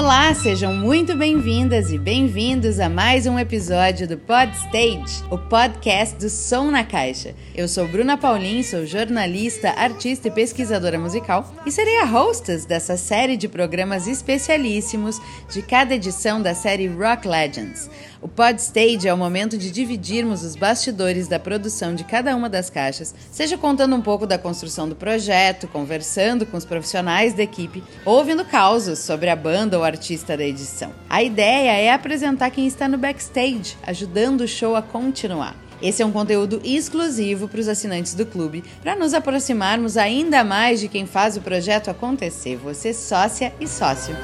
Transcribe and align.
Olá, 0.00 0.32
sejam 0.32 0.72
muito 0.72 1.14
bem-vindas 1.14 1.92
e 1.92 1.98
bem-vindos 1.98 2.80
a 2.80 2.88
mais 2.88 3.26
um 3.26 3.38
episódio 3.38 4.08
do 4.08 4.16
Pod 4.16 4.50
Stage, 4.56 5.22
o 5.30 5.36
podcast 5.36 6.16
do 6.16 6.30
Som 6.30 6.70
na 6.70 6.82
Caixa. 6.82 7.34
Eu 7.54 7.68
sou 7.68 7.86
Bruna 7.86 8.16
Paulin, 8.16 8.62
sou 8.62 8.86
jornalista, 8.86 9.68
artista 9.68 10.28
e 10.28 10.30
pesquisadora 10.30 10.98
musical 10.98 11.54
e 11.66 11.70
serei 11.70 11.98
a 11.98 12.06
hostess 12.06 12.64
dessa 12.64 12.96
série 12.96 13.36
de 13.36 13.46
programas 13.46 14.06
especialíssimos 14.06 15.20
de 15.50 15.60
cada 15.60 15.94
edição 15.94 16.40
da 16.40 16.54
série 16.54 16.86
Rock 16.86 17.28
Legends. 17.28 17.90
O 18.22 18.28
Podstage 18.28 19.08
é 19.08 19.14
o 19.14 19.18
momento 19.18 19.56
de 19.56 19.70
dividirmos 19.70 20.42
os 20.42 20.54
bastidores 20.54 21.26
da 21.26 21.38
produção 21.38 21.94
de 21.94 22.04
cada 22.04 22.36
uma 22.36 22.50
das 22.50 22.68
caixas, 22.68 23.14
seja 23.30 23.56
contando 23.56 23.96
um 23.96 24.02
pouco 24.02 24.26
da 24.26 24.36
construção 24.36 24.88
do 24.88 24.94
projeto, 24.94 25.66
conversando 25.68 26.44
com 26.44 26.56
os 26.56 26.66
profissionais 26.66 27.32
da 27.32 27.42
equipe, 27.42 27.82
ou 28.04 28.18
ouvindo 28.18 28.44
causos 28.44 28.98
sobre 28.98 29.30
a 29.30 29.36
banda 29.36 29.78
ou 29.78 29.84
artista 29.90 30.36
da 30.36 30.44
edição. 30.44 30.92
A 31.08 31.22
ideia 31.22 31.72
é 31.72 31.92
apresentar 31.92 32.50
quem 32.50 32.66
está 32.66 32.88
no 32.88 32.98
backstage, 32.98 33.76
ajudando 33.86 34.42
o 34.42 34.48
show 34.48 34.76
a 34.76 34.82
continuar. 34.82 35.56
Esse 35.82 36.02
é 36.02 36.06
um 36.06 36.12
conteúdo 36.12 36.60
exclusivo 36.62 37.48
para 37.48 37.60
os 37.60 37.68
assinantes 37.68 38.14
do 38.14 38.26
clube, 38.26 38.62
para 38.82 38.94
nos 38.94 39.14
aproximarmos 39.14 39.96
ainda 39.96 40.44
mais 40.44 40.78
de 40.78 40.88
quem 40.88 41.06
faz 41.06 41.36
o 41.36 41.40
projeto 41.40 41.90
acontecer, 41.90 42.56
você 42.56 42.92
sócia 42.92 43.52
e 43.58 43.66
sócio. 43.66 44.14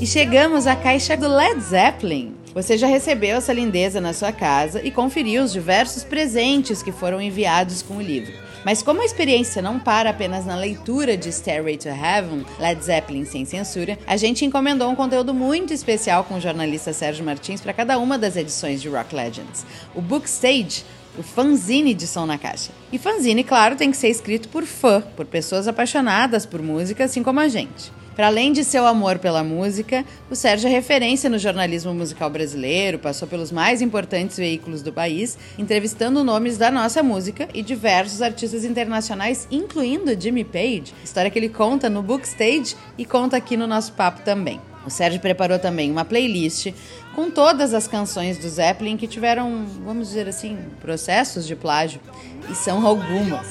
E 0.00 0.06
chegamos 0.06 0.66
à 0.66 0.74
caixa 0.74 1.16
do 1.16 1.28
Led 1.28 1.60
Zeppelin. 1.60 2.34
Você 2.54 2.78
já 2.78 2.86
recebeu 2.86 3.36
essa 3.36 3.52
lindeza 3.52 4.00
na 4.00 4.14
sua 4.14 4.32
casa 4.32 4.80
e 4.82 4.90
conferiu 4.90 5.42
os 5.42 5.52
diversos 5.52 6.04
presentes 6.04 6.82
que 6.82 6.90
foram 6.90 7.20
enviados 7.20 7.82
com 7.82 7.98
o 7.98 8.02
livro. 8.02 8.32
Mas 8.66 8.82
como 8.82 9.00
a 9.00 9.04
experiência 9.04 9.62
não 9.62 9.78
para 9.78 10.10
apenas 10.10 10.44
na 10.44 10.56
leitura 10.56 11.16
de 11.16 11.30
Stairway 11.30 11.76
to 11.76 11.86
Heaven, 11.86 12.44
Led 12.58 12.82
Zeppelin 12.84 13.24
sem 13.24 13.44
censura, 13.44 13.96
a 14.04 14.16
gente 14.16 14.44
encomendou 14.44 14.90
um 14.90 14.96
conteúdo 14.96 15.32
muito 15.32 15.72
especial 15.72 16.24
com 16.24 16.34
o 16.34 16.40
jornalista 16.40 16.92
Sérgio 16.92 17.24
Martins 17.24 17.60
para 17.60 17.72
cada 17.72 17.96
uma 17.96 18.18
das 18.18 18.34
edições 18.34 18.82
de 18.82 18.88
Rock 18.88 19.14
Legends. 19.14 19.64
O 19.94 20.02
Book 20.02 20.28
Stage 20.28 20.84
o 21.16 21.22
fanzine 21.22 21.94
de 21.94 22.08
som 22.08 22.26
na 22.26 22.38
caixa. 22.38 22.72
E 22.92 22.98
fanzine, 22.98 23.44
claro, 23.44 23.76
tem 23.76 23.92
que 23.92 23.96
ser 23.96 24.08
escrito 24.08 24.48
por 24.48 24.64
fã, 24.64 25.00
por 25.14 25.26
pessoas 25.26 25.68
apaixonadas 25.68 26.44
por 26.44 26.60
música, 26.60 27.04
assim 27.04 27.22
como 27.22 27.38
a 27.38 27.46
gente. 27.46 27.92
Para 28.16 28.28
além 28.28 28.50
de 28.50 28.64
seu 28.64 28.86
amor 28.86 29.18
pela 29.18 29.44
música, 29.44 30.02
o 30.30 30.34
Sérgio 30.34 30.68
é 30.68 30.70
referência 30.70 31.28
no 31.28 31.38
jornalismo 31.38 31.92
musical 31.92 32.30
brasileiro, 32.30 32.98
passou 32.98 33.28
pelos 33.28 33.52
mais 33.52 33.82
importantes 33.82 34.38
veículos 34.38 34.80
do 34.80 34.90
país, 34.90 35.36
entrevistando 35.58 36.24
nomes 36.24 36.56
da 36.56 36.70
nossa 36.70 37.02
música 37.02 37.46
e 37.52 37.62
diversos 37.62 38.22
artistas 38.22 38.64
internacionais, 38.64 39.46
incluindo 39.50 40.18
Jimmy 40.18 40.44
Page, 40.44 40.94
história 41.04 41.30
que 41.30 41.38
ele 41.38 41.50
conta 41.50 41.90
no 41.90 42.02
Bookstage 42.02 42.74
e 42.96 43.04
conta 43.04 43.36
aqui 43.36 43.54
no 43.54 43.66
nosso 43.66 43.92
papo 43.92 44.22
também. 44.22 44.62
O 44.86 44.88
Sérgio 44.90 45.20
preparou 45.20 45.58
também 45.58 45.90
uma 45.90 46.04
playlist 46.04 46.72
com 47.14 47.30
todas 47.30 47.74
as 47.74 47.86
canções 47.86 48.38
do 48.38 48.48
Zeppelin 48.48 48.96
que 48.96 49.06
tiveram, 49.06 49.66
vamos 49.84 50.08
dizer 50.08 50.26
assim, 50.26 50.56
processos 50.80 51.46
de 51.46 51.54
plágio. 51.54 52.00
E 52.48 52.54
são 52.54 52.86
algumas. 52.86 53.46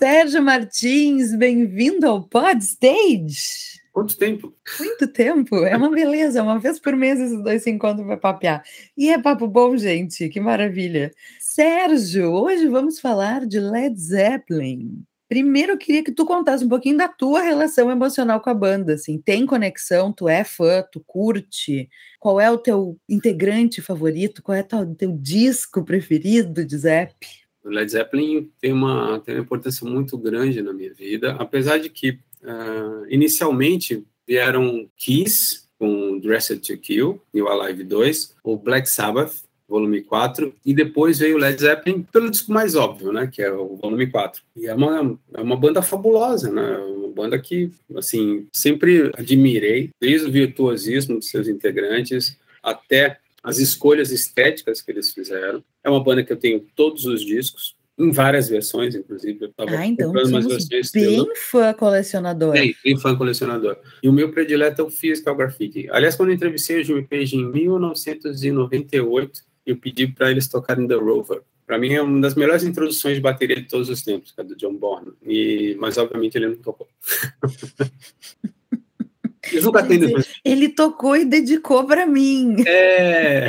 Sérgio 0.00 0.42
Martins, 0.42 1.34
bem-vindo 1.36 2.06
ao 2.06 2.22
Pod 2.26 2.58
Stage. 2.64 3.78
Quanto 3.92 4.16
tempo? 4.16 4.56
Muito 4.78 5.06
tempo. 5.06 5.56
É 5.56 5.76
uma 5.76 5.90
beleza. 5.90 6.42
Uma 6.42 6.58
vez 6.58 6.80
por 6.80 6.96
mês 6.96 7.20
esses 7.20 7.42
dois 7.42 7.62
se 7.62 7.70
encontram 7.70 8.06
para 8.06 8.16
papear. 8.16 8.62
E 8.96 9.10
é 9.10 9.20
papo 9.20 9.46
bom, 9.46 9.76
gente. 9.76 10.30
Que 10.30 10.40
maravilha. 10.40 11.12
Sérgio, 11.38 12.32
hoje 12.32 12.66
vamos 12.66 12.98
falar 12.98 13.44
de 13.44 13.60
Led 13.60 13.94
Zeppelin. 14.00 15.04
Primeiro, 15.28 15.72
eu 15.72 15.78
queria 15.78 16.02
que 16.02 16.12
tu 16.12 16.24
contasse 16.24 16.64
um 16.64 16.68
pouquinho 16.70 16.96
da 16.96 17.06
tua 17.06 17.42
relação 17.42 17.90
emocional 17.90 18.40
com 18.40 18.48
a 18.48 18.54
banda. 18.54 18.94
Assim, 18.94 19.18
tem 19.18 19.44
conexão? 19.44 20.14
Tu 20.14 20.26
é 20.30 20.44
fã? 20.44 20.82
Tu 20.90 21.04
curte? 21.06 21.90
Qual 22.18 22.40
é 22.40 22.50
o 22.50 22.56
teu 22.56 22.98
integrante 23.06 23.82
favorito? 23.82 24.42
Qual 24.42 24.56
é 24.56 24.66
o 24.72 24.94
teu 24.94 25.12
disco 25.12 25.84
preferido 25.84 26.64
de 26.64 26.78
Zepp? 26.78 27.39
O 27.64 27.68
Led 27.68 27.90
Zeppelin 27.90 28.50
tem 28.60 28.72
uma, 28.72 29.20
tem 29.20 29.34
uma 29.34 29.42
importância 29.42 29.88
muito 29.88 30.16
grande 30.16 30.62
na 30.62 30.72
minha 30.72 30.92
vida, 30.92 31.36
apesar 31.38 31.78
de 31.78 31.88
que 31.88 32.10
uh, 32.42 33.06
inicialmente 33.08 34.04
vieram 34.26 34.88
Kiss 34.96 35.64
com 35.78 36.18
Dressed 36.18 36.60
to 36.60 36.78
Kill 36.78 37.20
e 37.32 37.40
o 37.40 37.48
Alive 37.48 37.84
2, 37.84 38.36
o 38.44 38.56
Black 38.56 38.88
Sabbath, 38.88 39.42
volume 39.68 40.02
4, 40.02 40.52
e 40.66 40.74
depois 40.74 41.18
veio 41.18 41.36
o 41.36 41.38
Led 41.38 41.60
Zeppelin 41.60 42.02
pelo 42.12 42.30
disco 42.30 42.52
mais 42.52 42.74
óbvio, 42.74 43.12
né, 43.12 43.28
que 43.32 43.40
é 43.40 43.52
o 43.52 43.76
volume 43.76 44.08
4. 44.08 44.42
E 44.56 44.66
é 44.66 44.74
uma, 44.74 45.18
é 45.32 45.40
uma 45.40 45.56
banda 45.56 45.80
fabulosa, 45.80 46.50
né, 46.50 46.76
uma 46.78 47.08
banda 47.08 47.38
que, 47.38 47.70
assim, 47.96 48.46
sempre 48.52 49.12
admirei, 49.16 49.90
desde 50.00 50.26
o 50.26 50.32
virtuosismo 50.32 51.18
dos 51.18 51.28
seus 51.28 51.46
integrantes 51.46 52.36
até 52.62 53.18
as 53.42 53.58
escolhas 53.58 54.10
estéticas 54.10 54.82
que 54.82 54.90
eles 54.90 55.12
fizeram. 55.12 55.64
É 55.82 55.90
uma 55.90 56.02
banda 56.02 56.22
que 56.22 56.32
eu 56.32 56.36
tenho 56.36 56.60
todos 56.74 57.06
os 57.06 57.24
discos, 57.24 57.76
em 57.98 58.10
várias 58.10 58.48
versões, 58.48 58.94
inclusive. 58.94 59.44
Eu 59.44 59.52
tava 59.52 59.70
ah, 59.72 59.86
então 59.86 60.10
umas 60.10 60.30
versões 60.30 60.90
bem 60.90 61.26
fã 61.36 61.72
colecionador. 61.74 62.52
Bem, 62.52 62.74
bem 62.82 62.96
fã 62.98 63.14
colecionador. 63.16 63.76
E 64.02 64.08
o 64.08 64.12
meu 64.12 64.30
predileto 64.32 64.80
é 64.80 64.84
o 64.84 64.90
Physical 64.90 65.36
Graffiti. 65.36 65.88
Aliás, 65.90 66.16
quando 66.16 66.30
eu 66.30 66.34
entrevistei 66.34 66.80
o 66.80 66.84
Jimmy 66.84 67.06
Page 67.06 67.36
em 67.36 67.50
1998, 67.50 69.42
eu 69.66 69.76
pedi 69.76 70.06
para 70.06 70.30
eles 70.30 70.48
tocarem 70.48 70.88
The 70.88 70.94
Rover. 70.94 71.42
Para 71.66 71.78
mim 71.78 71.92
é 71.92 72.02
uma 72.02 72.20
das 72.20 72.34
melhores 72.34 72.64
introduções 72.64 73.16
de 73.16 73.20
bateria 73.20 73.56
de 73.56 73.68
todos 73.68 73.88
os 73.88 74.02
tempos, 74.02 74.32
que 74.32 74.40
é 74.40 74.44
do 74.44 74.56
John 74.56 74.74
Bonham. 74.74 75.14
E, 75.22 75.76
mas 75.78 75.98
obviamente 75.98 76.36
ele 76.36 76.48
não 76.48 76.56
tocou. 76.56 76.88
Ele 80.44 80.68
tocou 80.68 81.16
e 81.16 81.24
dedicou 81.24 81.86
para 81.86 82.06
mim. 82.06 82.56
É. 82.66 83.48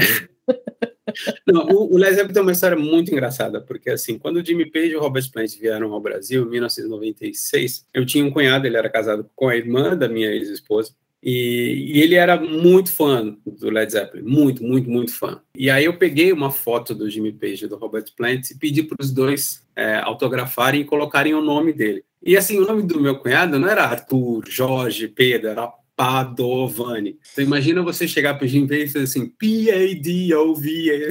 Não, 1.45 1.65
o, 1.67 1.93
o 1.93 1.97
Led 1.97 2.13
Zeppelin 2.13 2.33
tem 2.33 2.41
uma 2.41 2.51
história 2.51 2.77
muito 2.77 3.11
engraçada, 3.11 3.59
porque 3.61 3.89
assim, 3.89 4.17
quando 4.17 4.37
o 4.37 4.45
Jimmy 4.45 4.69
Page 4.69 4.91
e 4.91 4.95
o 4.95 5.01
Robert 5.01 5.29
Plant 5.31 5.57
vieram 5.59 5.91
ao 5.93 6.01
Brasil, 6.01 6.45
em 6.45 6.49
1996, 6.49 7.85
eu 7.93 8.05
tinha 8.05 8.25
um 8.25 8.31
cunhado, 8.31 8.65
ele 8.65 8.77
era 8.77 8.89
casado 8.89 9.29
com 9.35 9.49
a 9.49 9.55
irmã 9.55 9.95
da 9.95 10.07
minha 10.07 10.31
ex-esposa, 10.31 10.93
e, 11.23 11.93
e, 11.93 12.01
ele 12.01 12.15
era 12.15 12.39
muito 12.39 12.91
fã 12.91 13.37
do 13.45 13.69
Led 13.69 13.91
Zeppelin, 13.91 14.23
muito, 14.23 14.63
muito, 14.63 14.89
muito 14.89 15.13
fã. 15.13 15.39
E 15.55 15.69
aí 15.69 15.85
eu 15.85 15.95
peguei 15.95 16.33
uma 16.33 16.49
foto 16.49 16.95
do 16.95 17.07
Jimmy 17.07 17.31
Page 17.31 17.65
e 17.65 17.67
do 17.67 17.77
Robert 17.77 18.05
Plant 18.17 18.49
e 18.49 18.57
pedi 18.57 18.81
para 18.81 18.97
os 18.99 19.11
dois 19.11 19.63
é, 19.75 19.97
autografarem 19.97 20.81
e 20.81 20.85
colocarem 20.85 21.35
o 21.35 21.41
nome 21.41 21.73
dele. 21.73 22.03
E 22.23 22.35
assim, 22.35 22.57
o 22.57 22.65
nome 22.65 22.81
do 22.81 22.99
meu 22.99 23.19
cunhado 23.19 23.59
não 23.59 23.67
era 23.67 23.83
Arthur, 23.83 24.43
Jorge, 24.47 25.07
Pedro, 25.07 25.49
era 25.49 25.71
Padovani. 26.01 27.19
Então 27.31 27.43
imagina 27.43 27.83
você 27.83 28.07
chegar 28.07 28.33
para 28.33 28.45
o 28.45 28.47
Jim 28.47 28.65
e 28.65 28.87
fazer 28.87 29.03
assim, 29.03 29.27
P-A-D-O-V. 29.29 31.09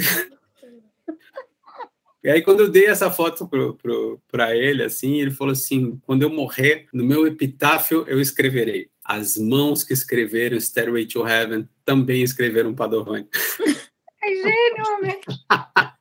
E 2.23 2.29
aí, 2.29 2.43
quando 2.43 2.61
eu 2.61 2.69
dei 2.69 2.87
essa 2.87 3.11
foto 3.11 3.49
para 4.31 4.55
ele, 4.57 4.83
assim, 4.83 5.21
ele 5.21 5.31
falou 5.31 5.53
assim: 5.53 5.99
quando 6.05 6.23
eu 6.23 6.29
morrer, 6.29 6.87
no 6.93 7.05
meu 7.05 7.25
epitáfio 7.25 8.05
eu 8.09 8.21
escreverei. 8.21 8.91
As 9.05 9.39
mãos 9.39 9.85
que 9.85 9.93
escreveram 9.93 10.61
Stairway 10.61 11.07
to 11.07 11.27
Heaven 11.27 11.69
também 11.85 12.23
escreveram 12.23 12.75
Padovani. 12.75 13.29
É 14.23 14.27
gênio, 14.27 14.85
homem! 14.97 15.21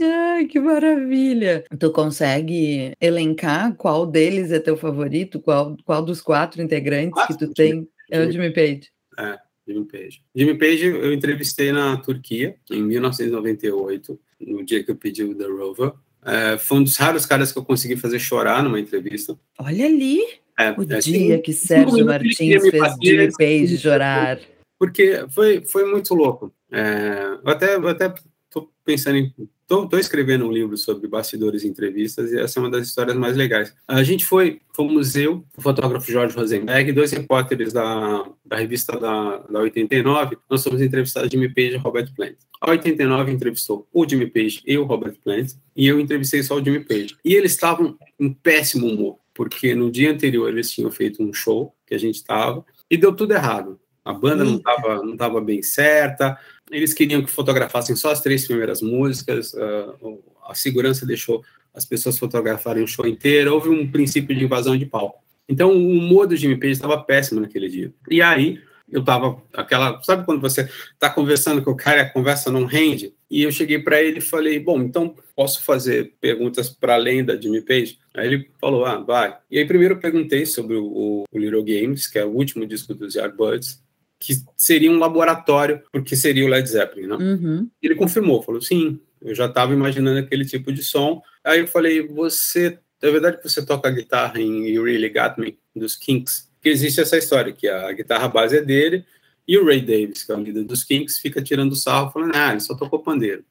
Ai, 0.00 0.46
que 0.46 0.60
maravilha! 0.60 1.64
Tu 1.78 1.90
consegue 1.90 2.92
elencar 3.00 3.74
qual 3.74 4.06
deles 4.06 4.52
é 4.52 4.60
teu 4.60 4.76
favorito? 4.76 5.40
Qual, 5.40 5.76
qual 5.84 6.04
dos 6.04 6.20
quatro 6.20 6.62
integrantes 6.62 7.12
quatro? 7.12 7.36
que 7.36 7.46
tu 7.46 7.52
tem? 7.52 7.88
É 8.10 8.24
o 8.24 8.30
Jimmy 8.30 8.52
Page. 8.52 8.90
É, 9.18 9.38
Jimmy 9.66 9.86
Page. 9.86 10.22
Jimmy 10.34 10.58
Page 10.58 10.86
eu 10.86 11.12
entrevistei 11.12 11.72
na 11.72 11.96
Turquia 11.96 12.54
em 12.70 12.82
1998, 12.82 14.20
no 14.40 14.64
dia 14.64 14.84
que 14.84 14.90
eu 14.90 14.96
pedi 14.96 15.24
o 15.24 15.34
The 15.34 15.46
Rover. 15.46 15.92
É, 16.24 16.56
foi 16.56 16.78
um 16.78 16.84
dos 16.84 16.96
raros 16.96 17.26
caras 17.26 17.52
que 17.52 17.58
eu 17.58 17.64
consegui 17.64 17.96
fazer 17.96 18.18
chorar 18.18 18.62
numa 18.62 18.80
entrevista. 18.80 19.38
Olha 19.58 19.86
ali! 19.86 20.20
É, 20.58 20.70
o 20.70 20.82
é, 20.82 20.98
dia 21.00 21.42
que 21.42 21.52
Sérgio 21.52 22.04
Martins 22.06 22.62
fez 22.70 22.94
Jimmy 23.02 23.32
Page 23.36 23.78
chorar. 23.78 24.40
Porque 24.78 25.24
foi, 25.30 25.62
foi 25.62 25.90
muito 25.90 26.14
louco. 26.14 26.52
É, 26.70 27.38
eu 27.44 27.50
até, 27.50 27.76
eu 27.76 27.88
até 27.88 28.14
tô 28.50 28.70
pensando 28.84 29.16
em 29.18 29.32
Estou 29.64 29.98
escrevendo 29.98 30.46
um 30.46 30.52
livro 30.52 30.76
sobre 30.76 31.08
bastidores 31.08 31.64
e 31.64 31.68
entrevistas 31.68 32.30
e 32.30 32.38
essa 32.38 32.58
é 32.58 32.62
uma 32.62 32.70
das 32.70 32.86
histórias 32.86 33.16
mais 33.16 33.34
legais. 33.34 33.74
A 33.88 34.02
gente 34.02 34.24
foi, 34.26 34.60
fomos 34.76 35.16
eu, 35.16 35.42
o 35.56 35.62
fotógrafo 35.62 36.12
Jorge 36.12 36.36
Rosenberg, 36.36 36.92
dois 36.92 37.12
repórteres 37.12 37.72
da, 37.72 38.28
da 38.44 38.56
revista 38.56 38.98
da, 39.00 39.38
da 39.38 39.60
89, 39.60 40.36
nós 40.50 40.62
fomos 40.62 40.82
entrevistados 40.82 41.30
Jimmy 41.30 41.48
Page 41.48 41.74
e 41.74 41.78
Robert 41.78 42.12
Plant. 42.14 42.36
A 42.60 42.70
89 42.70 43.32
entrevistou 43.32 43.88
o 43.90 44.06
Jimmy 44.06 44.26
Page 44.26 44.62
e 44.66 44.76
o 44.76 44.84
Robert 44.84 45.16
Plant 45.24 45.52
e 45.74 45.86
eu 45.86 45.98
entrevistei 45.98 46.42
só 46.42 46.56
o 46.56 46.64
Jimmy 46.64 46.80
Page. 46.80 47.16
E 47.24 47.34
eles 47.34 47.52
estavam 47.52 47.96
em 48.20 48.32
péssimo 48.34 48.86
humor, 48.86 49.18
porque 49.32 49.74
no 49.74 49.90
dia 49.90 50.12
anterior 50.12 50.50
eles 50.50 50.70
tinham 50.70 50.90
feito 50.90 51.22
um 51.22 51.32
show 51.32 51.74
que 51.86 51.94
a 51.94 51.98
gente 51.98 52.16
estava 52.16 52.64
e 52.90 52.98
deu 52.98 53.14
tudo 53.14 53.32
errado. 53.32 53.80
A 54.04 54.12
banda 54.12 54.44
não 54.44 54.56
estava 54.56 55.02
não 55.02 55.16
tava 55.16 55.40
bem 55.40 55.62
certa, 55.62 56.38
eles 56.70 56.92
queriam 56.92 57.22
que 57.22 57.30
fotografassem 57.30 57.96
só 57.96 58.10
as 58.10 58.20
três 58.20 58.46
primeiras 58.46 58.82
músicas, 58.82 59.54
uh, 59.54 60.22
a 60.46 60.54
segurança 60.54 61.06
deixou 61.06 61.42
as 61.72 61.84
pessoas 61.84 62.18
fotografarem 62.18 62.84
o 62.84 62.88
show 62.88 63.06
inteiro, 63.06 63.52
houve 63.52 63.68
um 63.68 63.90
princípio 63.90 64.36
de 64.36 64.44
invasão 64.44 64.76
de 64.76 64.86
palco. 64.86 65.22
Então, 65.48 65.72
o 65.72 65.88
humor 65.90 66.26
do 66.26 66.36
Jimmy 66.36 66.58
Page 66.58 66.72
estava 66.72 67.02
péssimo 67.02 67.40
naquele 67.40 67.68
dia. 67.68 67.92
E 68.08 68.22
aí, 68.22 68.60
eu 68.90 69.02
tava 69.02 69.42
aquela, 69.52 70.00
sabe 70.02 70.24
quando 70.24 70.40
você 70.40 70.68
está 70.92 71.10
conversando 71.10 71.62
com 71.62 71.72
o 71.72 71.76
cara 71.76 71.98
e 71.98 72.00
a 72.02 72.10
conversa 72.10 72.50
não 72.50 72.64
rende? 72.64 73.14
E 73.30 73.42
eu 73.42 73.50
cheguei 73.50 73.78
para 73.78 74.00
ele 74.02 74.18
e 74.18 74.22
falei, 74.22 74.58
bom, 74.60 74.80
então 74.80 75.16
posso 75.34 75.62
fazer 75.64 76.14
perguntas 76.20 76.68
para 76.68 76.94
além 76.94 77.24
da 77.24 77.38
Jimmy 77.38 77.60
Page? 77.60 77.98
Aí 78.14 78.26
ele 78.26 78.50
falou, 78.60 78.84
ah, 78.84 78.98
vai. 78.98 79.36
E 79.50 79.58
aí 79.58 79.66
primeiro 79.66 79.94
eu 79.94 79.98
perguntei 79.98 80.46
sobre 80.46 80.76
o, 80.76 81.24
o 81.32 81.38
Little 81.38 81.64
Games, 81.64 82.06
que 82.06 82.18
é 82.18 82.24
o 82.24 82.30
último 82.30 82.66
disco 82.66 82.94
dos 82.94 83.14
Yardbirds, 83.14 83.82
que 84.26 84.34
seria 84.56 84.90
um 84.90 84.98
laboratório, 84.98 85.82
porque 85.92 86.16
seria 86.16 86.44
o 86.44 86.48
Led 86.48 86.68
Zeppelin, 86.68 87.06
né? 87.06 87.16
Uhum. 87.16 87.70
Ele 87.82 87.94
confirmou, 87.94 88.42
falou, 88.42 88.60
sim, 88.60 88.98
eu 89.20 89.34
já 89.34 89.46
estava 89.46 89.72
imaginando 89.72 90.18
aquele 90.18 90.44
tipo 90.44 90.72
de 90.72 90.82
som. 90.82 91.22
Aí 91.42 91.60
eu 91.60 91.66
falei, 91.66 92.06
você, 92.06 92.78
é 93.02 93.10
verdade 93.10 93.38
que 93.38 93.48
você 93.48 93.64
toca 93.64 93.90
guitarra 93.90 94.40
em 94.40 94.68
You 94.68 94.84
Really 94.84 95.08
Got 95.08 95.38
Me, 95.38 95.58
dos 95.74 95.96
Kinks? 95.96 96.48
que 96.64 96.70
existe 96.70 96.98
essa 96.98 97.18
história, 97.18 97.52
que 97.52 97.68
a 97.68 97.92
guitarra 97.92 98.26
base 98.26 98.56
é 98.56 98.62
dele, 98.62 99.04
e 99.46 99.58
o 99.58 99.66
Ray 99.66 99.82
Davis, 99.82 100.24
que 100.24 100.32
é 100.32 100.34
o 100.34 100.40
líder 100.40 100.64
dos 100.64 100.82
Kinks, 100.82 101.18
fica 101.18 101.42
tirando 101.42 101.76
sarro, 101.76 102.10
falando, 102.10 102.34
ah, 102.34 102.52
ele 102.52 102.60
só 102.60 102.74
tocou 102.74 103.00
pandeiro. 103.00 103.44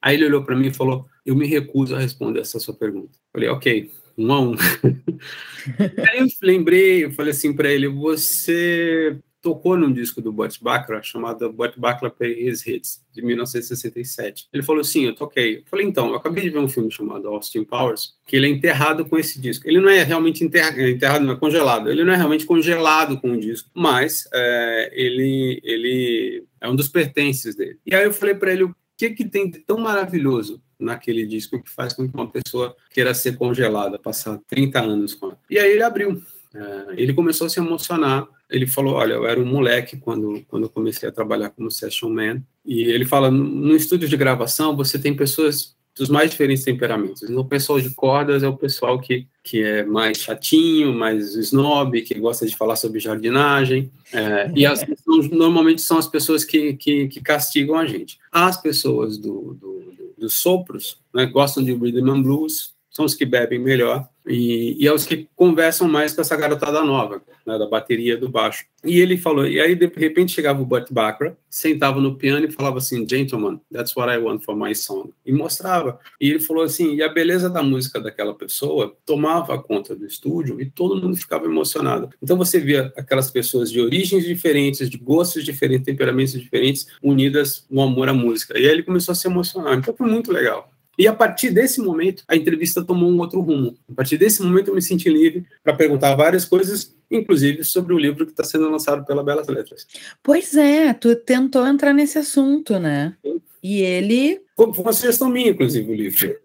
Aí 0.00 0.14
ele 0.14 0.26
olhou 0.26 0.44
para 0.44 0.54
mim 0.54 0.68
e 0.68 0.72
falou, 0.72 1.04
eu 1.24 1.34
me 1.34 1.44
recuso 1.44 1.96
a 1.96 1.98
responder 1.98 2.38
essa 2.38 2.60
sua 2.60 2.72
pergunta. 2.72 3.18
Falei, 3.32 3.48
ok, 3.48 3.90
um 4.16 4.32
a 4.32 4.40
um. 4.40 4.54
Aí 6.08 6.20
eu 6.20 6.26
lembrei, 6.40 7.06
eu 7.06 7.10
falei 7.10 7.32
assim 7.32 7.52
para 7.52 7.68
ele, 7.68 7.88
você 7.88 9.18
tocou 9.46 9.76
num 9.76 9.92
disco 9.92 10.20
do 10.20 10.32
Burt 10.32 10.60
Bacharach 10.60 11.06
chamado 11.06 11.52
Burt 11.52 11.78
Bacharach 11.78 12.16
Play 12.16 12.48
His 12.48 12.66
Hits, 12.66 13.00
de 13.14 13.22
1967. 13.22 14.48
Ele 14.52 14.60
falou, 14.60 14.82
sim, 14.82 15.04
eu 15.04 15.14
toquei. 15.14 15.58
Eu 15.58 15.62
falei, 15.66 15.86
então, 15.86 16.08
eu 16.08 16.16
acabei 16.16 16.42
de 16.42 16.50
ver 16.50 16.58
um 16.58 16.68
filme 16.68 16.90
chamado 16.90 17.28
Austin 17.28 17.62
Powers, 17.62 18.14
que 18.26 18.34
ele 18.34 18.48
é 18.48 18.50
enterrado 18.50 19.04
com 19.04 19.16
esse 19.16 19.40
disco. 19.40 19.68
Ele 19.68 19.80
não 19.80 19.88
é 19.88 20.02
realmente 20.02 20.42
enterrado, 20.42 20.80
enterrado 20.80 21.24
não 21.24 21.34
é 21.34 21.36
congelado. 21.36 21.88
Ele 21.88 22.02
não 22.02 22.12
é 22.12 22.16
realmente 22.16 22.44
congelado 22.44 23.20
com 23.20 23.30
o 23.30 23.38
disco, 23.38 23.70
mas 23.72 24.28
é, 24.34 24.90
ele, 24.92 25.60
ele 25.62 26.44
é 26.60 26.68
um 26.68 26.74
dos 26.74 26.88
pertences 26.88 27.54
dele. 27.54 27.78
E 27.86 27.94
aí 27.94 28.02
eu 28.02 28.12
falei 28.12 28.34
para 28.34 28.52
ele, 28.52 28.64
o 28.64 28.74
que, 28.98 29.10
que 29.10 29.24
tem 29.24 29.48
de 29.48 29.60
tão 29.60 29.78
maravilhoso 29.78 30.60
naquele 30.76 31.24
disco 31.24 31.62
que 31.62 31.70
faz 31.70 31.92
com 31.92 32.08
que 32.08 32.14
uma 32.16 32.28
pessoa 32.28 32.74
queira 32.90 33.14
ser 33.14 33.36
congelada, 33.36 33.96
passar 33.96 34.40
30 34.48 34.80
anos 34.80 35.14
com 35.14 35.26
ela? 35.26 35.38
E 35.48 35.56
aí 35.56 35.70
ele 35.70 35.84
abriu. 35.84 36.20
É, 36.52 36.94
ele 36.96 37.14
começou 37.14 37.46
a 37.46 37.50
se 37.50 37.60
emocionar 37.60 38.26
ele 38.48 38.66
falou, 38.66 38.94
olha, 38.94 39.14
eu 39.14 39.26
era 39.26 39.40
um 39.40 39.46
moleque 39.46 39.96
quando, 39.96 40.42
quando 40.48 40.64
eu 40.64 40.70
comecei 40.70 41.08
a 41.08 41.12
trabalhar 41.12 41.50
como 41.50 41.70
session 41.70 42.08
man, 42.08 42.42
e 42.64 42.82
ele 42.82 43.04
fala, 43.04 43.30
no 43.30 43.74
estúdio 43.74 44.08
de 44.08 44.16
gravação 44.16 44.76
você 44.76 44.98
tem 44.98 45.14
pessoas 45.14 45.74
dos 45.96 46.10
mais 46.10 46.30
diferentes 46.30 46.62
temperamentos. 46.62 47.22
O 47.22 47.44
pessoal 47.44 47.80
de 47.80 47.88
cordas 47.90 48.42
é 48.42 48.48
o 48.48 48.56
pessoal 48.56 49.00
que, 49.00 49.26
que 49.42 49.62
é 49.62 49.82
mais 49.82 50.18
chatinho, 50.18 50.92
mais 50.92 51.34
snob, 51.34 52.02
que 52.02 52.14
gosta 52.18 52.46
de 52.46 52.54
falar 52.54 52.76
sobre 52.76 53.00
jardinagem, 53.00 53.90
é, 54.12 54.50
e 54.54 54.66
as, 54.66 54.84
normalmente 55.32 55.80
são 55.80 55.96
as 55.96 56.06
pessoas 56.06 56.44
que, 56.44 56.74
que, 56.74 57.08
que, 57.08 57.20
castigam 57.20 57.76
a 57.76 57.86
gente. 57.86 58.18
As 58.30 58.60
pessoas 58.60 59.16
do, 59.16 59.54
do, 59.54 59.94
do 59.96 60.06
dos 60.16 60.34
sopros 60.34 60.98
né, 61.14 61.26
gostam 61.26 61.62
de 61.62 61.72
rhythm 61.72 62.10
and 62.10 62.22
blues, 62.22 62.74
são 62.90 63.04
os 63.04 63.14
que 63.14 63.26
bebem 63.26 63.58
melhor 63.58 64.08
e, 64.26 64.76
e 64.82 64.86
é 64.86 64.92
os 64.92 65.06
que 65.06 65.28
conversam 65.36 65.88
mais 65.88 66.12
com 66.12 66.20
essa 66.20 66.36
garotada 66.36 66.82
nova, 66.82 67.22
né, 67.46 67.58
da 67.58 67.66
bateria 67.66 68.16
do 68.16 68.28
baixo. 68.28 68.64
E 68.84 69.00
ele 69.00 69.16
falou, 69.16 69.46
e 69.46 69.60
aí 69.60 69.74
de 69.74 69.86
repente 69.86 70.32
chegava 70.32 70.60
o 70.60 70.66
Burt 70.66 70.90
Bacharach, 70.90 71.36
sentava 71.48 72.00
no 72.00 72.16
piano 72.16 72.46
e 72.46 72.50
falava 72.50 72.78
assim, 72.78 73.06
gentlemen, 73.08 73.60
that's 73.72 73.94
what 73.96 74.12
I 74.12 74.18
want 74.18 74.44
for 74.44 74.56
my 74.56 74.74
song. 74.74 75.10
E 75.24 75.32
mostrava. 75.32 75.98
E 76.20 76.30
ele 76.30 76.40
falou 76.40 76.64
assim, 76.64 76.94
e 76.94 77.02
a 77.02 77.08
beleza 77.08 77.48
da 77.48 77.62
música 77.62 78.00
daquela 78.00 78.34
pessoa 78.34 78.96
tomava 79.04 79.60
conta 79.62 79.94
do 79.94 80.04
estúdio 80.04 80.60
e 80.60 80.66
todo 80.66 81.00
mundo 81.00 81.16
ficava 81.16 81.46
emocionado. 81.46 82.10
Então 82.22 82.36
você 82.36 82.58
via 82.58 82.92
aquelas 82.96 83.30
pessoas 83.30 83.70
de 83.70 83.80
origens 83.80 84.24
diferentes, 84.24 84.90
de 84.90 84.98
gostos 84.98 85.44
diferentes, 85.44 85.86
temperamentos 85.86 86.32
diferentes, 86.32 86.86
unidas 87.02 87.66
no 87.70 87.80
amor 87.80 88.08
à 88.08 88.12
música. 88.12 88.58
E 88.58 88.66
aí 88.66 88.72
ele 88.72 88.82
começou 88.82 89.12
a 89.12 89.14
se 89.14 89.26
emocionar. 89.26 89.78
Então 89.78 89.94
foi 89.96 90.08
muito 90.08 90.32
legal. 90.32 90.75
E 90.98 91.06
a 91.06 91.12
partir 91.12 91.50
desse 91.50 91.80
momento, 91.80 92.24
a 92.26 92.36
entrevista 92.36 92.82
tomou 92.82 93.10
um 93.10 93.18
outro 93.18 93.40
rumo. 93.40 93.76
A 93.90 93.94
partir 93.94 94.16
desse 94.16 94.42
momento, 94.42 94.68
eu 94.68 94.74
me 94.74 94.82
senti 94.82 95.08
livre 95.08 95.44
para 95.62 95.74
perguntar 95.74 96.14
várias 96.14 96.44
coisas, 96.44 96.94
inclusive 97.10 97.64
sobre 97.64 97.92
o 97.92 97.98
livro 97.98 98.24
que 98.24 98.32
está 98.32 98.44
sendo 98.44 98.70
lançado 98.70 99.04
pela 99.04 99.22
Belas 99.22 99.46
Letras. 99.48 99.86
Pois 100.22 100.56
é, 100.56 100.94
tu 100.94 101.14
tentou 101.14 101.66
entrar 101.66 101.92
nesse 101.92 102.18
assunto, 102.18 102.78
né? 102.78 103.14
E 103.62 103.80
ele. 103.82 104.40
Foi 104.56 104.66
uma 104.66 104.92
sugestão 104.92 105.28
minha, 105.28 105.50
inclusive, 105.50 105.90
o 105.90 105.94
livro. 105.94 106.36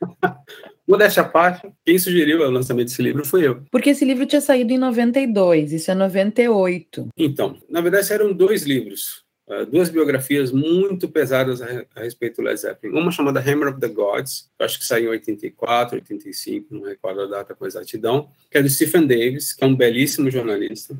Modéstia 0.88 1.22
à 1.22 1.28
parte, 1.28 1.68
quem 1.84 1.98
sugeriu 1.98 2.40
o 2.40 2.50
lançamento 2.50 2.86
desse 2.86 3.02
livro 3.02 3.22
foi 3.22 3.46
eu. 3.46 3.62
Porque 3.70 3.90
esse 3.90 4.06
livro 4.06 4.24
tinha 4.24 4.40
saído 4.40 4.72
em 4.72 4.78
92, 4.78 5.74
isso 5.74 5.90
é 5.90 5.94
98. 5.94 7.08
Então, 7.14 7.58
na 7.68 7.82
verdade, 7.82 8.10
eram 8.10 8.32
dois 8.32 8.62
livros. 8.62 9.22
Uh, 9.48 9.64
duas 9.64 9.88
biografias 9.88 10.52
muito 10.52 11.08
pesadas 11.08 11.62
a, 11.62 11.86
a, 11.96 12.00
respeito 12.02 12.36
do 12.36 12.42
Led 12.42 12.60
Zeppelin. 12.60 12.94
Uma 12.94 13.10
chamada 13.10 13.40
Hammer 13.40 13.68
of 13.68 13.80
the 13.80 13.88
Gods, 13.88 14.50
que 14.58 14.62
acho 14.62 14.78
que 14.78 14.84
saiu 14.84 15.06
em 15.06 15.16
84, 15.16 15.96
85, 15.96 16.74
não 16.74 16.82
recordo 16.82 17.22
a 17.22 17.26
data 17.26 17.54
com 17.54 17.66
exatidão, 17.66 18.28
que 18.50 18.58
é 18.58 18.62
do 18.62 18.68
Stephen 18.68 19.06
Davis, 19.06 19.54
que 19.54 19.64
é 19.64 19.66
um 19.66 19.74
belíssimo 19.74 20.30
jornalista. 20.30 20.94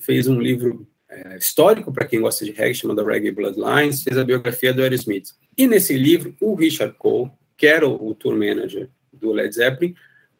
Fez 0.00 0.26
um 0.26 0.38
livro 0.38 0.86
é, 1.08 1.38
histórico 1.38 1.90
para 1.90 2.04
quem 2.04 2.20
gosta 2.20 2.44
de 2.44 2.50
reggae, 2.50 2.74
chamado 2.74 3.02
Reggae 3.02 3.30
Bloodlines, 3.30 4.02
fez 4.02 4.18
a 4.18 4.24
biografia 4.24 4.74
do 4.74 4.82
Aerosmith. 4.82 5.30
E 5.56 5.66
nesse 5.66 5.96
livro, 5.96 6.36
o 6.42 6.54
Richard 6.54 6.94
Cole, 6.98 7.30
que 7.56 7.66
era 7.66 7.88
o 7.88 8.14
tour 8.14 8.36
manager 8.36 8.90
do 9.10 9.32
Led 9.32 9.54
Zeppelin, 9.54 9.94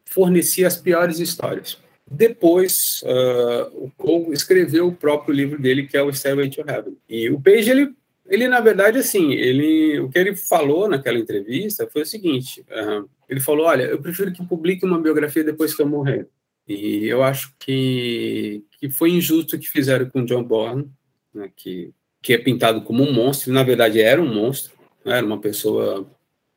fornecia 0.05 0.67
as 0.67 0.77
piores 0.77 1.19
histórias. 1.19 1.79
Depois, 2.09 3.01
uh, 3.03 3.85
o 3.85 3.91
Cole 3.97 4.33
escreveu 4.33 4.87
o 4.87 4.95
próprio 4.95 5.33
livro 5.33 5.59
dele, 5.59 5.87
que 5.87 5.97
é 5.97 6.03
o 6.03 6.13
Stairway 6.13 6.49
to 6.49 6.61
Heaven. 6.61 6.97
E 7.09 7.29
o 7.29 7.41
Page, 7.41 7.69
ele, 7.69 7.93
ele 8.27 8.47
na 8.47 8.59
verdade, 8.59 8.99
assim, 8.99 9.33
ele, 9.33 9.99
o 9.99 10.09
que 10.09 10.19
ele 10.19 10.35
falou 10.35 10.87
naquela 10.87 11.17
entrevista 11.17 11.87
foi 11.91 12.03
o 12.03 12.05
seguinte: 12.05 12.61
uh, 12.61 13.09
ele 13.27 13.39
falou, 13.39 13.65
olha, 13.65 13.83
eu 13.83 13.99
prefiro 13.99 14.31
que 14.31 14.45
publique 14.45 14.85
uma 14.85 15.01
biografia 15.01 15.43
depois 15.43 15.73
que 15.73 15.81
eu 15.81 15.87
morrer. 15.87 16.27
E 16.67 17.05
eu 17.05 17.23
acho 17.23 17.53
que, 17.59 18.63
que 18.79 18.89
foi 18.89 19.11
injusto 19.11 19.55
o 19.55 19.59
que 19.59 19.67
fizeram 19.69 20.09
com 20.09 20.25
John 20.25 20.43
Bourne, 20.43 20.89
né, 21.33 21.51
que, 21.55 21.91
que 22.21 22.33
é 22.33 22.37
pintado 22.37 22.81
como 22.81 23.03
um 23.03 23.13
monstro, 23.13 23.53
na 23.53 23.61
verdade 23.61 24.01
era 24.01 24.21
um 24.21 24.33
monstro, 24.33 24.73
né, 25.03 25.17
era 25.17 25.25
uma 25.25 25.39
pessoa 25.39 26.09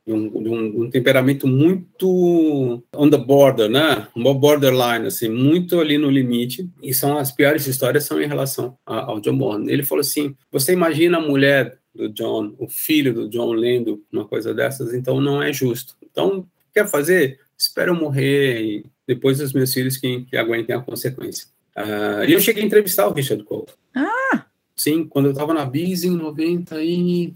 de 0.09 0.15
um, 0.15 0.43
de 0.43 0.49
um, 0.49 0.83
um, 0.83 0.91
temperamento 0.91 1.47
muito 1.47 2.83
on 2.97 3.11
the 3.11 3.19
border, 3.19 3.69
né? 3.69 4.09
Uma 4.17 4.33
borderline, 4.33 5.07
assim, 5.07 5.29
muito 5.29 5.79
ali 5.79 5.99
no 5.99 6.09
limite. 6.09 6.67
E 6.83 6.95
são 6.95 7.19
as 7.19 7.31
piores 7.31 7.67
histórias 7.67 8.05
são 8.05 8.21
em 8.21 8.27
relação 8.27 8.79
ao 8.87 9.21
John 9.21 9.35
Morton. 9.35 9.69
Ele 9.69 9.85
falou 9.85 10.01
assim: 10.01 10.35
você 10.51 10.73
imagina 10.73 11.19
a 11.19 11.21
mulher 11.21 11.79
do 11.95 12.09
John, 12.09 12.55
o 12.59 12.67
filho 12.69 13.13
do 13.13 13.29
John 13.29 13.53
lendo 13.53 14.03
uma 14.11 14.25
coisa 14.25 14.55
dessas, 14.55 14.95
então 14.95 15.21
não 15.21 15.43
é 15.43 15.53
justo. 15.53 15.95
Então, 16.03 16.47
quer 16.73 16.89
fazer? 16.89 17.39
Espera 17.57 17.91
eu 17.91 17.95
morrer 17.95 18.63
e 18.63 18.87
depois 19.07 19.41
os 19.41 19.53
meus 19.53 19.75
filhos 19.75 19.99
que, 19.99 20.23
que 20.23 20.39
aguentem 20.39 20.75
a 20.75 20.81
consequência. 20.81 21.49
Uh, 21.77 22.25
e 22.27 22.33
eu 22.33 22.41
cheguei 22.41 22.63
a 22.63 22.67
entrevistar 22.67 23.07
o 23.09 23.13
Richard 23.13 23.45
Cole. 23.45 23.67
Ah! 23.95 24.47
Sim, 24.75 25.05
quando 25.05 25.27
eu 25.27 25.33
estava 25.33 25.53
na 25.53 25.67
Biz 25.67 26.05
em 26.05 26.11
90 26.11 26.83
e... 26.83 27.35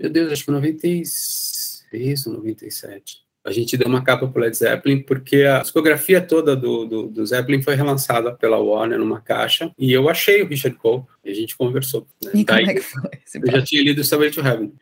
Meu 0.00 0.08
Deus, 0.10 0.32
acho 0.32 0.44
que 0.44 0.50
96 0.50 1.53
96 1.94 2.26
ou 2.26 2.32
97. 2.34 3.24
A 3.46 3.52
gente 3.52 3.76
deu 3.76 3.88
uma 3.88 4.02
capa 4.02 4.26
para 4.26 4.40
o 4.40 4.42
Led 4.42 4.56
Zeppelin 4.56 5.02
porque 5.02 5.42
a 5.42 5.60
discografia 5.60 6.20
toda 6.20 6.56
do, 6.56 6.86
do, 6.86 7.08
do, 7.08 7.26
Zeppelin 7.26 7.60
foi 7.60 7.74
relançada 7.74 8.34
pela 8.34 8.58
Warner 8.58 8.98
numa 8.98 9.20
caixa 9.20 9.70
e 9.78 9.92
eu 9.92 10.08
achei 10.08 10.42
o 10.42 10.48
Richard 10.48 10.78
Cole 10.78 11.04
e 11.24 11.30
a 11.30 11.34
gente 11.34 11.56
conversou. 11.56 12.06
Né? 12.22 12.30
E 12.34 12.44
Daí, 12.44 12.64
como 12.64 12.70
é 12.70 12.74
que 12.74 12.80
foi 12.82 13.10
esse 13.24 13.40
papo? 13.40 13.46
Eu 13.46 13.52
já 13.52 13.64
tinha 13.64 13.82
lido 13.82 14.04
Stairway 14.04 14.30
to 14.30 14.40
Heaven. 14.40 14.72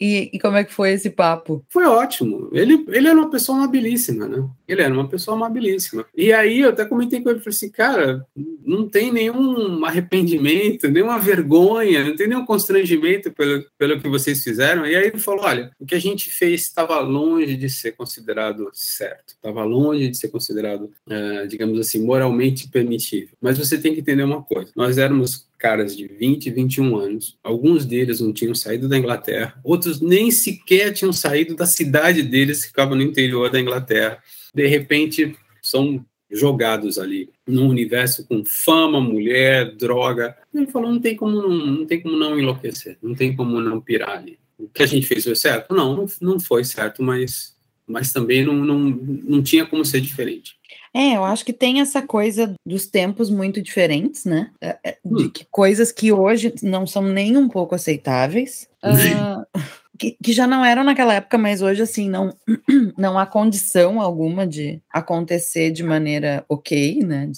E, 0.00 0.30
e 0.32 0.38
como 0.38 0.56
é 0.56 0.64
que 0.64 0.72
foi 0.72 0.92
esse 0.92 1.10
papo? 1.10 1.64
Foi 1.68 1.84
ótimo. 1.84 2.50
Ele, 2.52 2.84
ele 2.88 3.08
era 3.08 3.16
uma 3.16 3.30
pessoa 3.30 3.58
amabilíssima, 3.58 4.28
né? 4.28 4.48
Ele 4.68 4.82
era 4.82 4.92
uma 4.92 5.08
pessoa 5.08 5.36
amabilíssima. 5.36 6.04
E 6.16 6.32
aí 6.32 6.60
eu 6.60 6.70
até 6.70 6.84
comentei 6.84 7.20
com 7.20 7.30
ele, 7.30 7.38
falei 7.40 7.54
assim, 7.54 7.70
cara, 7.70 8.26
não 8.64 8.88
tem 8.88 9.12
nenhum 9.12 9.84
arrependimento, 9.84 10.88
nenhuma 10.88 11.18
vergonha, 11.18 12.04
não 12.04 12.16
tem 12.16 12.28
nenhum 12.28 12.44
constrangimento 12.44 13.30
pelo, 13.32 13.64
pelo 13.78 14.00
que 14.00 14.08
vocês 14.08 14.42
fizeram. 14.42 14.86
E 14.86 14.94
aí 14.94 15.06
ele 15.06 15.18
falou, 15.18 15.44
olha, 15.44 15.70
o 15.78 15.86
que 15.86 15.94
a 15.94 16.00
gente 16.00 16.30
fez 16.30 16.62
estava 16.62 16.98
longe 17.00 17.56
de 17.56 17.68
ser 17.68 17.92
considerado 17.92 18.68
certo, 18.72 19.34
estava 19.34 19.64
longe 19.64 20.08
de 20.08 20.16
ser 20.16 20.28
considerado, 20.28 20.90
uh, 21.06 21.46
digamos 21.48 21.78
assim, 21.78 22.04
moralmente 22.04 22.68
permitível. 22.68 23.34
Mas 23.40 23.58
você 23.58 23.78
tem 23.78 23.94
que 23.94 24.00
entender 24.00 24.24
uma 24.24 24.42
coisa: 24.42 24.70
nós 24.74 24.98
éramos 24.98 25.46
caras 25.58 25.85
de 25.94 26.06
20, 26.06 26.50
21 26.50 26.96
anos, 26.96 27.38
alguns 27.44 27.84
deles 27.84 28.20
não 28.20 28.32
tinham 28.32 28.54
saído 28.54 28.88
da 28.88 28.96
Inglaterra, 28.96 29.60
outros 29.62 30.00
nem 30.00 30.30
sequer 30.30 30.92
tinham 30.92 31.12
saído 31.12 31.54
da 31.54 31.66
cidade 31.66 32.22
deles, 32.22 32.62
que 32.62 32.68
ficava 32.68 32.94
no 32.94 33.02
interior 33.02 33.50
da 33.50 33.60
Inglaterra. 33.60 34.18
De 34.54 34.66
repente, 34.66 35.36
são 35.62 36.04
jogados 36.30 36.98
ali 36.98 37.30
num 37.46 37.68
universo 37.68 38.26
com 38.26 38.44
fama, 38.44 39.00
mulher, 39.00 39.74
droga. 39.76 40.36
Ele 40.52 40.66
falou, 40.66 40.90
não 40.90 41.00
tem 41.00 41.14
como 41.14 41.42
não, 41.42 41.48
não 41.50 41.86
tem 41.86 42.00
como 42.00 42.16
não 42.16 42.38
enlouquecer, 42.38 42.98
não 43.02 43.14
tem 43.14 43.34
como 43.34 43.60
não 43.60 43.80
pirar 43.80 44.18
ali. 44.18 44.38
O 44.58 44.68
que 44.68 44.82
a 44.82 44.86
gente 44.86 45.06
fez 45.06 45.24
foi 45.24 45.36
certo? 45.36 45.74
Não, 45.74 46.06
não 46.20 46.40
foi 46.40 46.64
certo, 46.64 47.02
mas, 47.02 47.54
mas 47.86 48.12
também 48.12 48.44
não, 48.44 48.54
não, 48.54 48.78
não 48.78 49.42
tinha 49.42 49.66
como 49.66 49.84
ser 49.84 50.00
diferente. 50.00 50.55
É, 50.96 51.14
eu 51.14 51.24
acho 51.26 51.44
que 51.44 51.52
tem 51.52 51.82
essa 51.82 52.00
coisa 52.00 52.54
dos 52.64 52.86
tempos 52.86 53.28
muito 53.28 53.60
diferentes, 53.60 54.24
né? 54.24 54.50
É, 54.58 54.78
é, 54.82 54.98
de 55.04 55.24
hum. 55.24 55.28
que 55.30 55.46
coisas 55.50 55.92
que 55.92 56.10
hoje 56.10 56.54
não 56.62 56.86
são 56.86 57.02
nem 57.02 57.36
um 57.36 57.50
pouco 57.50 57.74
aceitáveis. 57.74 58.66
Uh, 58.82 59.60
que, 59.98 60.16
que, 60.22 60.32
já 60.32 60.46
não 60.46 60.64
eram 60.64 60.82
naquela 60.82 61.12
época, 61.12 61.36
mas 61.36 61.60
hoje, 61.60 61.82
assim, 61.82 62.08
não, 62.08 62.34
não 62.96 63.18
há 63.18 63.26
condição 63.26 64.00
alguma 64.00 64.46
de 64.46 64.80
acontecer 64.90 65.70
de 65.70 65.82
maneira 65.82 66.42
ok, 66.48 67.00
né? 67.02 67.30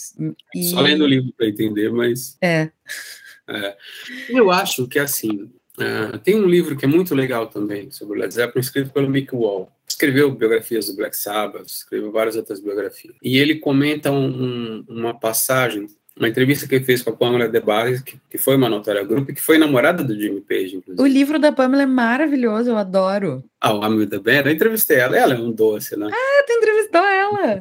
E... 0.55 0.71
Só 0.71 0.81
lendo 0.81 1.03
o 1.03 1.09
livro 1.09 1.33
para 1.37 1.49
entender, 1.49 1.91
mas. 1.91 2.39
É. 2.41 2.71
é. 3.49 3.77
Eu 4.29 4.53
acho 4.53 4.87
que, 4.87 5.01
assim, 5.01 5.51
uh, 5.81 6.17
tem 6.23 6.37
um 6.37 6.47
livro 6.47 6.77
que 6.77 6.85
é 6.85 6.89
muito 6.89 7.13
legal 7.13 7.49
também 7.49 7.91
sobre 7.91 8.17
o 8.17 8.21
Led 8.21 8.33
Zeppelin, 8.33 8.61
escrito 8.61 8.91
pelo 8.91 9.11
Mick 9.11 9.35
Wall. 9.35 9.69
Escreveu 9.99 10.31
biografias 10.31 10.87
do 10.87 10.95
Black 10.95 11.17
Sabbath, 11.17 11.67
escreveu 11.67 12.13
várias 12.13 12.37
outras 12.37 12.61
biografias. 12.61 13.17
E 13.21 13.37
ele 13.37 13.57
comenta 13.57 14.13
um, 14.13 14.27
um, 14.29 14.85
uma 14.89 15.13
passagem 15.13 15.89
uma 16.17 16.29
entrevista 16.29 16.67
que 16.67 16.75
ele 16.77 16.85
fez 16.85 17.03
com 17.03 17.11
a 17.11 17.17
Pamela 17.17 17.49
De 17.49 17.61
Barres, 17.61 18.01
que, 18.01 18.19
que 18.29 18.39
foi 18.39 18.57
uma 18.57 18.69
notória 18.69 19.05
grupo, 19.05 19.33
que 19.33 19.41
foi 19.41 19.57
namorada 19.57 20.03
do 20.03 20.19
Jimmy 20.19 20.41
Page, 20.41 20.77
inclusive. 20.77 21.01
O 21.01 21.07
livro 21.07 21.39
da 21.39 21.53
Pamela 21.53 21.85
é 21.85 21.87
maravilhoso, 21.87 22.71
eu 22.71 22.77
adoro. 22.77 23.45
Ah, 23.61 23.73
o 23.73 23.83
Amigo 23.85 24.07
da 24.07 24.19
Band, 24.19 24.43
eu 24.47 24.51
entrevistei 24.51 24.99
ela, 24.99 25.17
ela 25.17 25.35
é 25.35 25.39
um 25.39 25.53
doce, 25.53 25.97
né? 25.97 26.09
Ah, 26.13 26.45
tu 26.45 26.53
entrevistou 26.53 27.01
ela. 27.01 27.61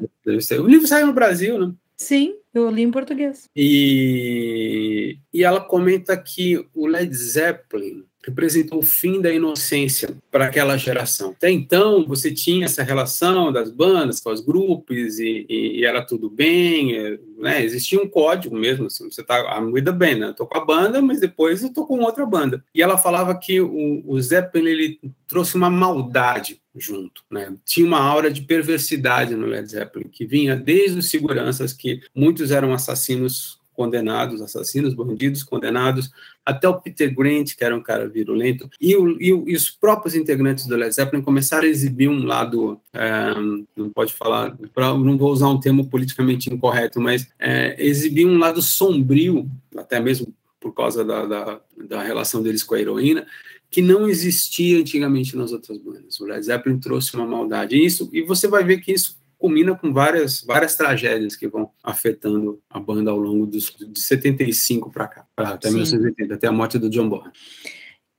O 0.63 0.67
livro 0.67 0.87
saiu 0.87 1.05
no 1.05 1.13
Brasil, 1.13 1.59
né? 1.59 1.71
Sim, 1.95 2.35
eu 2.53 2.69
li 2.69 2.81
em 2.81 2.91
português. 2.91 3.47
E, 3.55 5.17
e 5.31 5.43
ela 5.43 5.61
comenta 5.61 6.17
que 6.17 6.63
o 6.73 6.87
Led 6.87 7.13
Zeppelin 7.15 8.05
representou 8.27 8.79
o 8.79 8.83
fim 8.83 9.21
da 9.21 9.31
inocência 9.31 10.17
para 10.29 10.45
aquela 10.45 10.75
geração. 10.75 11.31
Até 11.31 11.49
então, 11.49 12.05
você 12.05 12.29
tinha 12.29 12.65
essa 12.65 12.83
relação 12.83 13.53
das 13.53 13.71
bandas 13.71 14.19
com 14.19 14.31
os 14.31 14.41
grupos 14.41 15.17
e, 15.17 15.45
e, 15.47 15.79
e 15.79 15.85
era 15.85 16.05
tudo 16.05 16.29
bem, 16.29 16.97
é, 16.97 17.17
né? 17.37 17.63
Existia 17.63 18.01
um 18.01 18.07
código 18.07 18.55
mesmo, 18.55 18.87
assim, 18.87 19.09
você 19.09 19.23
tá 19.23 19.57
I'm 19.57 19.71
with 19.71 19.83
band, 19.83 20.15
né? 20.15 20.35
com 20.37 20.57
a 20.57 20.65
banda, 20.65 21.01
mas 21.01 21.21
depois 21.21 21.63
eu 21.63 21.71
tô 21.71 21.85
com 21.85 21.99
outra 21.99 22.25
banda. 22.25 22.63
E 22.75 22.81
ela 22.81 22.97
falava 22.97 23.33
que 23.33 23.61
o, 23.61 24.03
o 24.05 24.21
Zeppelin 24.21 24.69
ele 24.69 24.99
trouxe 25.25 25.55
uma 25.55 25.69
maldade 25.69 26.59
junto, 26.75 27.23
né? 27.31 27.55
Tinha 27.65 27.87
uma 27.87 27.99
aura 27.99 28.29
de 28.29 28.41
perversidade 28.41 29.35
no 29.35 29.47
Led 29.47 29.71
Zeppelin 29.71 30.09
que 30.09 30.25
vinha 30.25 30.55
desde 30.55 30.99
os 30.99 31.09
seguranças 31.09 31.71
que 31.71 32.01
muitos 32.13 32.51
eram 32.51 32.73
assassinos 32.73 33.57
condenados, 33.77 34.41
assassinos, 34.41 34.95
bandidos 34.95 35.43
condenados, 35.43 36.09
até 36.47 36.65
o 36.69 36.79
Peter 36.79 37.13
Grant, 37.13 37.57
que 37.57 37.63
era 37.63 37.75
um 37.75 37.81
cara 37.81 38.07
virulento, 38.07 38.69
e, 38.79 38.95
o, 38.95 39.21
e, 39.21 39.33
o, 39.33 39.49
e 39.49 39.53
os 39.53 39.69
próprios 39.69 40.15
integrantes 40.15 40.65
do 40.65 40.77
Led 40.77 40.95
Zeppelin 40.95 41.21
começaram 41.21 41.65
a 41.65 41.69
exibir 41.69 42.07
um 42.07 42.23
lado, 42.23 42.79
é, 42.93 43.33
não 43.75 43.89
pode 43.89 44.13
falar, 44.13 44.57
pra, 44.73 44.97
não 44.97 45.17
vou 45.17 45.29
usar 45.29 45.49
um 45.49 45.59
termo 45.59 45.89
politicamente 45.89 46.49
incorreto, 46.49 47.01
mas 47.01 47.27
é, 47.37 47.75
exibir 47.77 48.25
um 48.25 48.37
lado 48.37 48.61
sombrio, 48.61 49.45
até 49.75 49.99
mesmo 49.99 50.33
por 50.57 50.73
causa 50.73 51.03
da, 51.03 51.25
da, 51.25 51.61
da 51.85 52.01
relação 52.01 52.41
deles 52.41 52.63
com 52.63 52.75
a 52.75 52.79
heroína, 52.79 53.27
que 53.69 53.81
não 53.81 54.07
existia 54.07 54.79
antigamente 54.79 55.35
nas 55.35 55.51
outras 55.51 55.77
bandas. 55.77 56.17
O 56.21 56.25
Led 56.25 56.45
Zeppelin 56.45 56.79
trouxe 56.79 57.13
uma 57.13 57.27
maldade. 57.27 57.75
E, 57.75 57.85
isso, 57.85 58.09
e 58.13 58.21
você 58.21 58.47
vai 58.47 58.63
ver 58.63 58.79
que 58.79 58.93
isso 58.93 59.17
culmina 59.37 59.75
com 59.75 59.93
várias, 59.93 60.41
várias 60.41 60.75
tragédias 60.75 61.35
que 61.35 61.47
vão 61.47 61.71
afetando 61.83 62.61
a 62.69 62.79
banda 62.79 63.11
ao 63.11 63.19
longo 63.19 63.45
dos, 63.45 63.75
de 63.75 63.99
75 63.99 64.91
para 64.91 65.07
cá, 65.07 65.27
pra, 65.35 65.49
até 65.49 65.69
Sim. 65.69 65.75
1980, 65.75 66.33
até 66.33 66.47
a 66.47 66.51
morte 66.51 66.77
do 66.77 66.89
John 66.89 67.07
Bonham. 67.07 67.31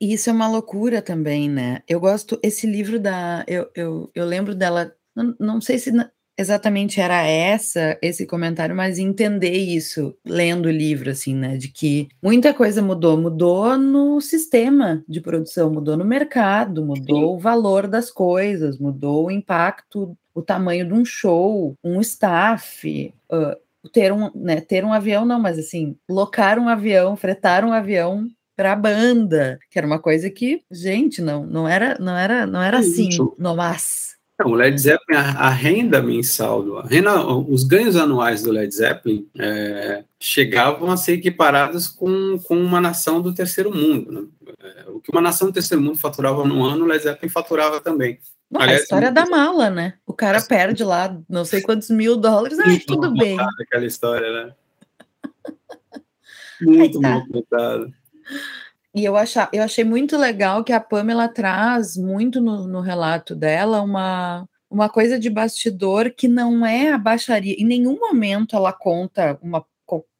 Isso 0.00 0.30
é 0.30 0.32
uma 0.32 0.48
loucura 0.48 1.02
também, 1.02 1.50
né? 1.50 1.82
Eu 1.88 1.98
gosto, 1.98 2.38
esse 2.42 2.66
livro 2.66 3.00
da. 3.00 3.44
Eu, 3.48 3.68
eu, 3.74 4.10
eu 4.14 4.24
lembro 4.24 4.54
dela, 4.54 4.94
não, 5.14 5.34
não 5.40 5.60
sei 5.60 5.78
se 5.78 5.90
exatamente 6.38 7.00
era 7.00 7.26
essa 7.26 7.98
esse 8.00 8.24
comentário, 8.24 8.76
mas 8.76 8.96
entender 8.96 9.56
isso 9.56 10.16
lendo 10.24 10.66
o 10.66 10.70
livro, 10.70 11.10
assim, 11.10 11.34
né? 11.34 11.56
De 11.56 11.66
que 11.66 12.06
muita 12.22 12.54
coisa 12.54 12.80
mudou, 12.80 13.16
mudou 13.16 13.76
no 13.76 14.20
sistema 14.20 15.02
de 15.08 15.20
produção, 15.20 15.72
mudou 15.72 15.96
no 15.96 16.04
mercado, 16.04 16.84
mudou 16.84 17.18
Sim. 17.18 17.24
o 17.24 17.38
valor 17.38 17.88
das 17.88 18.08
coisas, 18.08 18.78
mudou 18.78 19.26
o 19.26 19.30
impacto 19.32 20.16
o 20.38 20.42
tamanho 20.42 20.86
de 20.86 20.94
um 20.94 21.04
show, 21.04 21.74
um 21.82 22.00
staff, 22.00 23.12
uh, 23.32 23.88
ter 23.92 24.12
um, 24.12 24.30
né, 24.34 24.60
ter 24.60 24.84
um 24.84 24.92
avião 24.92 25.24
não, 25.24 25.40
mas 25.40 25.58
assim, 25.58 25.96
locar 26.08 26.58
um 26.58 26.68
avião, 26.68 27.16
fretar 27.16 27.64
um 27.64 27.72
avião 27.72 28.28
para 28.56 28.72
a 28.72 28.76
banda, 28.76 29.58
que 29.70 29.78
era 29.78 29.86
uma 29.86 29.98
coisa 29.98 30.30
que, 30.30 30.62
gente, 30.70 31.20
não, 31.20 31.44
não 31.44 31.68
era, 31.68 31.96
não 31.98 32.16
era, 32.16 32.46
não 32.46 32.62
era 32.62 32.78
assim, 32.78 33.08
no 33.36 33.56
mas. 33.56 34.16
Não, 34.38 34.52
o 34.52 34.54
Led 34.54 34.80
Zeppelin, 34.80 35.18
a, 35.18 35.46
a, 35.46 35.50
renda 35.50 36.00
mensal, 36.00 36.78
a 36.78 36.86
renda, 36.86 37.26
os 37.26 37.64
ganhos 37.64 37.96
anuais 37.96 38.42
do 38.42 38.52
Led 38.52 38.72
Zeppelin 38.72 39.26
é, 39.36 40.04
chegavam 40.20 40.92
a 40.92 40.96
ser 40.96 41.14
equiparados 41.14 41.88
com, 41.88 42.38
com 42.46 42.56
uma 42.56 42.80
nação 42.80 43.20
do 43.20 43.34
terceiro 43.34 43.74
mundo. 43.74 44.12
Né? 44.12 44.22
É, 44.76 44.88
o 44.88 45.00
que 45.00 45.10
uma 45.10 45.20
nação 45.20 45.48
do 45.48 45.52
terceiro 45.52 45.82
mundo 45.82 45.98
faturava 45.98 46.44
no 46.44 46.64
ano, 46.64 46.84
o 46.84 46.88
Led 46.88 47.02
Zeppelin 47.02 47.30
faturava 47.30 47.80
também. 47.80 48.18
Não, 48.50 48.60
Aliás, 48.60 48.80
a 48.80 48.82
história 48.84 49.12
da 49.12 49.26
mala, 49.26 49.68
né? 49.68 49.94
O 50.06 50.12
cara 50.12 50.40
perde 50.40 50.82
lá 50.82 51.18
não 51.28 51.44
sei 51.44 51.60
quantos 51.60 51.90
mil 51.90 52.16
dólares, 52.16 52.58
ah, 52.58 52.64
tudo 52.86 53.12
bem. 53.12 53.36
Aquela 53.60 53.84
história, 53.84 54.32
né? 54.32 54.54
Muito 56.60 57.00
tá. 57.00 57.22
contada. 57.30 57.92
E 58.94 59.04
eu, 59.04 59.16
achar, 59.16 59.48
eu 59.52 59.62
achei 59.62 59.84
muito 59.84 60.16
legal 60.16 60.64
que 60.64 60.72
a 60.72 60.80
Pamela 60.80 61.28
traz 61.28 61.96
muito 61.96 62.40
no, 62.40 62.66
no 62.66 62.80
relato 62.80 63.36
dela 63.36 63.80
uma, 63.80 64.48
uma 64.68 64.88
coisa 64.88 65.18
de 65.18 65.30
bastidor 65.30 66.10
que 66.10 66.26
não 66.26 66.66
é 66.66 66.92
a 66.92 66.98
baixaria. 66.98 67.54
Em 67.58 67.64
nenhum 67.64 67.98
momento 67.98 68.56
ela 68.56 68.72
conta 68.72 69.38
uma 69.40 69.64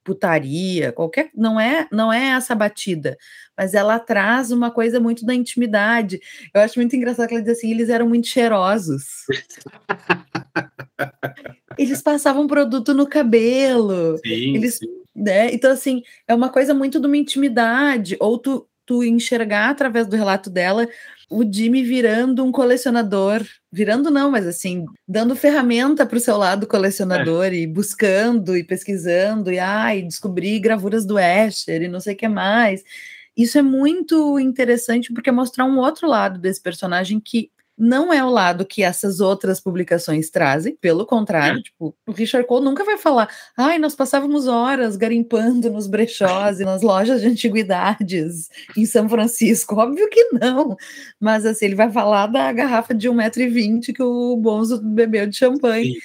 putaria, 0.09 0.91
qualquer 0.91 1.29
não 1.35 1.61
é 1.61 1.87
não 1.93 2.11
é 2.11 2.29
essa 2.29 2.55
batida, 2.55 3.19
mas 3.55 3.75
ela 3.75 3.99
traz 3.99 4.51
uma 4.51 4.71
coisa 4.71 4.99
muito 4.99 5.27
da 5.27 5.35
intimidade. 5.35 6.19
Eu 6.55 6.63
acho 6.63 6.79
muito 6.79 6.97
engraçado 6.97 7.29
que 7.29 7.35
ela 7.35 7.43
diz 7.43 7.59
assim, 7.59 7.71
eles 7.71 7.91
eram 7.91 8.09
muito 8.09 8.27
cheirosos. 8.27 9.27
eles 11.77 12.01
passavam 12.01 12.47
produto 12.47 12.95
no 12.95 13.07
cabelo. 13.07 14.17
Sim, 14.25 14.57
eles, 14.57 14.79
sim. 14.79 14.87
Né? 15.15 15.53
Então 15.53 15.71
assim, 15.71 16.03
é 16.27 16.35
uma 16.35 16.49
coisa 16.49 16.73
muito 16.73 16.99
de 16.99 17.07
uma 17.07 17.19
intimidade, 17.19 18.17
ou 18.19 18.39
tu 18.39 18.67
tu 18.87 19.05
enxergar 19.05 19.69
através 19.69 20.07
do 20.07 20.17
relato 20.17 20.49
dela 20.49 20.89
o 21.31 21.45
Jimmy 21.45 21.83
virando 21.83 22.45
um 22.45 22.51
colecionador, 22.51 23.45
virando 23.71 24.11
não, 24.11 24.31
mas 24.31 24.47
assim, 24.47 24.87
dando 25.07 25.37
ferramenta 25.37 26.07
para 26.07 26.17
o 26.17 26.21
seu 26.21 26.37
lado 26.37 26.67
colecionador 26.67 27.47
é. 27.47 27.55
e 27.55 27.67
buscando 27.67 28.57
e 28.57 28.65
pesquisando 28.65 29.53
e 29.53 29.59
ai, 29.59 30.03
descobrir 30.03 30.59
gravuras 30.59 31.05
do 31.05 31.19
Escher 31.19 31.83
e 31.83 31.89
não 31.89 32.01
sei 32.01 32.15
o 32.15 32.17
que 32.17 32.29
mais. 32.29 32.83
Isso 33.37 33.59
é 33.59 33.63
muito 33.63 34.39
interessante 34.39 35.13
porque 35.13 35.31
mostrar 35.31 35.65
um 35.65 35.79
outro 35.79 36.09
lado 36.09 36.39
desse 36.41 36.61
personagem 36.61 37.21
que 37.21 37.51
não 37.79 38.13
é 38.13 38.25
o 38.25 38.31
lado 38.31 38.67
que 38.67 38.83
essas 38.83 39.21
outras 39.21 39.61
publicações 39.61 40.31
trazem, 40.31 40.77
pelo 40.77 41.07
contrário, 41.07 41.61
é. 41.61 41.63
tipo, 41.63 41.95
o 42.07 42.13
Richard 42.13 42.47
Cole 42.47 42.65
nunca 42.65 42.85
vai 42.85 42.99
falar, 42.99 43.29
ai, 43.57 43.79
nós 43.79 43.95
passávamos 43.95 44.49
horas 44.49 44.97
garimpando 44.97 45.71
nos 45.71 45.87
brechós 45.87 46.59
e 46.59 46.65
nas 46.65 46.83
lojas 46.83 47.21
de 47.21 47.29
antiguidades 47.29 48.49
em 48.77 48.85
São 48.85 49.09
Francisco, 49.09 49.77
óbvio 49.77 50.09
que 50.11 50.25
não, 50.33 50.77
mas 51.21 51.47
assim, 51.47 51.67
ele 51.67 51.75
vai 51.77 51.91
falar 51.91 52.27
da 52.27 52.53
garrafa 52.53 52.95
de 52.95 53.09
1,20m 53.09 53.95
que 53.95 54.03
o 54.03 54.37
Bonzo 54.37 54.83
bebeu 54.83 55.27
de 55.27 55.37
champanhe, 55.37 55.95
Sim. 55.95 56.01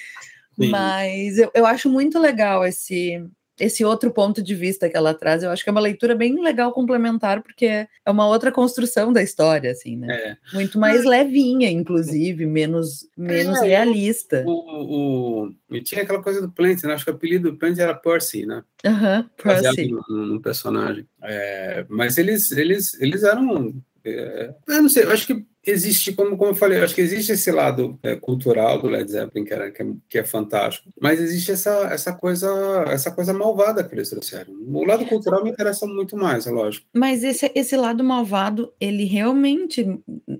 Sim. 0.56 0.68
mas 0.70 1.38
eu, 1.38 1.50
eu 1.54 1.66
acho 1.66 1.90
muito 1.90 2.18
legal 2.18 2.64
esse 2.64 3.20
esse 3.58 3.84
outro 3.84 4.10
ponto 4.10 4.42
de 4.42 4.54
vista 4.54 4.88
que 4.88 4.96
ela 4.96 5.14
traz, 5.14 5.42
eu 5.42 5.50
acho 5.50 5.62
que 5.62 5.68
é 5.68 5.72
uma 5.72 5.80
leitura 5.80 6.14
bem 6.14 6.40
legal 6.42 6.72
complementar, 6.72 7.42
porque 7.42 7.66
é 7.66 7.88
uma 8.10 8.26
outra 8.26 8.50
construção 8.50 9.12
da 9.12 9.22
história, 9.22 9.70
assim, 9.70 9.96
né? 9.96 10.14
É. 10.14 10.36
Muito 10.52 10.78
mais 10.78 11.04
levinha, 11.04 11.70
inclusive, 11.70 12.46
menos, 12.46 13.08
menos 13.16 13.62
é, 13.62 13.66
realista. 13.66 14.44
O, 14.46 14.50
o, 14.50 15.44
o, 15.44 15.54
e 15.70 15.80
tinha 15.80 16.02
aquela 16.02 16.22
coisa 16.22 16.40
do 16.40 16.50
Plant, 16.50 16.82
né? 16.82 16.94
Acho 16.94 17.04
que 17.04 17.10
o 17.10 17.14
apelido 17.14 17.50
do 17.50 17.56
Plant 17.56 17.78
era 17.78 17.94
Percy, 17.94 18.44
né? 18.44 18.62
Aham, 18.84 19.20
uh 19.20 19.22
-huh, 19.22 19.42
Percy. 19.42 19.90
No, 20.08 20.26
no, 20.26 20.40
personagem. 20.40 21.06
É, 21.22 21.86
mas 21.88 22.18
eles, 22.18 22.50
eles, 22.52 23.00
eles 23.00 23.22
eram 23.22 23.74
É, 24.04 24.54
eu 24.68 24.82
não 24.82 24.88
sei, 24.88 25.04
eu 25.04 25.12
acho 25.12 25.26
que 25.26 25.46
existe, 25.66 26.12
como, 26.12 26.36
como 26.36 26.50
eu 26.50 26.54
falei, 26.54 26.78
eu 26.78 26.84
acho 26.84 26.94
que 26.94 27.00
existe 27.00 27.32
esse 27.32 27.50
lado 27.50 27.98
é, 28.02 28.16
cultural 28.16 28.80
do 28.80 28.88
Led 28.88 29.10
Zeppelin, 29.10 29.44
que, 29.44 29.52
era, 29.52 29.70
que, 29.70 29.82
é, 29.82 29.86
que, 30.08 30.18
é, 30.18 30.24
fantástico, 30.24 30.88
mas 31.00 31.20
existe 31.20 31.52
essa, 31.52 31.88
essa, 31.92 32.12
coisa, 32.12 32.48
essa 32.88 33.10
coisa 33.10 33.32
malvada 33.32 33.84
que 33.84 33.94
eles 33.94 34.10
trouxeram. 34.10 34.52
O 34.66 34.84
lado 34.84 35.04
cultural 35.06 35.42
me 35.42 35.50
interessa 35.50 35.86
muito 35.86 36.16
mais, 36.16 36.46
é 36.46 36.50
lógico. 36.50 36.86
Mas 36.94 37.22
esse, 37.22 37.50
esse 37.54 37.76
lado 37.76 38.02
malvado, 38.02 38.72
ele 38.80 39.04
realmente 39.04 39.86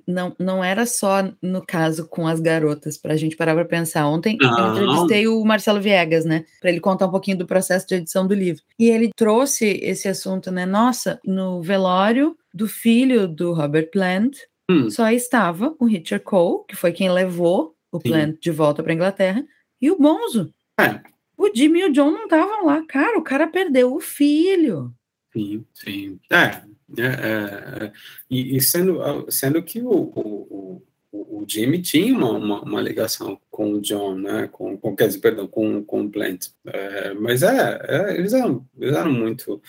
não, 0.06 0.34
não 0.38 0.62
era 0.62 0.86
só 0.86 1.30
no 1.40 1.64
caso 1.66 2.06
com 2.08 2.26
as 2.26 2.40
garotas, 2.40 2.96
para 2.98 3.14
a 3.14 3.16
gente 3.16 3.36
parar 3.36 3.54
para 3.54 3.64
pensar. 3.64 4.06
Ontem 4.06 4.36
não. 4.40 4.58
eu 4.58 4.72
entrevistei 4.72 5.28
o 5.28 5.44
Marcelo 5.44 5.80
Viegas, 5.80 6.24
né, 6.24 6.44
para 6.60 6.70
ele 6.70 6.80
contar 6.80 7.06
um 7.06 7.10
pouquinho 7.10 7.38
do 7.38 7.46
processo 7.46 7.86
de 7.86 7.96
edição 7.96 8.26
do 8.26 8.34
livro. 8.34 8.62
E 8.78 8.88
ele 8.88 9.10
trouxe 9.16 9.78
esse 9.82 10.08
assunto, 10.08 10.50
né, 10.50 10.66
nossa, 10.66 11.20
no 11.24 11.62
velório 11.62 12.36
do 12.52 12.68
filho 12.68 13.26
do 13.26 13.52
Robert 13.52 13.90
Plant, 13.90 14.36
hum. 14.70 14.90
só 14.90 15.10
estava 15.10 15.74
o 15.78 15.86
Richard 15.86 16.24
Cole, 16.24 16.64
que 16.68 16.76
foi 16.76 16.92
quem 16.92 17.10
levou 17.10 17.74
o 17.90 18.00
Sim. 18.00 18.08
Plant 18.08 18.40
de 18.40 18.50
volta 18.50 18.82
para 18.82 18.92
Inglaterra, 18.92 19.44
e 19.80 19.90
o 19.90 19.98
Bonzo. 19.98 20.52
É. 20.80 21.00
O 21.36 21.50
Jimmy 21.54 21.80
e 21.80 21.84
o 21.86 21.92
John 21.92 22.10
não 22.10 22.24
estavam 22.24 22.64
lá. 22.64 22.84
Cara, 22.86 23.18
o 23.18 23.22
cara 23.22 23.46
perdeu 23.46 23.94
o 23.94 24.00
filho. 24.00 24.94
Sim, 25.32 25.64
sim. 25.74 26.18
É, 26.30 26.62
é, 26.96 27.02
é, 27.02 27.84
é. 27.84 27.92
e, 28.30 28.56
e, 28.56 28.60
sendo, 28.60 29.00
sendo 29.30 29.62
que 29.62 29.80
o, 29.80 29.90
o, 29.90 30.82
o, 31.12 31.42
o 31.42 31.44
Jimmy 31.46 31.82
tinha 31.82 32.14
uma, 32.14 32.30
uma, 32.30 32.62
uma, 32.62 32.80
ligação 32.80 33.38
com 33.50 33.72
o 33.72 33.80
John, 33.80 34.16
né? 34.16 34.48
Com, 34.52 34.76
com 34.78 34.94
quer 34.94 35.08
dizer, 35.08 35.18
perdão, 35.18 35.46
com, 35.48 35.84
com 35.84 36.02
o 36.02 36.10
Plant. 36.10 36.48
É, 36.66 37.14
mas 37.14 37.42
é, 37.42 37.80
é, 37.82 38.16
eles, 38.16 38.32
eram, 38.32 38.64
eles 38.78 38.96
eram 38.96 39.12
muito. 39.12 39.60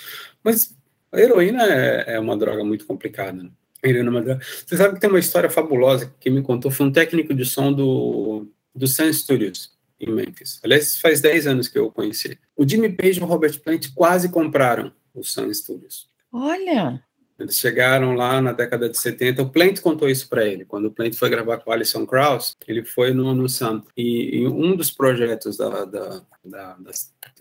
Mas 0.44 0.76
a 1.12 1.20
heroína 1.20 1.64
é, 1.64 2.16
é 2.16 2.20
uma 2.20 2.38
droga 2.38 2.64
muito 2.64 2.86
complicada. 2.86 3.44
Né? 3.44 3.50
Droga. 3.94 4.40
Você 4.66 4.78
sabe 4.78 4.96
que 4.96 5.02
tem 5.02 5.10
uma 5.10 5.20
história 5.20 5.50
fabulosa 5.50 6.14
que 6.20 6.30
me 6.30 6.42
contou, 6.42 6.72
foi 6.72 6.86
um 6.86 6.92
técnico 6.92 7.34
de 7.34 7.46
som 7.46 7.72
do, 7.72 8.48
do 8.74 8.88
Sun 8.88 9.12
Studios, 9.12 9.72
em 10.00 10.12
Memphis. 10.12 10.60
Aliás, 10.64 11.00
faz 11.00 11.22
10 11.22 11.48
anos 11.48 11.68
que 11.68 11.78
eu 11.78 11.86
o 11.86 11.92
conheci. 11.92 12.38
O 12.56 12.68
Jimmy 12.68 12.90
Page 12.90 13.20
e 13.20 13.24
o 13.24 13.26
Robert 13.26 13.60
Plant 13.62 13.88
quase 13.94 14.30
compraram 14.30 14.92
o 15.14 15.24
Sun 15.24 15.54
Studios. 15.54 16.08
Olha! 16.32 17.02
Eles 17.38 17.60
chegaram 17.60 18.14
lá 18.14 18.42
na 18.42 18.54
década 18.54 18.90
de 18.90 18.98
70. 18.98 19.42
O 19.42 19.50
Plant 19.50 19.82
contou 19.82 20.10
isso 20.10 20.30
para 20.30 20.46
ele. 20.46 20.64
Quando 20.64 20.86
o 20.86 20.92
Plant 20.92 21.16
foi 21.16 21.30
gravar 21.30 21.58
com 21.58 21.70
o 21.70 21.74
Alison 21.74 22.06
Krauss, 22.06 22.56
ele 22.66 22.84
foi 22.84 23.14
no, 23.14 23.34
no 23.34 23.50
Sun. 23.50 23.82
E, 23.96 24.38
e 24.38 24.48
um 24.48 24.76
dos 24.76 24.90
projetos 24.90 25.58
da, 25.58 25.84
da, 25.84 26.22
da, 26.46 26.74
da 26.76 26.92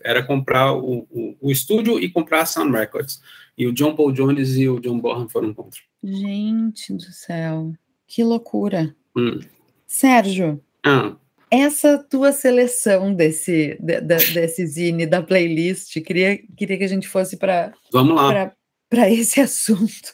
era 0.03 0.21
comprar 0.21 0.73
o, 0.73 1.07
o, 1.09 1.37
o, 1.39 1.51
estúdio 1.51 1.97
e 1.97 2.09
comprar 2.09 2.41
a 2.41 2.45
Sun 2.45 2.71
Records. 2.71 3.21
E 3.57 3.67
o 3.67 3.73
John 3.73 3.95
Paul 3.95 4.11
Jones 4.11 4.57
e 4.57 4.67
o 4.67 4.79
John 4.79 4.99
Bonham 4.99 5.29
foram 5.29 5.53
contra. 5.53 5.79
Gente 6.03 6.93
do 6.93 7.03
céu, 7.03 7.73
que 8.07 8.23
loucura. 8.23 8.95
Hum. 9.15 9.39
Sérgio, 9.87 10.61
ah. 10.85 11.15
essa 11.49 11.97
tua 11.97 12.31
seleção 12.31 13.13
desse, 13.13 13.77
de, 13.79 14.01
de, 14.01 14.33
desse 14.33 14.65
zine, 14.67 15.05
da 15.05 15.21
playlist, 15.21 15.93
queria, 16.01 16.37
queria 16.57 16.77
que 16.77 16.83
a 16.83 16.89
gente 16.89 17.07
fosse 17.07 17.37
para. 17.37 17.73
Vamos 17.91 18.15
lá 18.15 18.51
para 18.89 19.09
esse 19.09 19.39
assunto. 19.41 20.13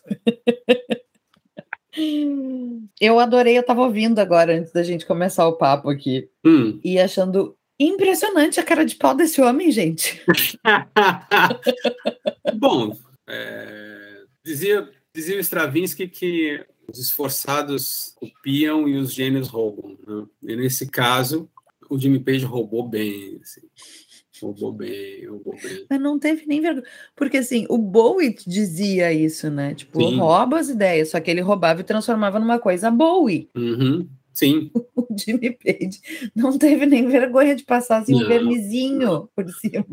eu 2.99 3.19
adorei, 3.19 3.57
eu 3.57 3.61
estava 3.61 3.81
ouvindo 3.81 4.19
agora 4.19 4.57
antes 4.57 4.71
da 4.71 4.83
gente 4.83 5.05
começar 5.05 5.47
o 5.47 5.57
papo 5.57 5.89
aqui 5.89 6.29
hum. 6.45 6.79
e 6.83 6.99
achando 6.99 7.55
impressionante 7.79 8.59
a 8.59 8.63
cara 8.63 8.85
de 8.85 8.95
pau 8.95 9.15
desse 9.15 9.41
homem, 9.41 9.71
gente. 9.71 10.21
Bom, 12.55 12.95
é, 13.31 14.23
dizia, 14.43 14.89
dizia 15.15 15.39
Stravinsky 15.39 16.07
que 16.07 16.65
os 16.87 16.99
esforçados 16.99 18.13
copiam 18.15 18.87
e 18.87 18.97
os 18.97 19.13
gênios 19.13 19.47
roubam. 19.47 19.97
Né? 20.05 20.25
E 20.43 20.55
nesse 20.57 20.89
caso, 20.89 21.49
o 21.89 21.97
Jimmy 21.97 22.19
Page 22.19 22.43
roubou 22.43 22.87
bem. 22.87 23.39
Assim. 23.41 23.61
Roubou 24.41 24.73
bem, 24.73 25.25
roubou 25.27 25.55
bem. 25.61 25.85
Mas 25.89 26.01
não 26.01 26.19
teve 26.19 26.45
nem 26.45 26.59
vergonha. 26.59 26.85
Porque 27.15 27.37
assim, 27.37 27.65
o 27.69 27.77
Bowie 27.77 28.35
dizia 28.45 29.13
isso, 29.13 29.49
né? 29.49 29.75
Tipo, 29.75 29.99
Sim. 29.99 30.17
rouba 30.17 30.59
as 30.59 30.67
ideias, 30.67 31.11
só 31.11 31.19
que 31.19 31.29
ele 31.29 31.41
roubava 31.41 31.81
e 31.81 31.85
transformava 31.85 32.39
numa 32.39 32.59
coisa 32.59 32.91
Bowie. 32.91 33.49
Uhum. 33.55 34.07
Sim. 34.33 34.71
O 34.95 35.17
Jimmy 35.17 35.51
Page 35.51 35.99
não 36.33 36.57
teve 36.57 36.85
nem 36.85 37.07
vergonha 37.07 37.55
de 37.55 37.63
passar 37.65 37.97
assim 37.97 38.13
não. 38.13 38.23
um 38.23 38.27
vernizinho 38.27 39.29
por 39.35 39.49
cima. 39.49 39.85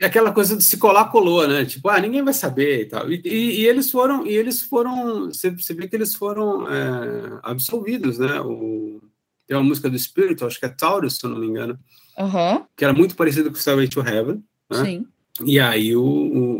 É 0.00 0.06
aquela 0.06 0.32
coisa 0.32 0.56
de 0.56 0.62
se 0.62 0.76
colar, 0.76 1.10
colou, 1.10 1.46
né? 1.48 1.64
Tipo, 1.64 1.88
ah, 1.88 1.98
ninguém 1.98 2.22
vai 2.22 2.34
saber 2.34 2.82
e 2.82 2.86
tal. 2.86 3.10
E, 3.10 3.20
e, 3.24 3.60
e 3.60 3.66
eles 3.66 3.90
foram, 3.90 4.26
e 4.26 4.34
eles 4.34 4.62
foram, 4.62 5.26
você, 5.26 5.50
você 5.50 5.72
vê 5.74 5.88
que 5.88 5.96
eles 5.96 6.14
foram 6.14 6.70
é, 6.70 7.40
absolvidos, 7.42 8.18
né? 8.18 8.40
O, 8.40 9.00
tem 9.46 9.56
uma 9.56 9.62
música 9.62 9.88
do 9.88 9.98
Spirit, 9.98 10.42
acho 10.44 10.58
que 10.58 10.66
é 10.66 10.68
Taurus, 10.68 11.16
se 11.16 11.24
eu 11.24 11.30
não 11.30 11.38
me 11.38 11.46
engano, 11.46 11.78
Uhum. 12.18 12.64
Que 12.74 12.84
era 12.84 12.94
muito 12.94 13.14
parecido 13.14 13.50
com 13.50 13.56
Stairway 13.56 13.88
to 13.88 14.00
Heaven. 14.00 14.42
Né? 14.70 14.84
Sim. 14.84 15.06
E 15.44 15.60
aí, 15.60 15.94
o, 15.94 16.02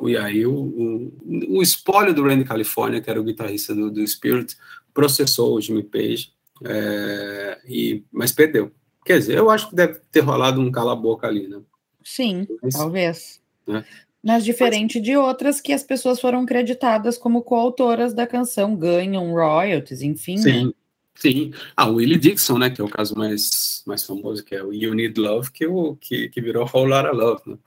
o, 0.03 0.09
e 0.09 0.17
aí 0.17 0.47
o, 0.47 0.53
o, 0.53 1.57
o 1.57 1.63
espólio 1.63 2.13
do 2.13 2.23
Randy 2.23 2.45
California, 2.45 3.01
que 3.01 3.09
era 3.09 3.21
o 3.21 3.25
guitarrista 3.25 3.75
do, 3.75 3.91
do 3.91 4.07
Spirit, 4.07 4.55
processou 4.93 5.55
o 5.55 5.61
Jimmy 5.61 5.83
Page, 5.83 6.31
é, 6.63 7.59
e, 7.67 8.05
mas 8.13 8.33
perdeu. 8.33 8.71
Quer 9.05 9.19
dizer, 9.19 9.39
eu 9.39 9.49
acho 9.49 9.71
que 9.71 9.77
deve 9.77 10.01
ter 10.11 10.21
rolado 10.21 10.61
um 10.61 10.71
cala-boca 10.71 11.27
ali, 11.27 11.49
né? 11.49 11.59
Sim, 12.07 12.47
mas, 12.63 12.75
talvez. 12.75 13.41
Né? 13.67 13.85
Mas 14.23 14.45
diferente 14.45 14.99
mas, 14.99 15.05
de 15.05 15.17
outras 15.17 15.61
que 15.61 15.73
as 15.73 15.83
pessoas 15.83 16.21
foram 16.21 16.47
creditadas 16.47 17.19
como 17.19 17.43
coautoras 17.43 18.15
da 18.15 18.29
canção, 18.29 18.77
ganham 18.77 19.33
royalties, 19.33 20.03
enfim. 20.03 20.37
Sim, 20.37 20.67
né? 20.67 20.73
Sim. 21.17 21.53
Ah, 21.77 21.89
Willie 21.89 22.17
Dixon, 22.17 22.59
né, 22.59 22.71
que 22.71 22.81
é 22.81 22.85
o 22.85 22.89
caso 22.89 23.19
mais, 23.19 23.83
mais 23.85 24.05
famoso, 24.05 24.45
que 24.45 24.55
é 24.55 24.63
o 24.63 24.73
You 24.73 24.95
Need 24.95 25.21
Love, 25.21 25.51
que, 25.51 25.67
o, 25.67 25.97
que, 25.97 26.29
que 26.29 26.41
virou 26.41 26.71
Whole 26.73 26.91
Lotta 26.91 27.11
Love, 27.11 27.43
né? 27.45 27.59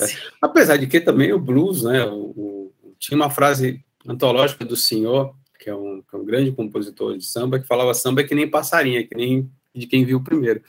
É. 0.00 0.06
Apesar 0.40 0.78
de 0.78 0.86
que 0.86 0.98
também 0.98 1.30
o 1.34 1.38
blues, 1.38 1.82
né, 1.82 2.06
o, 2.06 2.16
o, 2.16 2.94
tinha 2.98 3.16
uma 3.16 3.28
frase 3.28 3.84
antológica 4.06 4.64
do 4.64 4.76
senhor, 4.76 5.34
que 5.60 5.68
é, 5.68 5.74
um, 5.74 6.00
que 6.00 6.16
é 6.16 6.18
um 6.18 6.24
grande 6.24 6.52
compositor 6.52 7.18
de 7.18 7.24
samba, 7.26 7.58
que 7.58 7.66
falava 7.66 7.92
samba 7.92 8.22
é 8.22 8.24
que 8.24 8.34
nem 8.34 8.48
passarinho, 8.48 8.98
é 8.98 9.02
que 9.02 9.14
nem 9.14 9.50
de 9.74 9.86
quem 9.86 10.06
viu 10.06 10.22
primeiro. 10.22 10.62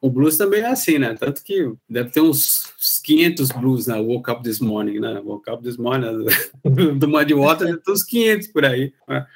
O 0.00 0.10
blues 0.10 0.36
também 0.36 0.60
é 0.60 0.66
assim, 0.66 0.98
né? 0.98 1.14
Tanto 1.14 1.42
que 1.42 1.72
deve 1.88 2.10
ter 2.10 2.20
uns 2.20 2.72
500 3.02 3.50
blues 3.50 3.86
na 3.86 3.96
Woke 3.96 4.30
Up 4.30 4.42
This 4.42 4.60
Morning, 4.60 5.00
né? 5.00 5.20
Woke 5.24 5.50
Up 5.50 5.62
This 5.62 5.76
Morning, 5.76 6.26
do 6.98 7.08
Muddy 7.08 7.34
Water, 7.34 7.66
deve 7.66 7.78
ter 7.78 7.92
uns 7.92 8.04
500 8.04 8.48
por 8.48 8.64
aí. 8.64 8.92
Né? 9.08 9.26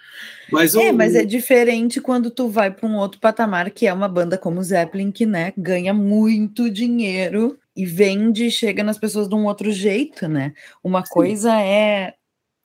Mas 0.50 0.74
o... 0.74 0.80
É, 0.80 0.92
mas 0.92 1.14
é 1.14 1.24
diferente 1.24 2.00
quando 2.00 2.30
tu 2.30 2.48
vai 2.48 2.70
para 2.70 2.88
um 2.88 2.96
outro 2.96 3.20
patamar, 3.20 3.70
que 3.70 3.86
é 3.86 3.92
uma 3.92 4.08
banda 4.08 4.36
como 4.36 4.62
Zeppelin, 4.62 5.10
que, 5.10 5.24
né, 5.24 5.52
ganha 5.56 5.94
muito 5.94 6.70
dinheiro 6.70 7.58
e 7.76 7.86
vende 7.86 8.46
e 8.46 8.50
chega 8.50 8.82
nas 8.82 8.98
pessoas 8.98 9.28
de 9.28 9.34
um 9.34 9.46
outro 9.46 9.70
jeito, 9.70 10.28
né? 10.28 10.52
Uma 10.82 11.04
Sim. 11.04 11.12
coisa 11.12 11.60
é 11.60 12.14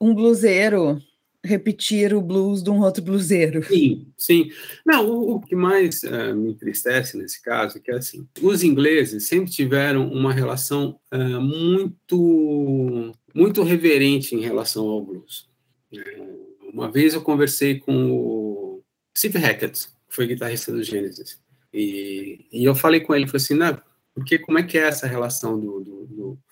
um 0.00 0.14
bluseiro 0.14 1.00
repetir 1.46 2.12
o 2.12 2.20
blues 2.20 2.62
de 2.62 2.70
um 2.70 2.80
outro 2.80 3.02
bluseiro. 3.02 3.62
Sim, 3.64 4.06
sim. 4.16 4.50
Não, 4.84 5.08
o, 5.08 5.36
o 5.36 5.40
que 5.40 5.56
mais 5.56 6.02
uh, 6.02 6.34
me 6.34 6.50
entristece 6.50 7.16
nesse 7.16 7.42
caso 7.42 7.78
é 7.78 7.80
que, 7.80 7.90
assim, 7.90 8.26
os 8.42 8.62
ingleses 8.62 9.26
sempre 9.26 9.50
tiveram 9.50 10.08
uma 10.08 10.32
relação 10.32 10.98
uh, 11.12 11.40
muito, 11.40 13.12
muito 13.34 13.62
reverente 13.62 14.34
em 14.34 14.40
relação 14.40 14.86
ao 14.86 15.04
blues. 15.04 15.48
Uh, 15.92 16.46
uma 16.72 16.90
vez 16.90 17.14
eu 17.14 17.22
conversei 17.22 17.78
com 17.78 18.10
o 18.10 18.82
Steve 19.16 19.38
Hackett, 19.38 19.88
que 20.08 20.14
foi 20.14 20.26
guitarrista 20.26 20.70
do 20.70 20.82
Genesis, 20.82 21.38
e, 21.72 22.46
e 22.52 22.64
eu 22.64 22.74
falei 22.74 23.00
com 23.00 23.14
ele, 23.14 23.26
falei 23.26 23.42
assim, 23.42 23.54
não, 23.54 23.80
porque 24.14 24.38
como 24.38 24.58
é 24.58 24.62
que 24.62 24.78
é 24.78 24.82
essa 24.82 25.06
relação 25.06 25.60
do, 25.60 25.80
do, 25.80 26.06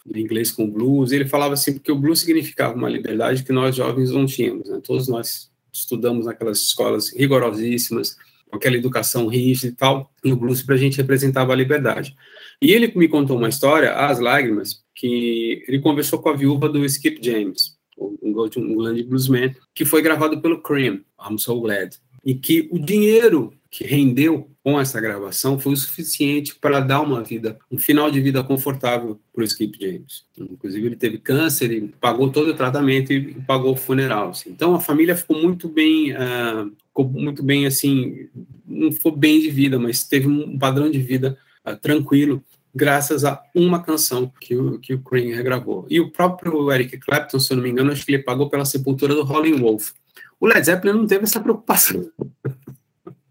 do, 0.05 0.19
inglês 0.19 0.51
com 0.51 0.71
blues? 0.71 1.13
Ele 1.13 1.27
falava 1.27 1.55
assim, 1.55 1.75
porque 1.75 1.93
o 1.93 1.99
blues 1.99 2.21
significava 2.21 2.75
uma 2.75 2.89
liberdade 2.89 3.43
que 3.43 3.53
nós 3.53 3.75
jovens 3.75 4.11
não 4.11 4.27
tínhamos, 4.27 4.69
né? 4.69 4.81
Todos 4.83 5.09
nós 5.09 5.51
estudamos 5.73 6.27
naquelas 6.27 6.61
escolas 6.61 7.13
rigorosíssimas, 7.13 8.17
com 8.49 8.57
aquela 8.57 8.77
educação 8.77 9.27
rígida 9.27 9.73
e 9.73 9.77
tal, 9.77 10.13
e 10.25 10.33
o 10.33 10.37
blues 10.37 10.63
para 10.63 10.75
a 10.77 10.79
gente 10.79 10.97
representava 10.97 11.53
a 11.53 11.57
liberdade. 11.57 12.15
E 12.63 12.71
ele 12.71 12.93
me 12.95 13.09
contou 13.09 13.37
uma 13.37 13.49
história, 13.49 13.93
As 13.93 14.21
Lágrimas, 14.21 14.83
que 14.95 15.65
ele 15.67 15.81
conversou 15.81 16.21
com 16.21 16.29
a 16.29 16.37
viúva 16.37 16.69
do 16.69 16.85
Skip 16.85 17.19
James, 17.21 17.77
um 17.99 18.33
grande 18.77 19.03
bluesman, 19.03 19.55
que 19.75 19.85
foi 19.85 20.03
gravado 20.03 20.41
pelo 20.41 20.63
Cream, 20.63 21.01
I'm 21.29 21.39
So 21.39 21.61
Glad, 21.61 21.97
e 22.25 22.35
que 22.35 22.69
o 22.71 22.79
dinheiro 22.79 23.53
que 23.71 23.85
rendeu 23.85 24.49
com 24.63 24.81
essa 24.81 25.01
gravação 25.01 25.59
foi 25.59 25.73
o 25.73 25.77
suficiente 25.77 26.55
para 26.55 26.79
dar 26.79 27.01
uma 27.01 27.23
vida, 27.23 27.59
um 27.71 27.77
final 27.77 28.09
de 28.09 28.21
vida 28.21 28.43
confortável 28.43 29.21
para 29.33 29.43
o 29.43 29.45
Skip 29.45 29.77
James. 29.79 30.25
Inclusive, 30.39 30.87
ele 30.87 30.97
teve 30.97 31.19
câncer, 31.19 31.73
e 31.73 31.89
pagou 32.01 32.31
todo 32.31 32.53
o 32.53 32.55
tratamento 32.55 33.13
e 33.13 33.35
pagou 33.43 33.73
o 33.73 33.77
funeral. 33.77 34.31
Assim. 34.31 34.51
Então, 34.51 34.75
a 34.75 34.81
família 34.81 35.17
ficou 35.17 35.37
muito 35.37 35.69
bem, 35.69 36.13
uh, 36.13 36.73
ficou 36.87 37.07
muito 37.09 37.43
bem, 37.43 37.67
assim, 37.67 38.29
não 38.65 38.93
ficou 38.93 39.11
bem 39.11 39.41
de 39.41 39.51
vida, 39.51 39.77
mas 39.77 40.05
teve 40.05 40.29
um 40.29 40.57
padrão 40.57 40.89
de 40.89 41.01
vida 41.01 41.37
uh, 41.67 41.77
tranquilo, 41.77 42.43
graças 42.73 43.25
a 43.25 43.43
uma 43.55 43.83
canção 43.83 44.33
que 44.41 44.57
o, 44.57 44.79
que 44.79 44.95
o 44.95 45.03
regravou. 45.11 45.85
E 45.91 46.01
o 46.01 46.11
próprio 46.11 46.73
Eric 46.73 46.97
Clapton, 46.99 47.39
se 47.39 47.53
eu 47.53 47.57
não 47.57 47.65
me 47.65 47.71
engano, 47.71 47.93
acho 47.93 48.07
que 48.07 48.13
ele 48.13 48.23
pagou 48.23 48.49
pela 48.49 48.65
sepultura 48.65 49.15
do 49.15 49.25
Rolling 49.25 49.59
Wolf. 49.59 49.91
O 50.41 50.47
Led 50.47 50.65
Zeppelin 50.65 50.99
não 50.99 51.07
teve 51.07 51.25
essa 51.25 51.41
preocupação. 51.41 52.11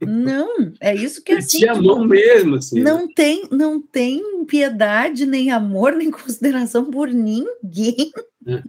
Não, 0.02 0.74
é 0.80 0.94
isso 0.94 1.24
que 1.24 1.32
é 1.32 1.38
assim. 1.38 1.60
Tinha 1.60 1.76
mão 1.76 2.06
mesmo, 2.06 2.56
assim. 2.56 2.82
Não 2.82 3.08
tem, 3.08 3.48
não 3.52 3.82
tem 3.82 4.46
piedade, 4.46 5.26
nem 5.26 5.52
amor, 5.52 5.94
nem 5.94 6.12
consideração 6.12 6.90
por 6.90 7.08
ninguém. 7.10 8.12
É. 8.48 8.64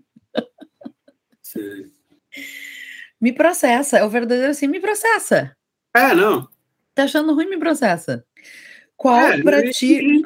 Me 3.21 3.33
processa, 3.33 3.97
é 3.97 4.05
o 4.05 4.11
verdadeiro 4.11 4.51
assim, 4.51 4.67
me 4.67 4.79
processa. 4.79 5.57
É, 5.97 6.15
não. 6.15 6.47
Tá 6.95 7.05
achando 7.05 7.33
ruim, 7.33 7.49
me 7.49 7.57
processa. 7.59 8.23
Qual 8.97 9.17
é, 9.17 9.43
pra 9.43 9.71
ti? 9.71 10.23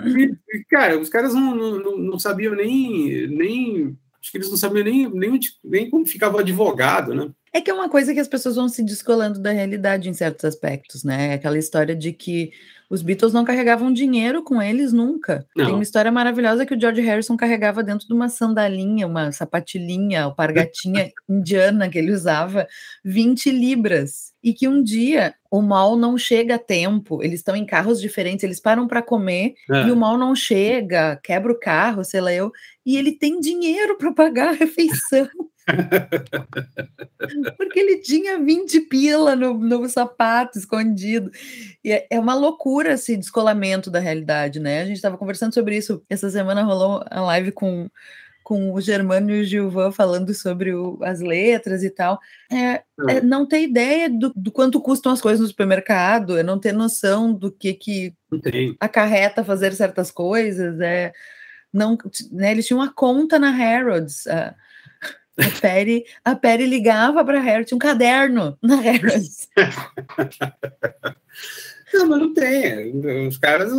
cara, 0.69 0.99
os 0.99 1.09
caras 1.09 1.33
não, 1.33 1.55
não, 1.55 1.97
não 1.97 2.19
sabiam 2.19 2.57
nem, 2.57 3.29
nem. 3.29 3.97
Acho 4.21 4.33
que 4.33 4.39
eles 4.39 4.51
não 4.51 4.57
sabiam 4.57 4.85
nem, 4.85 5.09
nem, 5.09 5.39
nem 5.63 5.89
como 5.89 6.07
ficava 6.07 6.41
advogado, 6.41 7.15
né? 7.15 7.31
É 7.59 7.61
que 7.61 7.73
é 7.73 7.75
uma 7.75 7.89
coisa 7.89 8.15
que 8.15 8.21
as 8.21 8.29
pessoas 8.29 8.55
vão 8.55 8.69
se 8.69 8.85
descolando 8.85 9.41
da 9.41 9.51
realidade 9.51 10.09
em 10.09 10.13
certos 10.15 10.45
aspectos, 10.45 11.03
né? 11.03 11.35
Aquela 11.35 11.59
história 11.59 11.93
de 11.93 12.13
que 12.13 12.53
os 12.89 13.03
Beatles 13.03 13.33
não 13.33 13.45
carregavam 13.45 13.93
dinheiro 13.93 14.45
com 14.45 14.63
eles 14.63 14.93
nunca. 14.93 15.45
Não. 15.57 15.65
Tem 15.65 15.75
uma 15.75 15.83
história 15.83 16.13
maravilhosa 16.13 16.65
que 16.65 16.73
o 16.73 16.81
George 16.81 17.01
Harrison 17.01 17.37
carregava 17.37 17.83
dentro 17.83 18.07
de 18.07 18.15
uma 18.15 18.29
sandalinha, 18.29 19.09
uma 19.09 19.33
sapatilhinha, 19.33 20.23
alpargatinha 20.23 21.11
indiana 21.29 21.89
que 21.89 21.99
ele 21.99 22.13
usava, 22.13 22.69
20 23.05 23.51
libras. 23.51 24.33
E 24.41 24.55
que 24.55 24.69
um 24.69 24.81
dia 24.81 25.35
o 25.51 25.61
mal 25.61 25.97
não 25.97 26.17
chega 26.17 26.55
a 26.55 26.59
tempo, 26.61 27.25
eles 27.25 27.41
estão 27.41 27.57
em 27.57 27.67
carros 27.67 28.01
diferentes, 28.01 28.45
eles 28.45 28.61
param 28.61 28.87
para 28.87 29.03
comer 29.03 29.55
é. 29.69 29.89
e 29.89 29.91
o 29.91 29.97
mal 29.97 30.17
não 30.17 30.33
chega, 30.33 31.19
quebra 31.25 31.51
o 31.51 31.59
carro, 31.59 32.05
sei 32.05 32.21
lá 32.21 32.33
eu, 32.33 32.53
e 32.87 32.97
ele 32.97 33.11
tem 33.11 33.41
dinheiro 33.41 33.99
para 33.99 34.13
pagar 34.13 34.51
a 34.51 34.53
refeição. 34.53 35.29
Porque 37.57 37.79
ele 37.79 37.99
tinha 37.99 38.43
20 38.43 38.81
pila 38.83 39.37
no, 39.37 39.55
no 39.55 39.89
sapato 39.89 40.59
escondido. 40.59 41.31
E 41.85 41.93
é, 41.93 42.07
é 42.11 42.19
uma 42.21 42.35
loucura 42.35 42.93
esse 42.95 43.17
descolamento 43.17 43.91
da 43.91 43.99
realidade, 43.99 44.61
né? 44.61 44.83
A 44.83 44.85
gente 44.87 44.97
estava 44.97 45.19
conversando 45.19 45.55
sobre 45.55 45.77
isso. 45.77 46.03
Essa 46.09 46.31
semana 46.31 46.63
rolou 46.63 47.05
a 47.11 47.21
live 47.21 47.53
com, 47.53 47.89
com 48.43 48.73
o 48.73 48.81
Germano 48.81 49.31
e 49.31 49.43
o 49.43 49.45
Gilvan 49.45 49.93
falando 49.93 50.33
sobre 50.33 50.75
o, 50.75 50.99
as 51.03 51.21
letras 51.21 51.83
e 51.83 51.91
tal. 51.91 52.19
É, 52.51 52.83
é, 53.09 53.21
não 53.21 53.47
ter 53.47 53.63
ideia 53.63 54.09
do, 54.09 54.33
do, 54.35 54.51
quanto 54.51 54.81
custam 54.81 55.13
as 55.13 55.21
coisas 55.21 55.41
no 55.41 55.49
supermercado, 55.49 56.39
é 56.39 56.43
não 56.43 56.59
ter 56.59 56.73
noção 56.73 57.33
do 57.33 57.53
que, 57.53 57.75
que 57.75 58.15
acarreta 58.81 59.45
fazer 59.45 59.75
certas 59.75 60.11
coisas. 60.11 60.81
É, 60.81 61.13
não, 61.73 61.99
né, 62.33 62.53
eles 62.53 62.67
tinham 62.67 62.81
uma 62.81 62.93
conta 62.93 63.39
na 63.39 63.51
Harrods. 63.51 64.27
A 65.39 65.61
Perry, 65.61 66.05
a 66.25 66.35
Perry 66.35 66.67
ligava 66.67 67.25
para 67.25 67.39
a 67.39 67.43
Harry, 67.43 67.65
tinha 67.65 67.77
um 67.77 67.79
caderno 67.79 68.59
na 68.61 68.75
Harry. 68.77 69.23
não, 71.95 72.09
mas 72.09 72.21
não 72.21 72.35
tem. 72.35 73.29
Os 73.29 73.39
caras. 73.39 73.73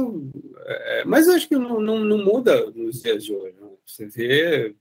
É, 0.65 1.04
mas 1.06 1.28
eu 1.28 1.34
acho 1.34 1.50
que 1.50 1.56
não, 1.56 1.82
não, 1.82 2.00
não 2.00 2.24
muda 2.24 2.72
nos 2.72 3.02
dias 3.02 3.26
de 3.26 3.34
hoje. 3.34 3.56
Né? 3.60 3.67
Você 3.86 4.06
vê. 4.06 4.74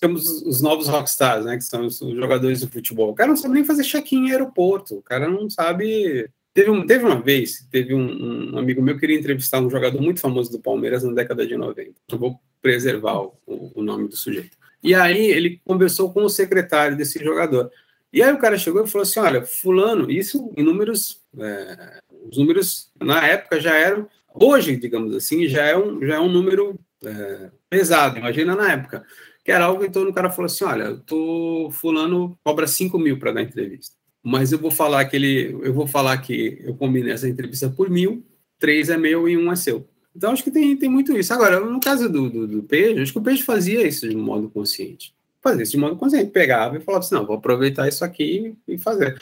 Temos 0.00 0.26
os 0.42 0.62
novos 0.62 0.88
rockstars, 0.88 1.44
né? 1.44 1.56
Que 1.56 1.64
são 1.64 1.86
os 1.86 1.98
jogadores 1.98 2.60
de 2.60 2.66
futebol. 2.66 3.10
O 3.10 3.14
cara 3.14 3.28
não 3.28 3.36
sabe 3.36 3.54
nem 3.54 3.64
fazer 3.64 3.84
check-in 3.84 4.26
em 4.26 4.32
aeroporto. 4.32 4.96
O 4.96 5.02
cara 5.02 5.28
não 5.28 5.48
sabe. 5.48 6.28
Teve, 6.52 6.70
um, 6.70 6.84
teve 6.84 7.04
uma 7.04 7.20
vez, 7.20 7.64
teve 7.70 7.94
um, 7.94 8.54
um, 8.54 8.58
amigo 8.58 8.82
meu 8.82 8.94
que 8.94 9.02
queria 9.02 9.16
entrevistar 9.16 9.60
um 9.60 9.70
jogador 9.70 10.02
muito 10.02 10.18
famoso 10.18 10.50
do 10.50 10.58
Palmeiras 10.58 11.04
na 11.04 11.12
década 11.12 11.46
de 11.46 11.56
90. 11.56 11.92
Eu 12.10 12.18
vou 12.18 12.40
preservar 12.60 13.20
o, 13.20 13.38
o 13.46 13.82
nome 13.82 14.08
do 14.08 14.16
sujeito. 14.16 14.58
E 14.82 14.94
aí 14.94 15.26
ele 15.26 15.60
conversou 15.64 16.12
com 16.12 16.24
o 16.24 16.30
secretário 16.30 16.96
desse 16.96 17.22
jogador. 17.22 17.70
E 18.12 18.22
aí 18.22 18.32
o 18.32 18.38
cara 18.38 18.58
chegou 18.58 18.84
e 18.84 18.88
falou 18.88 19.02
assim: 19.02 19.20
olha, 19.20 19.44
fulano, 19.44 20.10
isso 20.10 20.52
em 20.56 20.62
números, 20.62 21.20
é, 21.38 22.00
os 22.28 22.36
números 22.38 22.90
na 23.00 23.24
época 23.26 23.60
já 23.60 23.74
eram, 23.74 24.08
hoje, 24.34 24.76
digamos 24.76 25.14
assim, 25.14 25.46
já 25.46 25.62
é 25.62 25.76
um, 25.76 26.04
já 26.04 26.16
é 26.16 26.20
um 26.20 26.30
número 26.30 26.78
é, 27.04 27.50
pesado, 27.68 28.18
imagina 28.18 28.56
na 28.56 28.72
época. 28.72 29.04
Que 29.44 29.52
era 29.52 29.64
algo, 29.64 29.84
então 29.84 30.02
o 30.08 30.12
cara 30.12 30.30
falou 30.30 30.46
assim: 30.46 30.64
olha, 30.64 30.84
eu 30.84 31.00
tô, 31.00 31.70
fulano 31.72 32.38
cobra 32.42 32.66
5 32.66 32.98
mil 32.98 33.18
para 33.18 33.32
dar 33.32 33.42
entrevista. 33.42 33.94
Mas 34.22 34.52
eu 34.52 34.58
vou 34.58 34.70
falar 34.70 35.04
que 35.06 35.16
ele, 35.16 35.58
eu 35.62 35.72
vou 35.72 35.86
falar 35.86 36.18
que 36.18 36.60
eu 36.62 36.74
combinei 36.74 37.12
essa 37.12 37.28
entrevista 37.28 37.70
por 37.70 37.88
mil, 37.88 38.24
três 38.58 38.90
é 38.90 38.96
meu 38.96 39.28
e 39.28 39.36
um 39.36 39.50
é 39.50 39.56
seu. 39.56 39.88
Então, 40.14 40.32
acho 40.32 40.42
que 40.42 40.50
tem, 40.50 40.76
tem 40.76 40.88
muito 40.88 41.16
isso. 41.16 41.32
Agora, 41.32 41.60
no 41.60 41.80
caso 41.80 42.08
do, 42.08 42.28
do, 42.28 42.46
do 42.46 42.62
peixe, 42.62 43.00
acho 43.00 43.12
que 43.12 43.18
o 43.18 43.22
peixe 43.22 43.42
fazia 43.42 43.86
isso 43.86 44.08
de 44.08 44.16
modo 44.16 44.48
consciente. 44.50 45.14
Fazia 45.40 45.62
isso 45.62 45.72
de 45.72 45.78
modo 45.78 45.96
consciente. 45.96 46.30
Pegava 46.30 46.76
e 46.76 46.80
falava 46.80 47.04
assim: 47.04 47.14
não, 47.14 47.26
vou 47.26 47.36
aproveitar 47.36 47.88
isso 47.88 48.04
aqui 48.04 48.54
e 48.66 48.76
fazer. 48.76 49.18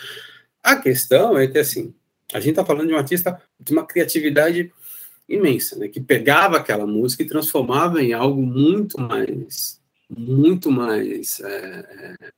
A 0.62 0.76
questão 0.76 1.36
é 1.38 1.46
que, 1.46 1.58
assim, 1.58 1.94
a 2.32 2.40
gente 2.40 2.50
está 2.50 2.64
falando 2.64 2.88
de 2.88 2.94
um 2.94 2.98
artista 2.98 3.40
de 3.60 3.72
uma 3.72 3.86
criatividade 3.86 4.72
imensa, 5.28 5.76
né? 5.76 5.88
Que 5.88 6.00
pegava 6.00 6.56
aquela 6.56 6.86
música 6.86 7.22
e 7.22 7.26
transformava 7.26 8.02
em 8.02 8.12
algo 8.12 8.42
muito 8.42 9.00
mais, 9.00 9.80
muito 10.08 10.70
mais, 10.70 11.40
é, 11.40 12.16
é, 12.20 12.32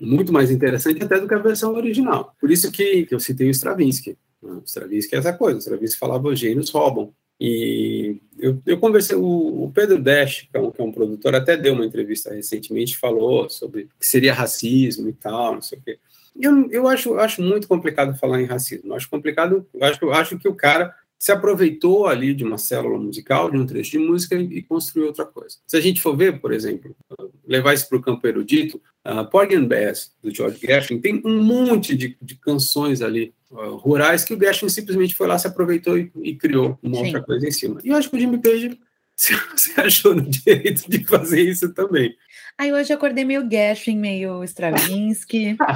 muito 0.00 0.32
mais 0.32 0.50
interessante 0.50 1.02
até 1.02 1.20
do 1.20 1.28
que 1.28 1.34
a 1.34 1.38
versão 1.38 1.74
original. 1.74 2.34
Por 2.40 2.50
isso 2.50 2.70
que, 2.72 3.06
que 3.06 3.14
eu 3.14 3.20
citei 3.20 3.48
o 3.48 3.50
Stravinsky. 3.50 4.18
Né? 4.42 4.52
O 4.52 4.62
Stravinsky 4.64 5.14
é 5.14 5.18
essa 5.18 5.32
coisa. 5.32 5.58
O 5.58 5.60
Stravinsky 5.60 5.98
falava 5.98 6.28
os 6.28 6.38
gênios 6.38 6.70
roubam. 6.70 7.14
E 7.40 8.20
eu, 8.38 8.60
eu 8.64 8.78
conversei, 8.78 9.16
o, 9.16 9.64
o 9.64 9.72
Pedro 9.74 10.00
Dash, 10.00 10.48
que 10.50 10.56
é, 10.56 10.60
um, 10.60 10.70
que 10.70 10.80
é, 10.80 10.84
um, 10.84 10.92
produtor, 10.92 11.34
até 11.34 11.56
deu 11.56 11.74
uma 11.74 11.84
entrevista 11.84 12.32
recentemente, 12.32 12.96
falou 12.96 13.50
sobre 13.50 13.88
que 13.98 14.06
seria 14.06 14.32
racismo 14.32 15.08
e 15.08 15.12
tal, 15.12 15.54
não 15.54 15.62
sei 15.62 15.78
o 15.78 15.82
quê. 15.82 15.98
Eu, 16.40 16.70
eu 16.70 16.88
acho, 16.88 17.14
acho 17.14 17.42
muito 17.42 17.68
complicado 17.68 18.16
falar 18.16 18.40
em 18.40 18.46
racismo. 18.46 18.94
Acho 18.94 19.08
complicado, 19.08 19.66
acho, 19.80 20.04
eu 20.04 20.12
acho 20.12 20.38
que 20.38 20.48
o 20.48 20.54
cara 20.54 20.94
se 21.24 21.32
aproveitou 21.32 22.06
ali 22.06 22.34
de 22.34 22.44
uma 22.44 22.58
célula 22.58 22.98
musical, 22.98 23.50
de 23.50 23.56
um 23.56 23.64
trecho 23.64 23.92
de 23.92 23.98
música 23.98 24.34
e, 24.34 24.60
construiu 24.60 25.06
outra 25.06 25.24
coisa. 25.24 25.56
Se 25.66 25.74
a 25.74 25.80
gente 25.80 26.02
for 26.02 26.14
ver, 26.14 26.38
por 26.38 26.52
exemplo, 26.52 26.94
levar 27.48 27.72
isso 27.72 27.88
para 27.88 27.96
o 27.96 28.02
campo 28.02 28.26
erudito, 28.26 28.78
uh, 29.06 29.24
Porgy 29.30 29.54
and 29.54 29.64
Bess, 29.64 30.12
do 30.22 30.30
George 30.30 30.58
Gershwin, 30.60 31.00
tem 31.00 31.22
um 31.24 31.42
monte 31.42 31.96
de, 31.96 32.14
de 32.20 32.34
canções 32.34 33.00
ali 33.00 33.32
uh, 33.50 33.74
rurais 33.76 34.22
que 34.22 34.34
o 34.34 34.38
Gershwin 34.38 34.68
simplesmente 34.68 35.14
foi 35.14 35.26
lá, 35.26 35.38
se 35.38 35.46
aproveitou 35.46 35.96
e, 35.96 36.12
e 36.22 36.36
criou 36.36 36.78
uma 36.82 36.96
Sim. 36.96 37.06
outra 37.06 37.22
coisa 37.22 37.48
em 37.48 37.52
cima. 37.52 37.80
E 37.82 37.88
eu 37.88 37.96
acho 37.96 38.10
que 38.10 38.16
o 38.16 38.20
Jimmy 38.20 38.36
Page 38.36 38.78
se 39.16 39.80
achou 39.80 40.14
no 40.14 40.28
direito 40.28 40.90
de 40.90 41.06
fazer 41.06 41.40
isso 41.40 41.72
também. 41.72 42.14
Aí 42.58 42.70
hoje 42.70 42.92
eu 42.92 42.98
acordei 42.98 43.24
meio 43.24 43.48
Gershwin, 43.50 43.96
meio 43.96 44.44
Stravinsky. 44.44 45.56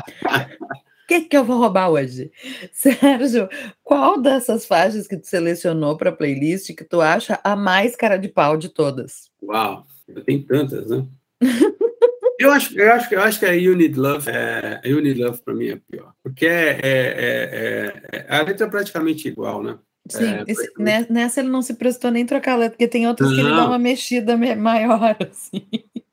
que, 1.09 1.23
que 1.23 1.37
eu 1.37 1.45
vou 1.45 1.59
roubar 1.59 1.89
hoje? 1.89 2.31
Sérgio, 2.71 3.49
qual 3.83 4.21
dessas 4.21 4.67
faixas 4.67 5.09
que 5.09 5.17
tu 5.17 5.27
selecionou 5.27 5.97
para 5.97 6.11
a 6.11 6.15
playlist 6.15 6.75
que 6.75 6.85
tu 6.85 7.01
acha 7.01 7.41
a 7.43 7.57
mais 7.57 7.97
cara 7.97 8.19
de 8.19 8.29
pau 8.29 8.57
de 8.59 8.69
todas? 8.69 9.31
Uau, 9.43 9.87
tem 10.27 10.43
tantas, 10.43 10.91
né? 10.91 11.07
eu, 12.39 12.53
acho, 12.53 12.79
eu, 12.79 12.93
acho, 12.93 13.15
eu 13.15 13.23
acho 13.23 13.39
que 13.39 13.47
a 13.47 13.53
You 13.53 13.75
Need 13.75 13.99
Love, 13.99 14.31
é, 14.31 14.81
You 14.85 15.01
Need 15.01 15.21
Love 15.21 15.41
para 15.43 15.55
mim 15.55 15.69
é 15.69 15.81
pior, 15.91 16.13
porque 16.23 16.47
é, 16.47 16.79
é, 16.83 16.83
é, 16.83 18.03
é, 18.13 18.27
a 18.29 18.43
letra 18.43 18.67
é 18.67 18.71
praticamente 18.71 19.27
igual, 19.27 19.63
né? 19.63 19.79
Sim, 20.11 20.25
é, 20.25 20.45
esse, 20.47 20.71
nessa 21.11 21.41
ele 21.41 21.51
não 21.51 21.63
se 21.63 21.75
prestou 21.75 22.11
nem 22.11 22.27
trocar 22.27 22.53
a 22.53 22.57
letra, 22.57 22.71
porque 22.73 22.89
tem 22.89 23.07
outras 23.07 23.31
não. 23.31 23.37
que 23.37 23.43
ele 23.43 23.51
dá 23.51 23.67
uma 23.67 23.79
mexida 23.79 24.37
maior, 24.37 25.17
assim. 25.31 25.67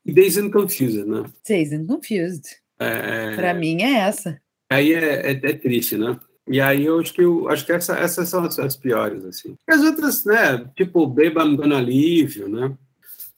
Dazed 0.04 0.46
and 0.46 0.50
Confused, 0.50 1.06
né? 1.06 1.24
Dazed 1.46 1.74
and 1.74 1.86
Confused. 1.86 2.56
É... 2.78 3.34
Para 3.34 3.54
mim 3.54 3.82
é 3.82 4.00
essa. 4.00 4.38
Aí 4.70 4.92
é, 4.92 5.30
é, 5.30 5.32
é, 5.32 5.52
triste, 5.52 5.96
né? 5.96 6.18
E 6.48 6.60
aí 6.60 6.84
eu 6.84 6.98
acho 7.00 7.12
que, 7.12 7.22
eu, 7.22 7.48
acho 7.48 7.64
que 7.64 7.72
essa, 7.72 7.98
essas 7.98 8.28
são 8.28 8.44
as, 8.44 8.58
as, 8.58 8.76
piores, 8.76 9.24
assim. 9.24 9.56
As 9.68 9.82
outras, 9.82 10.24
né? 10.24 10.64
Tipo, 10.76 11.06
Beba 11.06 11.44
I'm 11.44 11.56
Gonna 11.56 11.80
Leave 11.80 12.44
né? 12.48 12.72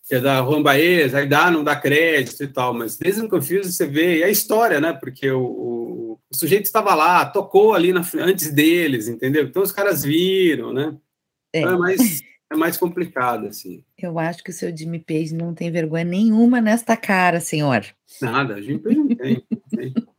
Que 0.07 0.17
é 0.17 0.21
da 0.21 0.43
Juan 0.43 0.62
Baez, 0.62 1.14
aí 1.14 1.27
dá, 1.27 1.51
não 1.51 1.62
dá 1.62 1.77
crédito 1.77 2.43
e 2.43 2.49
tal, 2.49 2.73
mas 2.73 2.97
desde 2.97 3.21
o 3.21 3.29
Confused 3.29 3.73
você 3.73 3.87
vê, 3.87 4.19
e 4.19 4.25
a 4.25 4.31
história, 4.31 4.81
né? 4.81 4.93
Porque 4.95 5.31
o, 5.31 5.43
o, 5.43 6.21
o 6.31 6.37
sujeito 6.37 6.64
estava 6.64 6.95
lá, 6.95 7.27
tocou 7.27 7.75
ali 7.75 7.93
na, 7.93 8.03
antes 8.17 8.51
deles, 8.51 9.09
entendeu? 9.09 9.45
Então 9.45 9.62
os 9.62 9.73
caras 9.73 10.03
viram, 10.03 10.73
né? 10.73 10.97
É. 11.53 11.61
Então 11.61 11.75
é 11.75 11.79
mais, 11.79 12.21
é 12.53 12.57
mais 12.57 12.77
complicado, 12.79 13.47
assim. 13.47 13.85
Eu 13.99 14.19
acho 14.19 14.43
que 14.43 14.51
o 14.51 14.55
seu 14.55 14.75
Jimmy 14.75 14.99
Page 14.99 15.35
não 15.35 15.55
tem 15.55 15.71
vergonha 15.71 16.05
nenhuma 16.05 16.61
nesta 16.61 16.97
cara, 16.97 17.41
senhor. 17.41 17.85
Nada, 18.21 18.62
Jimmy 18.62 18.79
Page 18.79 18.97
não 18.97 19.09
tem. 19.09 19.43
Não 19.51 19.79
tem. 19.79 19.95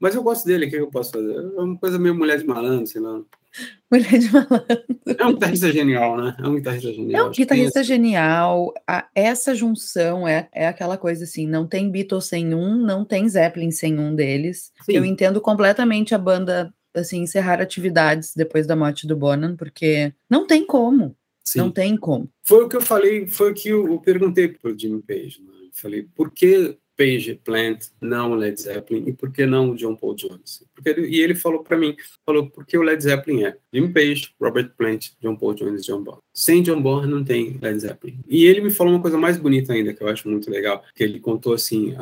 Mas 0.00 0.14
eu 0.14 0.22
gosto 0.22 0.44
dele, 0.46 0.66
o 0.66 0.70
que 0.70 0.76
eu 0.76 0.88
posso 0.88 1.12
fazer? 1.12 1.34
É 1.34 1.60
uma 1.60 1.76
coisa 1.78 1.98
meio 1.98 2.14
mulher 2.14 2.38
de 2.38 2.46
malandro, 2.46 2.86
sei 2.86 3.00
lá. 3.00 3.20
Mulher 3.90 4.18
de 4.18 4.32
malandro. 4.32 4.84
É 5.16 5.24
um 5.24 5.34
guitarrista 5.34 5.72
genial, 5.72 6.16
né? 6.16 6.36
É 6.38 6.48
um 6.48 6.54
guitarrista 6.56 6.92
genial. 6.92 7.26
É 7.26 7.28
um 7.28 7.30
guitarrista 7.30 7.84
genial. 7.84 8.74
A, 8.86 9.06
essa 9.14 9.54
junção 9.54 10.26
é, 10.26 10.48
é 10.52 10.66
aquela 10.66 10.98
coisa 10.98 11.22
assim: 11.24 11.46
não 11.46 11.66
tem 11.66 11.90
Beatles 11.90 12.24
sem 12.24 12.52
um, 12.52 12.76
não 12.76 13.04
tem 13.04 13.28
Zeppelin 13.28 13.70
sem 13.70 13.98
um 13.98 14.14
deles. 14.14 14.72
Sim. 14.82 14.94
Eu 14.94 15.04
entendo 15.04 15.40
completamente 15.40 16.14
a 16.14 16.18
banda 16.18 16.74
assim 16.92 17.22
encerrar 17.22 17.60
atividades 17.60 18.34
depois 18.34 18.66
da 18.66 18.76
morte 18.76 19.06
do 19.06 19.16
Bonan, 19.16 19.56
porque 19.56 20.12
não 20.28 20.46
tem 20.46 20.66
como. 20.66 21.16
Sim. 21.44 21.58
Não 21.58 21.70
tem 21.70 21.96
como. 21.96 22.28
Foi 22.42 22.64
o 22.64 22.68
que 22.68 22.76
eu 22.76 22.80
falei, 22.80 23.26
foi 23.26 23.52
o 23.52 23.54
que 23.54 23.68
eu, 23.68 23.86
eu 23.86 23.98
perguntei 23.98 24.48
para 24.48 24.70
o 24.70 24.78
Jimmy 24.78 25.02
Page. 25.02 25.42
Né? 25.42 25.52
Eu 25.66 25.70
falei, 25.72 26.08
por 26.14 26.30
que 26.30 26.78
Page, 26.96 27.40
Plant, 27.44 27.86
não 28.00 28.34
Led 28.34 28.60
Zeppelin, 28.60 29.04
e 29.08 29.12
por 29.12 29.32
que 29.32 29.46
não 29.46 29.70
o 29.70 29.76
John 29.76 29.96
Paul 29.96 30.14
Jones? 30.14 30.64
Porque 30.74 30.88
ele, 30.88 31.08
e 31.08 31.20
ele 31.20 31.34
falou 31.34 31.62
para 31.62 31.76
mim, 31.76 31.96
falou, 32.24 32.48
porque 32.48 32.76
o 32.78 32.82
Led 32.82 33.02
Zeppelin 33.02 33.44
é 33.44 33.56
Jim 33.72 33.92
Page, 33.92 34.30
Robert 34.40 34.70
Plant, 34.76 35.10
John 35.20 35.36
Paul 35.36 35.54
Jones 35.54 35.84
John 35.84 36.02
Bonham. 36.02 36.20
Sem 36.32 36.62
John 36.62 36.80
Bonham 36.80 37.06
não 37.06 37.24
tem 37.24 37.58
Led 37.60 37.78
Zeppelin. 37.78 38.18
E 38.28 38.44
ele 38.44 38.60
me 38.60 38.70
falou 38.70 38.92
uma 38.92 39.02
coisa 39.02 39.18
mais 39.18 39.36
bonita 39.36 39.72
ainda, 39.72 39.92
que 39.92 40.02
eu 40.02 40.08
acho 40.08 40.28
muito 40.28 40.50
legal, 40.50 40.82
que 40.94 41.02
ele 41.02 41.20
contou 41.20 41.52
assim, 41.52 41.94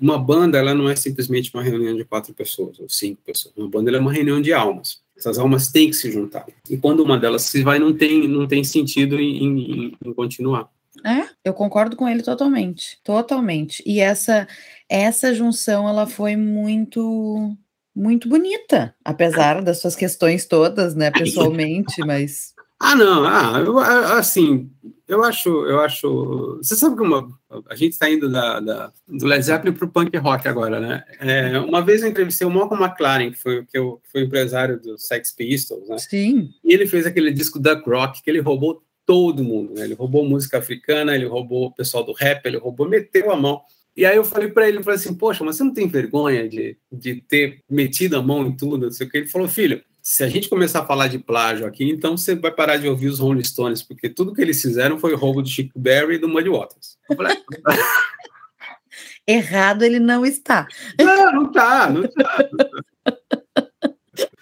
uma 0.00 0.18
banda, 0.18 0.58
ela 0.58 0.74
não 0.74 0.88
é 0.88 0.96
simplesmente 0.96 1.50
uma 1.52 1.62
reunião 1.62 1.96
de 1.96 2.04
quatro 2.04 2.32
pessoas, 2.34 2.78
ou 2.78 2.88
cinco 2.88 3.20
pessoas, 3.24 3.54
uma 3.56 3.68
banda 3.68 3.90
é 3.90 4.00
uma 4.00 4.12
reunião 4.12 4.40
de 4.40 4.52
almas. 4.52 5.00
Essas 5.16 5.36
almas 5.36 5.68
têm 5.72 5.90
que 5.90 5.96
se 5.96 6.12
juntar. 6.12 6.46
E 6.70 6.76
quando 6.76 7.00
uma 7.00 7.18
delas 7.18 7.42
se 7.42 7.60
vai, 7.62 7.80
não 7.80 7.92
tem, 7.92 8.28
não 8.28 8.46
tem 8.46 8.62
sentido 8.62 9.18
em, 9.18 9.44
em, 9.44 9.96
em 10.04 10.12
continuar. 10.14 10.70
É, 11.04 11.28
eu 11.44 11.54
concordo 11.54 11.96
com 11.96 12.08
ele 12.08 12.22
totalmente, 12.22 12.98
totalmente. 13.04 13.82
E 13.86 14.00
essa 14.00 14.46
essa 14.88 15.34
junção 15.34 15.88
ela 15.88 16.06
foi 16.06 16.36
muito 16.36 17.56
muito 17.94 18.28
bonita, 18.28 18.94
apesar 19.04 19.62
das 19.62 19.80
suas 19.80 19.96
questões 19.96 20.46
todas, 20.46 20.94
né, 20.94 21.10
pessoalmente, 21.10 22.00
mas 22.06 22.54
ah, 22.78 22.94
não, 22.94 23.24
ah, 23.24 23.58
eu, 23.58 23.78
assim, 23.78 24.70
eu 25.08 25.24
acho, 25.24 25.48
eu 25.48 25.80
acho. 25.80 26.58
Você 26.62 26.76
sabe 26.76 26.94
como 26.96 27.34
a 27.68 27.74
gente 27.74 27.92
está 27.92 28.10
indo 28.10 28.30
da, 28.30 28.60
da, 28.60 28.92
do 29.08 29.26
Led 29.26 29.42
Zeppelin 29.42 29.74
para 29.74 29.86
o 29.86 29.90
punk 29.90 30.16
rock 30.18 30.46
agora, 30.46 30.78
né? 30.78 31.02
É, 31.18 31.58
uma 31.58 31.80
vez 31.80 32.02
eu 32.02 32.08
entrevistei 32.08 32.46
o 32.46 32.50
Malcolm 32.50 32.84
McLaren, 32.84 33.30
que 33.30 33.38
foi, 33.38 33.64
que 33.64 33.78
eu, 33.78 34.00
foi 34.12 34.22
empresário 34.22 34.78
do 34.78 34.98
Sex 34.98 35.32
Pistols, 35.32 35.88
né? 35.88 35.96
Sim. 35.98 36.50
E 36.62 36.74
ele 36.74 36.86
fez 36.86 37.06
aquele 37.06 37.32
disco 37.32 37.58
Duck 37.58 37.88
Rock, 37.88 38.22
que 38.22 38.30
ele 38.30 38.40
roubou 38.40 38.82
todo 39.08 39.42
mundo, 39.42 39.72
né? 39.72 39.84
Ele 39.84 39.94
roubou 39.94 40.22
música 40.22 40.58
africana, 40.58 41.14
ele 41.14 41.24
roubou 41.24 41.68
o 41.68 41.72
pessoal 41.72 42.04
do 42.04 42.12
rap, 42.12 42.44
ele 42.44 42.58
roubou, 42.58 42.86
meteu 42.86 43.32
a 43.32 43.36
mão. 43.36 43.62
E 43.96 44.04
aí 44.04 44.14
eu 44.14 44.22
falei 44.22 44.50
para 44.50 44.68
ele, 44.68 44.76
eu 44.76 44.82
falei 44.82 44.98
assim, 44.98 45.14
poxa, 45.14 45.42
mas 45.42 45.56
você 45.56 45.64
não 45.64 45.72
tem 45.72 45.88
vergonha 45.88 46.46
de, 46.46 46.76
de 46.92 47.22
ter 47.22 47.62
metido 47.70 48.18
a 48.18 48.22
mão 48.22 48.46
em 48.46 48.54
tudo, 48.54 48.84
não 48.84 48.92
sei 48.92 49.06
o 49.06 49.10
que. 49.10 49.16
Ele 49.16 49.26
falou, 49.26 49.48
filho, 49.48 49.82
se 50.02 50.22
a 50.22 50.28
gente 50.28 50.50
começar 50.50 50.80
a 50.80 50.86
falar 50.86 51.08
de 51.08 51.18
plágio 51.18 51.66
aqui, 51.66 51.88
então 51.88 52.18
você 52.18 52.34
vai 52.34 52.50
parar 52.50 52.76
de 52.76 52.86
ouvir 52.86 53.08
os 53.08 53.18
Rolling 53.18 53.42
Stones, 53.42 53.82
porque 53.82 54.10
tudo 54.10 54.34
que 54.34 54.42
eles 54.42 54.60
fizeram 54.60 54.98
foi 54.98 55.14
roubo 55.14 55.40
do 55.40 55.48
Chico 55.48 55.78
Berry 55.78 56.16
e 56.16 56.18
do 56.18 56.28
Muddy 56.28 56.50
Waters. 56.50 56.98
Falei, 57.16 57.38
Errado 59.26 59.84
ele 59.84 59.98
não 59.98 60.24
está. 60.24 60.68
Não, 60.98 61.32
não 61.32 61.46
está, 61.46 61.90
não 61.90 62.04
está. 62.04 62.38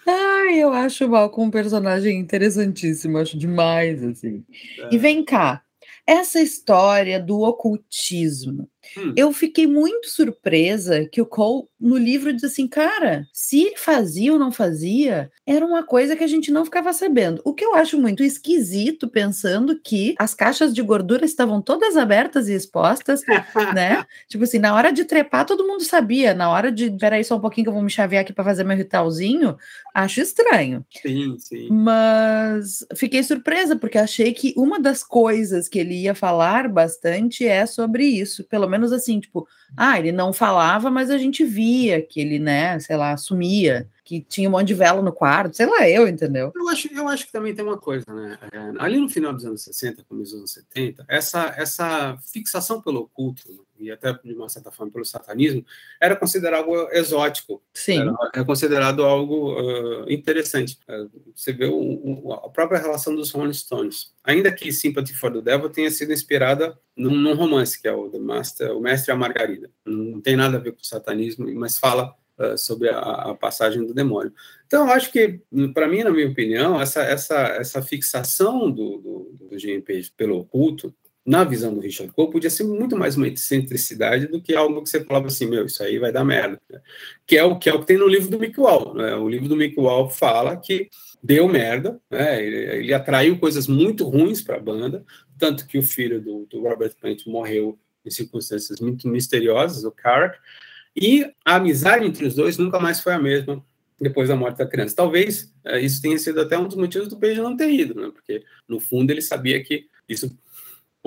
Ai, 0.09 0.59
eu 0.59 0.71
acho 0.71 1.05
o 1.05 1.09
Malcolm 1.09 1.47
um 1.47 1.51
personagem 1.51 2.17
interessantíssimo, 2.17 3.17
acho 3.17 3.37
demais, 3.37 4.01
assim. 4.01 4.43
É. 4.79 4.95
E 4.95 4.97
vem 4.97 5.23
cá, 5.23 5.61
essa 6.07 6.39
história 6.39 7.19
do 7.19 7.41
ocultismo, 7.41 8.69
Hum. 8.97 9.13
Eu 9.15 9.31
fiquei 9.31 9.65
muito 9.65 10.09
surpresa 10.09 11.05
que 11.05 11.21
o 11.21 11.25
Cole, 11.25 11.67
no 11.79 11.97
livro, 11.97 12.33
diz 12.33 12.43
assim: 12.43 12.67
cara, 12.67 13.25
se 13.33 13.61
ele 13.63 13.77
fazia 13.77 14.33
ou 14.33 14.39
não 14.39 14.51
fazia, 14.51 15.31
era 15.45 15.65
uma 15.65 15.83
coisa 15.83 16.15
que 16.15 16.23
a 16.23 16.27
gente 16.27 16.51
não 16.51 16.65
ficava 16.65 16.91
sabendo. 16.93 17.41
O 17.43 17.53
que 17.53 17.63
eu 17.63 17.73
acho 17.73 17.99
muito 17.99 18.23
esquisito, 18.23 19.07
pensando 19.07 19.79
que 19.79 20.15
as 20.19 20.33
caixas 20.33 20.73
de 20.73 20.81
gordura 20.81 21.25
estavam 21.25 21.61
todas 21.61 21.97
abertas 21.97 22.47
e 22.47 22.53
expostas, 22.53 23.21
né? 23.73 24.05
Tipo 24.27 24.43
assim, 24.43 24.59
na 24.59 24.75
hora 24.75 24.91
de 24.91 25.05
trepar, 25.05 25.45
todo 25.45 25.67
mundo 25.67 25.83
sabia. 25.83 26.33
Na 26.33 26.49
hora 26.49 26.71
de. 26.71 26.91
Peraí, 26.91 27.23
só 27.23 27.37
um 27.37 27.41
pouquinho 27.41 27.65
que 27.65 27.69
eu 27.69 27.73
vou 27.73 27.83
me 27.83 27.89
chavear 27.89 28.21
aqui 28.21 28.33
para 28.33 28.43
fazer 28.43 28.63
meu 28.63 28.77
ritualzinho, 28.77 29.57
acho 29.93 30.21
estranho. 30.21 30.85
Sim, 31.01 31.35
sim. 31.39 31.69
Mas 31.71 32.85
fiquei 32.95 33.23
surpresa, 33.23 33.75
porque 33.75 33.97
achei 33.97 34.33
que 34.33 34.53
uma 34.55 34.79
das 34.79 35.03
coisas 35.03 35.67
que 35.67 35.79
ele 35.79 35.95
ia 35.95 36.13
falar 36.13 36.67
bastante 36.67 37.45
é 37.45 37.65
sobre 37.65 38.05
isso, 38.05 38.43
pelo 38.43 38.67
menos 38.67 38.76
menos 38.77 38.93
assim, 38.93 39.19
tipo, 39.19 39.47
ah, 39.75 39.99
ele 39.99 40.11
não 40.11 40.31
falava, 40.31 40.89
mas 40.89 41.09
a 41.09 41.17
gente 41.17 41.43
via 41.43 42.01
que 42.01 42.19
ele, 42.19 42.39
né, 42.39 42.79
sei 42.79 42.95
lá, 42.95 43.15
sumia, 43.17 43.89
que 44.03 44.21
tinha 44.21 44.47
um 44.47 44.53
monte 44.53 44.67
de 44.67 44.73
vela 44.73 45.01
no 45.01 45.11
quarto, 45.11 45.55
sei 45.55 45.65
lá, 45.65 45.87
eu, 45.89 46.07
entendeu? 46.07 46.51
Eu 46.55 46.69
acho, 46.69 46.87
eu 46.93 47.07
acho 47.07 47.25
que 47.25 47.31
também 47.31 47.53
tem 47.53 47.65
uma 47.65 47.77
coisa, 47.77 48.05
né? 48.13 48.37
É, 48.51 48.57
ali 48.79 48.99
no 48.99 49.09
final 49.09 49.33
dos 49.33 49.45
anos 49.45 49.63
60, 49.63 50.03
começo 50.05 50.31
dos 50.31 50.39
anos 50.39 50.53
70, 50.53 51.05
essa, 51.07 51.53
essa 51.57 52.17
fixação 52.31 52.81
pelo 52.81 53.01
oculto, 53.01 53.66
e 53.79 53.91
até 53.91 54.13
de 54.13 54.33
uma 54.33 54.49
certa 54.49 54.71
forma 54.71 54.91
pelo 54.91 55.05
satanismo, 55.05 55.65
era 55.99 56.15
considerado 56.15 56.59
algo 56.59 56.89
exótico. 56.91 57.61
Sim. 57.73 58.01
Era, 58.01 58.15
era 58.35 58.45
considerado 58.45 59.03
algo 59.03 59.59
uh, 59.59 60.11
interessante. 60.11 60.77
Uh, 60.87 61.09
você 61.35 61.53
vê 61.53 61.65
o, 61.65 61.77
o, 61.77 62.33
a 62.33 62.49
própria 62.49 62.79
relação 62.79 63.15
dos 63.15 63.31
Rolling 63.31 63.53
Stones. 63.53 64.13
Ainda 64.23 64.51
que 64.51 64.71
Sympathy 64.71 65.13
for 65.13 65.31
the 65.31 65.41
Devil 65.41 65.69
tenha 65.69 65.91
sido 65.91 66.11
inspirada 66.11 66.77
num, 66.95 67.15
num 67.15 67.35
romance, 67.35 67.81
que 67.81 67.87
é 67.87 67.93
o 67.93 68.09
The 68.09 68.19
Master, 68.19 68.71
O 68.75 68.81
Mestre 68.81 69.11
e 69.11 69.13
a 69.13 69.17
Margarida. 69.17 69.69
Não 69.85 70.19
tem 70.19 70.35
nada 70.35 70.57
a 70.57 70.59
ver 70.59 70.71
com 70.71 70.81
o 70.81 70.85
satanismo, 70.85 71.47
mas 71.55 71.77
fala 71.77 72.13
uh, 72.37 72.57
sobre 72.57 72.89
a, 72.89 72.99
a, 72.99 73.35
passagem 73.35 73.85
do 73.85 73.93
demônio. 73.93 74.33
Então, 74.65 74.91
acho 74.91 75.11
que, 75.11 75.39
para 75.73 75.87
mim, 75.87 76.03
na 76.03 76.11
minha 76.11 76.27
opinião, 76.27 76.79
essa, 76.81 77.01
essa, 77.01 77.35
essa 77.35 77.81
fixação 77.81 78.69
do, 78.71 78.97
do, 78.97 79.47
do 79.49 79.57
GMP 79.57 80.01
pelo 80.15 80.39
oculto 80.39 80.93
na 81.27 81.43
visão 81.43 81.73
do 81.73 81.81
Richard 81.81 82.13
Cole, 82.13 82.31
podia 82.31 82.49
ser 82.49 82.63
muito 82.63 82.95
mais 82.95 83.17
uma 83.17 83.27
excentricidade 83.27 84.27
do 84.27 84.41
que 84.41 84.55
algo 84.55 84.81
que 84.81 84.89
você 84.89 85.03
falava 85.03 85.27
assim, 85.27 85.45
meu, 85.45 85.65
isso 85.65 85.83
aí 85.83 85.99
vai 85.99 86.09
dar 86.09 86.23
merda. 86.23 86.57
Que 87.25 87.37
é 87.37 87.43
o 87.43 87.59
que, 87.59 87.69
é 87.69 87.73
o 87.73 87.81
que 87.81 87.85
tem 87.85 87.97
no 87.97 88.07
livro 88.07 88.31
do 88.31 88.39
Mick 88.39 88.57
Wall. 88.57 88.95
Né? 88.95 89.13
O 89.13 89.27
livro 89.27 89.49
do 89.49 89.55
Mick 89.57 89.77
Wall 89.77 90.09
fala 90.09 90.55
que 90.55 90.89
deu 91.21 91.45
merda, 91.49 91.99
né? 92.09 92.41
ele, 92.41 92.55
ele 92.77 92.93
atraiu 92.93 93.37
coisas 93.37 93.67
muito 93.67 94.05
ruins 94.05 94.41
para 94.41 94.55
a 94.55 94.61
banda, 94.61 95.03
tanto 95.37 95.67
que 95.67 95.77
o 95.77 95.83
filho 95.83 96.21
do, 96.21 96.45
do 96.45 96.61
Robert 96.61 96.95
Plant 96.95 97.25
morreu 97.27 97.77
em 98.05 98.09
circunstâncias 98.09 98.79
muito 98.79 99.05
misteriosas, 99.09 99.83
o 99.83 99.91
Carrack, 99.91 100.39
e 100.95 101.29
a 101.43 101.57
amizade 101.57 102.05
entre 102.05 102.25
os 102.25 102.35
dois 102.35 102.57
nunca 102.57 102.79
mais 102.79 103.01
foi 103.01 103.11
a 103.11 103.19
mesma 103.19 103.61
depois 103.99 104.29
da 104.29 104.35
morte 104.35 104.59
da 104.59 104.65
criança. 104.65 104.95
Talvez 104.95 105.53
é, 105.65 105.77
isso 105.81 106.01
tenha 106.01 106.17
sido 106.17 106.39
até 106.39 106.57
um 106.57 106.67
dos 106.67 106.77
motivos 106.77 107.09
do 107.09 107.19
Page 107.19 107.41
não 107.41 107.57
ter 107.57 107.69
ido, 107.69 107.99
né? 107.99 108.11
porque 108.13 108.45
no 108.65 108.79
fundo 108.79 109.11
ele 109.11 109.21
sabia 109.21 109.61
que 109.61 109.87
isso 110.07 110.33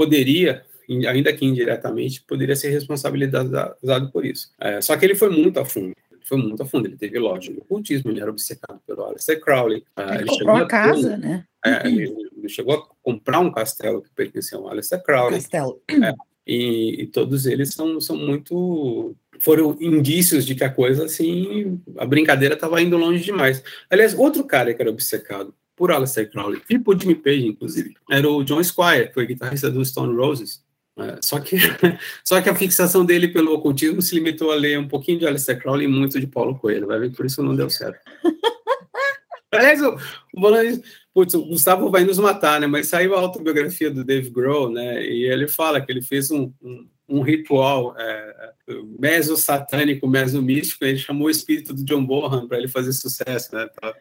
poderia, 0.00 0.64
ainda 0.88 1.30
que 1.30 1.44
indiretamente, 1.44 2.22
poderia 2.22 2.56
ser 2.56 2.70
responsabilizado 2.70 4.10
por 4.10 4.24
isso. 4.24 4.50
É, 4.58 4.80
só 4.80 4.96
que 4.96 5.04
ele 5.04 5.14
foi 5.14 5.28
muito 5.28 5.60
a 5.60 5.64
fundo. 5.64 5.94
Foi 6.24 6.38
muito 6.38 6.62
a 6.62 6.66
fundo. 6.66 6.86
Ele 6.86 6.96
teve 6.96 7.18
loja 7.18 7.52
de 7.52 7.58
ocultismo, 7.58 8.10
ele 8.10 8.20
era 8.20 8.30
obcecado 8.30 8.80
pelo 8.86 9.04
Aleister 9.04 9.38
Crowley. 9.38 9.84
É, 9.94 10.02
ele, 10.02 10.14
ele 10.14 10.26
comprou 10.26 10.56
a 10.56 10.66
casa, 10.66 11.18
né? 11.18 11.44
É, 11.66 11.86
ele, 11.86 12.16
ele, 12.34 12.48
chegou 12.48 12.74
a 12.74 12.82
comprar 13.02 13.40
um 13.40 13.52
castelo 13.52 14.00
que 14.00 14.08
pertencia 14.14 14.56
ao 14.56 14.68
Aleister 14.68 15.02
Crowley. 15.02 15.38
Castelo. 15.38 15.82
É, 15.90 16.14
e, 16.46 17.02
e, 17.02 17.06
todos 17.08 17.44
eles 17.44 17.74
são, 17.74 18.00
são 18.00 18.16
muito 18.16 19.14
foram 19.38 19.76
indícios 19.80 20.46
de 20.46 20.54
que 20.54 20.64
a 20.64 20.70
coisa 20.70 21.04
assim 21.04 21.80
a 21.96 22.04
brincadeira 22.04 22.54
estava 22.54 22.80
indo 22.82 22.98
longe 22.98 23.24
demais 23.24 23.62
aliás 23.88 24.12
outro 24.12 24.44
cara 24.44 24.74
que 24.74 24.82
era 24.82 24.90
obcecado 24.90 25.54
por 25.80 25.90
Aleister 25.90 26.30
Crowley 26.30 26.60
e 26.68 26.78
por 26.78 27.00
Jimmy 27.00 27.14
Page, 27.14 27.46
inclusive, 27.46 27.94
era 28.10 28.28
o 28.28 28.44
John 28.44 28.62
Squire, 28.62 29.08
que 29.08 29.14
foi 29.14 29.24
guitarrista 29.24 29.70
do 29.70 29.82
Stone 29.82 30.14
Roses. 30.14 30.62
É, 30.98 31.16
só, 31.22 31.40
que, 31.40 31.56
só 32.22 32.38
que 32.42 32.50
a 32.50 32.54
fixação 32.54 33.02
dele 33.02 33.28
pelo 33.28 33.54
ocultismo 33.54 34.02
se 34.02 34.14
limitou 34.14 34.52
a 34.52 34.56
ler 34.56 34.78
um 34.78 34.86
pouquinho 34.86 35.18
de 35.18 35.26
Aleister 35.26 35.58
Crowley 35.58 35.86
e 35.86 35.88
muito 35.88 36.20
de 36.20 36.26
Paulo 36.26 36.58
Coelho, 36.58 36.86
vai 36.86 36.98
ver 36.98 37.12
por 37.12 37.24
isso 37.24 37.42
não 37.42 37.56
deu 37.56 37.70
certo. 37.70 37.98
Aliás, 39.50 39.80
o, 39.80 39.96
o 40.34 40.82
putz, 41.14 41.32
o 41.32 41.46
Gustavo 41.46 41.90
vai 41.90 42.04
nos 42.04 42.18
matar, 42.18 42.60
né? 42.60 42.66
Mas 42.66 42.88
saiu 42.88 43.14
a 43.14 43.20
autobiografia 43.20 43.90
do 43.90 44.04
Dave 44.04 44.28
Grohl, 44.28 44.70
né? 44.70 45.02
E 45.02 45.24
ele 45.24 45.48
fala 45.48 45.80
que 45.80 45.90
ele 45.90 46.02
fez 46.02 46.30
um, 46.30 46.52
um, 46.62 46.86
um 47.08 47.22
ritual 47.22 47.96
é, 47.98 48.52
meso-satânico, 48.98 50.06
meso-místico, 50.06 50.84
ele 50.84 50.98
chamou 50.98 51.28
o 51.28 51.30
espírito 51.30 51.72
do 51.72 51.82
John 51.84 52.04
Bonham 52.04 52.46
para 52.46 52.58
ele 52.58 52.68
fazer 52.68 52.92
sucesso, 52.92 53.54
né? 53.54 53.66
Pra... 53.74 53.94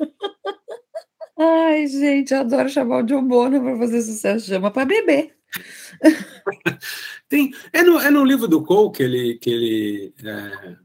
Ai, 1.36 1.86
gente, 1.86 2.32
eu 2.32 2.40
adoro 2.40 2.68
chamar 2.68 2.98
o 2.98 3.02
John 3.02 3.26
Bonham 3.26 3.62
para 3.62 3.78
fazer 3.78 4.02
sucesso, 4.02 4.46
chama 4.46 4.70
para 4.70 4.84
beber. 4.84 5.34
Tem, 7.28 7.52
é, 7.72 7.82
no, 7.82 7.98
é 7.98 8.10
no 8.10 8.24
livro 8.24 8.46
do 8.46 8.62
Cole 8.62 8.92
que 8.92 9.02
ele. 9.02 9.34
Que 9.38 9.50
ele 9.50 10.14
é, 10.24 10.76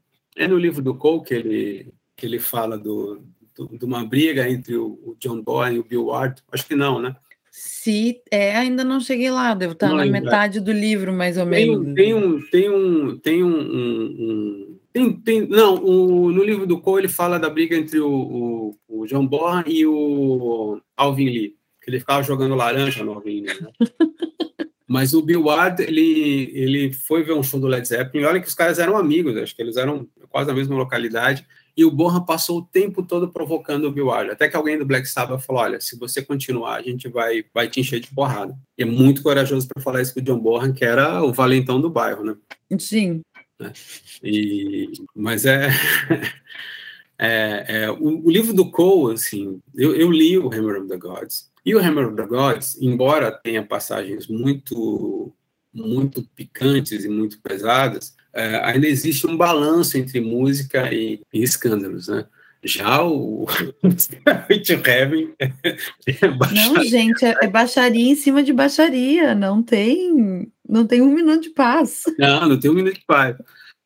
é 0.44 0.48
no 0.48 0.58
livro 0.58 0.82
do 0.82 0.96
Cole 0.96 1.24
que 1.24 1.34
ele, 1.34 1.94
que 2.16 2.26
ele 2.26 2.40
fala 2.40 2.78
do, 2.78 3.22
do, 3.56 3.78
de 3.78 3.86
uma 3.86 4.06
briga 4.06 4.50
entre 4.50 4.76
o, 4.76 5.00
o 5.04 5.16
John 5.20 5.42
Bonham 5.42 5.74
e 5.74 5.80
o 5.80 5.84
Bill 5.84 6.06
Ward. 6.06 6.42
Acho 6.52 6.68
que 6.68 6.76
não, 6.76 7.02
né? 7.02 7.16
Se 7.52 8.22
é, 8.32 8.56
ainda 8.56 8.84
não 8.84 9.00
cheguei 9.00 9.30
lá, 9.30 9.54
devo 9.54 9.74
estar 9.74 9.90
não, 9.90 9.98
na 9.98 10.06
metade 10.06 10.60
do 10.60 10.72
livro, 10.72 11.12
mais 11.12 11.38
ou 11.38 11.46
menos. 11.46 11.94
Tem 11.94 12.14
um, 12.14 12.42
tem 12.50 12.70
um, 12.70 13.18
tem 13.18 13.44
um, 13.44 13.60
um 13.60 14.80
tem, 14.94 15.14
tem, 15.14 15.48
não, 15.48 15.76
o, 15.76 16.32
no 16.32 16.44
livro 16.44 16.66
do 16.66 16.80
Cole 16.80 17.02
ele 17.02 17.14
fala 17.14 17.40
da 17.40 17.50
briga 17.50 17.76
entre 17.76 18.00
o, 18.00 18.10
o, 18.10 18.79
o 19.00 19.06
John 19.08 19.26
Bonham 19.26 19.64
e 19.66 19.86
o 19.86 20.80
Alvin 20.96 21.30
Lee, 21.30 21.56
que 21.82 21.90
ele 21.90 22.00
ficava 22.00 22.24
jogando 22.24 22.56
laranja 22.56 23.04
no 23.04 23.14
Alvin 23.14 23.42
Lee, 23.42 23.44
né? 23.44 23.68
Mas 24.88 25.14
o 25.14 25.22
Bill 25.22 25.44
Ward, 25.44 25.84
ele, 25.84 26.52
ele 26.52 26.92
foi 26.92 27.22
ver 27.22 27.34
um 27.34 27.44
show 27.44 27.60
do 27.60 27.68
Led 27.68 27.88
Zeppelin, 27.88 28.24
e 28.24 28.26
olha 28.26 28.40
que 28.42 28.48
os 28.48 28.56
caras 28.56 28.80
eram 28.80 28.98
amigos, 28.98 29.38
acho 29.38 29.56
que 29.56 29.62
eles 29.62 29.78
eram 29.78 30.08
quase 30.30 30.50
na 30.50 30.56
mesma 30.56 30.76
localidade, 30.76 31.46
e 31.78 31.86
o 31.86 31.92
Bonham 31.92 32.26
passou 32.26 32.58
o 32.58 32.66
tempo 32.66 33.04
todo 33.04 33.32
provocando 33.32 33.86
o 33.86 33.92
Bill 33.92 34.08
Ward, 34.08 34.32
até 34.32 34.50
que 34.50 34.56
alguém 34.56 34.80
do 34.80 34.86
Black 34.86 35.08
Sabbath 35.08 35.46
falou, 35.46 35.62
olha, 35.62 35.80
se 35.80 35.98
você 35.98 36.24
continuar, 36.24 36.76
a 36.76 36.82
gente 36.82 37.08
vai, 37.08 37.46
vai 37.54 37.70
te 37.70 37.80
encher 37.80 38.00
de 38.00 38.14
porrada. 38.14 38.54
E 38.78 38.82
é 38.82 38.86
muito 38.86 39.22
corajoso 39.22 39.68
para 39.68 39.82
falar 39.82 40.02
isso 40.02 40.14
com 40.14 40.20
o 40.20 40.24
John 40.24 40.40
Bonham, 40.40 40.74
que 40.74 40.84
era 40.84 41.24
o 41.24 41.32
valentão 41.32 41.80
do 41.80 41.90
bairro, 41.90 42.24
né? 42.24 42.36
Sim. 42.80 43.22
Né? 43.60 43.72
E, 44.24 44.92
mas 45.16 45.46
é, 45.46 45.70
é, 47.19 47.65
é 47.67 47.91
o, 47.91 48.25
o, 48.25 48.32
livro 48.32 48.53
do 48.53 48.71
Cole, 48.71 49.13
assim, 49.13 49.62
eu, 49.75 49.93
eu, 49.93 50.10
li 50.10 50.38
o 50.38 50.47
Hammer 50.47 50.82
of 50.82 50.88
the 50.88 50.97
Gods, 50.97 51.51
e 51.65 51.75
o 51.75 51.79
Hammer 51.79 52.08
of 52.08 52.15
the 52.15 52.25
Gods, 52.25 52.77
embora 52.82 53.32
tenha 53.32 53.62
passagens 53.62 54.27
muito, 54.27 55.34
muito 55.73 56.23
picantes 56.34 57.03
e 57.03 57.10
muito 57.10 57.41
pesadas, 57.41 58.15
é, 58.34 58.62
ainda 58.63 58.88
existe 58.88 59.27
um 59.27 59.36
balanço 59.36 59.97
entre 59.97 60.21
música 60.21 60.93
e, 60.93 61.21
e 61.34 61.43
escândalos, 61.43 62.08
né? 62.08 62.25
Já 62.63 63.03
o 63.03 63.45
Heaven 64.86 65.34
é 65.39 65.51
Não, 66.53 66.84
gente, 66.84 67.23
é, 67.23 67.36
é, 67.41 67.47
baixaria 67.47 68.12
em 68.12 68.15
cima 68.15 68.43
de 68.43 68.51
baixaria. 68.51 69.34
Não 69.34 69.63
tem, 69.63 70.51
não 70.67 70.86
tem 70.86 71.01
um 71.01 71.13
minuto 71.13 71.43
de 71.43 71.51
paz. 71.51 72.03
Não, 72.17 72.49
não 72.49 72.60
tem 72.60 72.69
um 72.69 72.73
minuto 72.73 72.95
de 72.95 73.05
paz. 73.05 73.38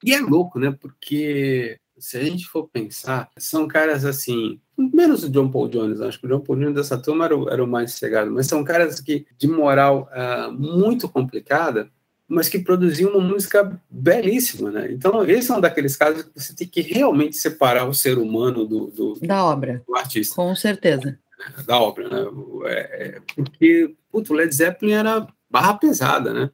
E 0.03 0.11
é 0.13 0.19
louco, 0.19 0.57
né? 0.57 0.75
Porque 0.81 1.77
se 2.03 2.17
a 2.17 2.23
gente 2.23 2.45
for 2.45 2.67
pensar, 2.67 3.29
são 3.37 3.65
caras 3.65 4.03
assim, 4.03 4.59
menos 4.77 5.23
o 5.23 5.29
John 5.29 5.49
Paul 5.49 5.69
Jones, 5.69 6.01
acho 6.01 6.19
que 6.19 6.25
o 6.25 6.29
John 6.29 6.41
Paul 6.41 6.59
Jones 6.59 6.75
dessa 6.75 6.97
turma 6.97 7.23
era 7.23 7.37
o, 7.37 7.49
era 7.49 7.63
o 7.63 7.67
mais 7.67 7.93
cegado, 7.93 8.29
mas 8.29 8.45
são 8.45 8.61
caras 8.61 8.99
que 8.99 9.25
de 9.37 9.47
moral 9.47 10.09
uh, 10.11 10.51
muito 10.51 11.07
complicada, 11.07 11.89
mas 12.27 12.49
que 12.49 12.59
produziam 12.59 13.11
uma 13.11 13.25
música 13.25 13.79
belíssima, 13.89 14.69
né? 14.69 14.91
Então, 14.91 15.23
esse 15.23 15.49
é 15.49 15.55
um 15.55 15.61
daqueles 15.61 15.95
casos 15.95 16.23
que 16.23 16.31
você 16.37 16.53
tem 16.53 16.67
que 16.67 16.81
realmente 16.81 17.37
separar 17.37 17.87
o 17.87 17.93
ser 17.93 18.17
humano 18.17 18.65
do, 18.65 18.87
do 18.87 19.19
da 19.21 19.45
obra, 19.45 19.81
do 19.87 19.95
artista. 19.95 20.35
Com 20.35 20.53
certeza. 20.57 21.17
Da 21.65 21.79
obra, 21.79 22.09
né? 22.09 22.29
É, 22.65 23.07
é 23.07 23.21
porque, 23.33 23.95
puto, 24.11 24.33
o 24.33 24.35
Led 24.35 24.53
Zeppelin 24.53 24.93
era 24.93 25.25
barra 25.49 25.75
pesada, 25.75 26.33
né? 26.33 26.51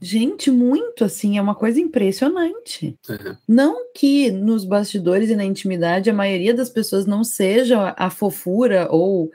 Gente, 0.00 0.50
muito 0.50 1.04
assim, 1.04 1.38
é 1.38 1.42
uma 1.42 1.54
coisa 1.54 1.80
impressionante. 1.80 2.96
Uhum. 3.08 3.36
Não 3.46 3.92
que 3.94 4.30
nos 4.30 4.64
bastidores 4.64 5.30
e 5.30 5.36
na 5.36 5.44
intimidade 5.44 6.10
a 6.10 6.14
maioria 6.14 6.52
das 6.52 6.68
pessoas 6.68 7.06
não 7.06 7.22
seja 7.22 7.94
a 7.96 8.10
fofura 8.10 8.88
ou 8.90 9.30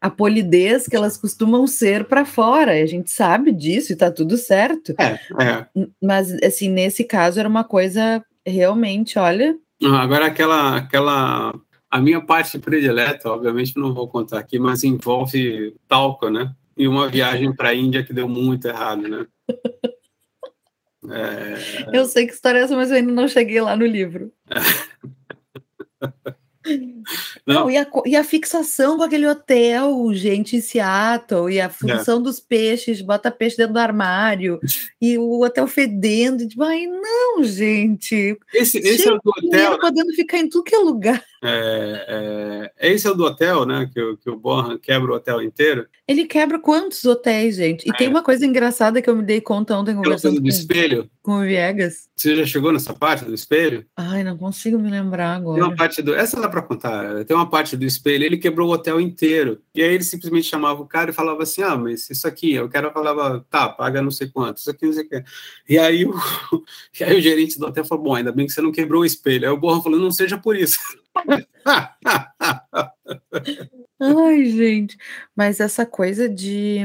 a 0.00 0.10
polidez 0.10 0.86
que 0.86 0.94
elas 0.94 1.16
costumam 1.16 1.66
ser 1.66 2.04
para 2.04 2.24
fora. 2.24 2.72
A 2.72 2.86
gente 2.86 3.10
sabe 3.10 3.50
disso 3.52 3.92
e 3.92 3.96
tá 3.96 4.10
tudo 4.10 4.36
certo. 4.36 4.94
É, 4.98 5.18
é. 5.42 5.66
Mas, 6.02 6.32
assim, 6.42 6.68
nesse 6.68 7.04
caso 7.04 7.40
era 7.40 7.48
uma 7.48 7.64
coisa 7.64 8.24
realmente, 8.46 9.18
olha. 9.18 9.56
Agora, 9.82 10.26
aquela, 10.26 10.76
aquela. 10.76 11.54
A 11.90 12.00
minha 12.00 12.20
parte 12.20 12.58
predileta, 12.58 13.30
obviamente 13.30 13.78
não 13.78 13.94
vou 13.94 14.06
contar 14.06 14.38
aqui, 14.38 14.58
mas 14.58 14.84
envolve 14.84 15.74
talco, 15.88 16.28
né? 16.28 16.52
E 16.78 16.86
uma 16.86 17.08
viagem 17.08 17.54
para 17.54 17.70
a 17.70 17.74
Índia 17.74 18.04
que 18.04 18.12
deu 18.12 18.28
muito 18.28 18.68
errado, 18.68 19.08
né? 19.08 19.26
É... 21.10 21.96
Eu 21.96 22.04
sei 22.04 22.26
que 22.26 22.32
história 22.32 22.58
é 22.58 22.62
essa, 22.62 22.76
mas 22.76 22.90
eu 22.90 22.96
ainda 22.96 23.12
não 23.12 23.26
cheguei 23.26 23.60
lá 23.60 23.76
no 23.76 23.86
livro. 23.86 24.32
Não, 27.46 27.54
Não 27.62 27.70
e, 27.70 27.78
a, 27.78 27.86
e, 28.04 28.16
a, 28.16 28.22
fixação 28.22 28.98
com 28.98 29.02
aquele 29.02 29.26
hotel, 29.26 30.12
gente, 30.12 30.56
em 30.56 30.60
Seattle, 30.60 31.50
e 31.50 31.60
a 31.60 31.70
função 31.70 32.18
é. 32.18 32.22
dos 32.22 32.40
peixes, 32.40 33.00
bota 33.00 33.30
peixe 33.30 33.56
dentro 33.56 33.72
do 33.72 33.78
armário, 33.78 34.60
e 35.00 35.16
o 35.16 35.42
hotel 35.42 35.66
fedendo, 35.66 36.46
tipo, 36.46 36.62
ai, 36.62 36.86
não, 36.86 37.42
gente. 37.42 38.38
Esse, 38.52 38.78
esse 38.78 39.08
é 39.08 39.12
o 39.12 39.20
do 39.22 39.30
hotel. 39.30 39.70
Né? 39.72 39.78
podendo 39.80 40.12
ficar 40.12 40.38
em 40.38 40.48
tudo 40.48 40.64
que 40.64 40.74
é 40.74 40.78
lugar. 40.78 41.24
É, 41.42 42.72
é, 42.80 42.90
esse 42.92 43.06
é 43.06 43.10
o 43.10 43.14
do 43.14 43.24
hotel, 43.24 43.64
né? 43.64 43.88
Que, 43.92 44.16
que 44.16 44.30
o 44.30 44.36
Bonham 44.36 44.78
quebra 44.78 45.12
o 45.12 45.14
hotel 45.14 45.42
inteiro. 45.42 45.86
Ele 46.06 46.24
quebra 46.24 46.58
quantos 46.58 47.04
hotéis, 47.04 47.56
gente? 47.56 47.86
E 47.86 47.90
é. 47.90 47.96
tem 47.96 48.08
uma 48.08 48.22
coisa 48.22 48.44
engraçada 48.44 49.00
que 49.00 49.08
eu 49.08 49.14
me 49.14 49.22
dei 49.22 49.40
conta 49.40 49.76
ontem 49.76 49.94
conversando 49.94 50.36
do 50.36 50.42
com, 50.42 50.48
espelho. 50.48 51.08
com 51.22 51.38
o 51.38 51.42
Viegas. 51.42 52.08
Você 52.16 52.34
já 52.34 52.46
chegou 52.46 52.72
nessa 52.72 52.92
parte 52.92 53.24
do 53.24 53.34
espelho? 53.34 53.84
Ai, 53.96 54.24
não 54.24 54.36
consigo 54.36 54.78
me 54.78 54.90
lembrar 54.90 55.36
agora. 55.36 55.60
Tem 55.60 55.68
uma 55.68 55.76
parte 55.76 56.02
do. 56.02 56.14
Essa 56.14 56.40
dá 56.40 56.48
para 56.48 56.62
contar. 56.62 57.24
Tem 57.24 57.36
uma 57.36 57.48
parte 57.48 57.76
do 57.76 57.84
espelho, 57.84 58.24
ele 58.24 58.38
quebrou 58.38 58.68
o 58.68 58.72
hotel 58.72 59.00
inteiro. 59.00 59.60
E 59.74 59.82
aí 59.82 59.94
ele 59.94 60.02
simplesmente 60.02 60.46
chamava 60.46 60.82
o 60.82 60.86
cara 60.86 61.10
e 61.10 61.14
falava 61.14 61.42
assim: 61.42 61.62
Ah, 61.62 61.76
mas 61.76 62.08
isso 62.10 62.26
aqui, 62.26 62.54
eu 62.54 62.68
quero 62.68 62.90
falava, 62.90 63.44
tá, 63.50 63.68
paga 63.68 64.02
não 64.02 64.10
sei 64.10 64.28
quanto, 64.28 64.56
isso 64.56 64.70
aqui 64.70 64.86
não 64.86 64.92
sei 64.92 65.04
o 65.04 65.08
que. 65.08 65.24
E 65.68 65.78
aí 65.78 66.04
o, 66.04 66.14
e 66.98 67.04
aí 67.04 67.18
o 67.18 67.22
gerente 67.22 67.58
do 67.58 67.66
hotel 67.66 67.84
falou: 67.84 68.04
Bom, 68.04 68.14
ainda 68.14 68.32
bem 68.32 68.46
que 68.46 68.52
você 68.52 68.62
não 68.62 68.72
quebrou 68.72 69.02
o 69.02 69.06
espelho. 69.06 69.46
Aí 69.46 69.54
o 69.54 69.60
Borra 69.60 69.82
falou: 69.82 70.00
Não 70.00 70.10
seja 70.10 70.38
por 70.38 70.56
isso. 70.56 70.78
Ai, 74.00 74.44
gente, 74.46 74.96
mas 75.34 75.60
essa 75.60 75.84
coisa 75.84 76.28
de. 76.28 76.78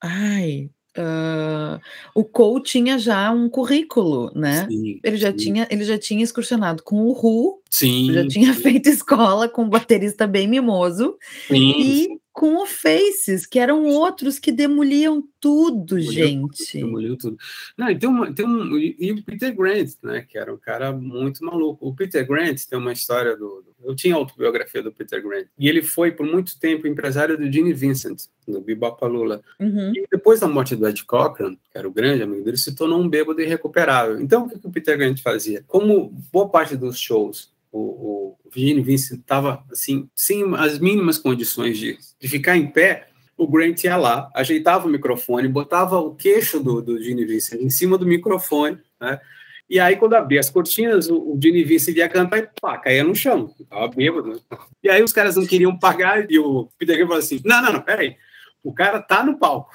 Ai, 0.00 0.70
Uh, 0.96 1.80
o 2.14 2.22
Cole 2.22 2.62
tinha 2.62 2.96
já 3.00 3.28
um 3.32 3.48
currículo, 3.48 4.30
né? 4.32 4.64
Sim, 4.68 5.00
ele 5.02 5.16
já 5.16 5.32
sim. 5.32 5.36
tinha 5.36 5.66
ele 5.68 5.82
já 5.82 5.98
tinha 5.98 6.22
excursionado 6.22 6.84
com 6.84 7.02
o 7.02 7.12
Ru, 7.12 7.60
sim, 7.68 8.12
já 8.12 8.24
tinha 8.28 8.54
feito 8.54 8.88
escola 8.88 9.48
com 9.48 9.64
um 9.64 9.68
baterista 9.68 10.24
bem 10.24 10.46
mimoso 10.46 11.18
e 11.50 12.16
com 12.34 12.56
o 12.56 12.66
Faces, 12.66 13.46
que 13.46 13.60
eram 13.60 13.86
outros 13.86 14.40
que 14.40 14.50
demoliam 14.50 15.22
tudo, 15.40 15.94
demoliu, 15.94 16.12
gente. 16.12 16.78
Demoliu 16.78 17.16
tudo. 17.16 17.38
Não, 17.78 17.88
e 17.88 17.96
tem, 17.96 18.08
uma, 18.08 18.34
tem 18.34 18.44
um 18.44 18.76
e 18.76 19.12
o 19.12 19.22
Peter 19.22 19.54
Grant, 19.54 19.92
né? 20.02 20.26
Que 20.28 20.36
era 20.36 20.52
um 20.52 20.58
cara 20.58 20.92
muito 20.92 21.44
maluco. 21.44 21.86
O 21.86 21.94
Peter 21.94 22.26
Grant 22.26 22.62
tem 22.68 22.76
uma 22.76 22.92
história 22.92 23.36
do, 23.36 23.62
do 23.62 23.74
eu 23.84 23.94
tinha 23.94 24.14
a 24.14 24.18
autobiografia 24.18 24.82
do 24.82 24.90
Peter 24.90 25.22
Grant 25.22 25.46
e 25.56 25.68
ele 25.68 25.80
foi 25.80 26.10
por 26.10 26.26
muito 26.26 26.58
tempo 26.58 26.88
empresário 26.88 27.38
do 27.38 27.50
Gene 27.52 27.72
Vincent 27.72 28.22
no 28.48 28.60
Bebopalula. 28.60 29.40
Uhum. 29.60 29.92
E 29.94 30.04
depois 30.10 30.40
da 30.40 30.48
morte 30.48 30.74
do 30.74 30.88
Ed 30.88 31.04
Cochran, 31.04 31.54
que 31.54 31.78
era 31.78 31.86
o 31.86 31.92
grande 31.92 32.24
amigo 32.24 32.42
dele, 32.42 32.56
se 32.56 32.74
tornou 32.74 33.00
um 33.00 33.08
bêbado 33.08 33.40
irrecuperável. 33.40 34.20
Então, 34.20 34.46
o 34.46 34.48
que, 34.48 34.58
que 34.58 34.66
o 34.66 34.72
Peter 34.72 34.98
Grant 34.98 35.20
fazia? 35.20 35.62
Como 35.68 36.12
boa 36.32 36.48
parte 36.48 36.76
dos 36.76 36.98
shows, 36.98 37.52
o, 37.70 37.78
o 37.78 38.23
Gene 38.54 38.82
Vincent 38.82 39.20
estava, 39.20 39.64
assim, 39.70 40.08
sem 40.14 40.44
as 40.56 40.78
mínimas 40.78 41.18
condições 41.18 41.78
de, 41.78 41.98
de 42.20 42.28
ficar 42.28 42.56
em 42.56 42.66
pé, 42.66 43.08
o 43.36 43.48
Grant 43.48 43.82
ia 43.84 43.96
lá, 43.96 44.30
ajeitava 44.34 44.86
o 44.86 44.90
microfone, 44.90 45.48
botava 45.48 45.98
o 45.98 46.14
queixo 46.14 46.60
do, 46.60 46.80
do 46.80 47.02
Gene 47.02 47.24
Vincent 47.24 47.60
em 47.60 47.70
cima 47.70 47.98
do 47.98 48.06
microfone, 48.06 48.78
né? 49.00 49.20
E 49.68 49.80
aí, 49.80 49.96
quando 49.96 50.14
abria 50.14 50.40
as 50.40 50.50
cortinas, 50.50 51.08
o, 51.08 51.16
o 51.16 51.40
Gene 51.42 51.64
Vincent 51.64 51.96
ia 51.96 52.08
cantar 52.08 52.38
e 52.38 52.48
pá, 52.60 52.76
caía 52.76 53.02
no 53.02 53.14
chão. 53.14 53.54
Tava 53.68 53.88
bêbado. 53.88 54.28
Né? 54.28 54.38
E 54.82 54.90
aí 54.90 55.02
os 55.02 55.12
caras 55.12 55.36
não 55.36 55.46
queriam 55.46 55.76
pagar 55.78 56.30
e 56.30 56.38
o 56.38 56.68
Peter 56.78 56.98
falou 57.00 57.16
assim, 57.16 57.40
não, 57.44 57.62
não, 57.62 57.72
não, 57.72 57.80
peraí. 57.80 58.16
O 58.62 58.72
cara 58.72 59.00
tá 59.00 59.24
no 59.24 59.38
palco. 59.38 59.74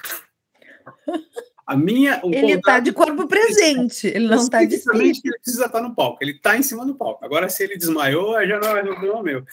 A 1.70 1.76
minha, 1.76 2.20
ele 2.24 2.54
está 2.54 2.80
de 2.80 2.92
corpo 2.92 3.28
presente, 3.28 4.08
ele 4.08 4.26
não 4.26 4.38
está 4.38 4.64
de 4.64 4.74
espírito. 4.74 5.20
Ele 5.24 5.38
precisa 5.38 5.66
estar 5.66 5.80
tá 5.80 5.88
no 5.88 5.94
palco, 5.94 6.18
ele 6.20 6.32
está 6.32 6.58
em 6.58 6.64
cima 6.64 6.84
do 6.84 6.96
palco. 6.96 7.24
Agora, 7.24 7.48
se 7.48 7.62
ele 7.62 7.76
desmaiou, 7.76 8.34
já 8.44 8.58
não 8.58 8.76
é 8.76 8.82
problema 8.82 9.22
meu. 9.22 9.44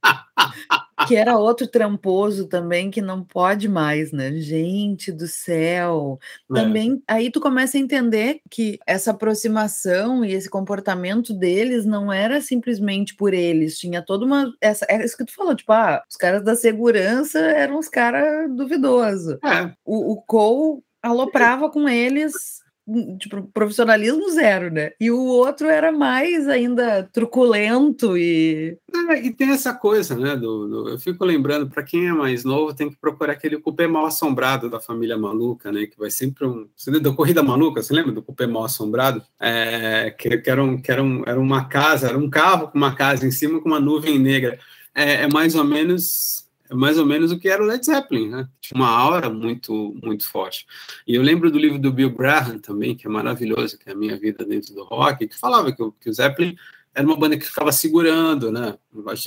que 1.08 1.16
era 1.16 1.36
outro 1.36 1.66
tramposo 1.66 2.46
também 2.46 2.92
que 2.92 3.02
não 3.02 3.24
pode 3.24 3.68
mais, 3.68 4.12
né? 4.12 4.32
Gente 4.34 5.10
do 5.10 5.26
céu. 5.26 6.20
É. 6.48 6.54
Também 6.54 7.02
aí 7.08 7.28
tu 7.28 7.40
começa 7.40 7.76
a 7.76 7.80
entender 7.80 8.40
que 8.48 8.78
essa 8.86 9.10
aproximação 9.10 10.24
e 10.24 10.32
esse 10.32 10.48
comportamento 10.48 11.34
deles 11.34 11.84
não 11.84 12.12
era 12.12 12.40
simplesmente 12.40 13.16
por 13.16 13.34
eles, 13.34 13.80
tinha 13.80 14.00
toda 14.00 14.24
uma 14.24 14.52
essa 14.60 14.86
é 14.88 15.04
isso 15.04 15.16
que 15.16 15.24
tu 15.24 15.34
falou, 15.34 15.56
tipo, 15.56 15.72
ah, 15.72 16.04
os 16.08 16.16
caras 16.16 16.44
da 16.44 16.54
segurança 16.54 17.40
eram 17.40 17.80
os 17.80 17.88
caras 17.88 18.48
duvidosos. 18.54 19.38
É. 19.44 19.72
O, 19.84 20.12
o 20.12 20.22
Cole 20.22 20.84
aloprava 21.02 21.70
com 21.70 21.88
eles 21.88 22.62
tipo, 23.18 23.42
profissionalismo 23.54 24.28
zero, 24.30 24.70
né? 24.70 24.92
E 25.00 25.10
o 25.10 25.18
outro 25.18 25.68
era 25.68 25.92
mais 25.92 26.48
ainda 26.48 27.08
truculento 27.12 28.16
e. 28.16 28.76
É, 29.10 29.24
e 29.24 29.32
tem 29.32 29.50
essa 29.50 29.72
coisa, 29.72 30.16
né? 30.16 30.34
Do, 30.34 30.68
do 30.68 30.88
eu 30.88 30.98
fico 30.98 31.24
lembrando, 31.24 31.68
para 31.68 31.82
quem 31.82 32.08
é 32.08 32.12
mais 32.12 32.44
novo, 32.44 32.74
tem 32.74 32.90
que 32.90 32.96
procurar 32.96 33.34
aquele 33.34 33.58
cupê 33.58 33.86
mal 33.86 34.06
assombrado 34.06 34.68
da 34.68 34.80
família 34.80 35.16
maluca, 35.16 35.70
né? 35.70 35.86
Que 35.86 35.98
vai 35.98 36.10
sempre 36.10 36.46
um. 36.46 36.68
Você 36.76 36.90
lembra 36.90 37.10
da 37.10 37.16
Corrida 37.16 37.42
Maluca? 37.42 37.82
Você 37.82 37.94
lembra 37.94 38.12
do 38.12 38.22
cupê 38.22 38.46
mal 38.46 38.64
assombrado? 38.64 39.22
É, 39.40 40.10
que, 40.10 40.38
que, 40.38 40.50
era, 40.50 40.62
um, 40.62 40.80
que 40.80 40.90
era, 40.90 41.02
um, 41.02 41.22
era 41.26 41.38
uma 41.38 41.66
casa, 41.66 42.08
era 42.08 42.18
um 42.18 42.28
carro 42.28 42.68
com 42.68 42.78
uma 42.78 42.94
casa 42.94 43.26
em 43.26 43.30
cima 43.30 43.60
com 43.60 43.68
uma 43.68 43.80
nuvem 43.80 44.18
negra. 44.18 44.58
É, 44.94 45.22
é 45.22 45.28
mais 45.28 45.54
ou 45.54 45.64
menos 45.64 46.42
é 46.72 46.74
mais 46.74 46.98
ou 46.98 47.04
menos 47.04 47.30
o 47.30 47.38
que 47.38 47.50
era 47.50 47.62
o 47.62 47.66
Led 47.66 47.84
Zeppelin, 47.84 48.30
né? 48.30 48.48
Tinha 48.58 48.80
uma 48.80 48.88
aura 48.88 49.28
muito, 49.28 49.94
muito 50.02 50.26
forte. 50.26 50.66
E 51.06 51.14
eu 51.14 51.22
lembro 51.22 51.50
do 51.50 51.58
livro 51.58 51.78
do 51.78 51.92
Bill 51.92 52.10
Graham 52.10 52.58
também, 52.58 52.96
que 52.96 53.06
é 53.06 53.10
maravilhoso, 53.10 53.78
que 53.78 53.90
é 53.90 53.92
a 53.92 53.96
minha 53.96 54.18
vida 54.18 54.42
dentro 54.42 54.74
do 54.74 54.82
rock, 54.82 55.28
que 55.28 55.38
falava 55.38 55.70
que, 55.70 55.82
que 56.00 56.08
o 56.08 56.12
Zeppelin 56.14 56.56
era 56.94 57.06
uma 57.06 57.16
banda 57.16 57.36
que 57.36 57.44
ficava 57.44 57.70
segurando, 57.72 58.50
né? 58.50 58.74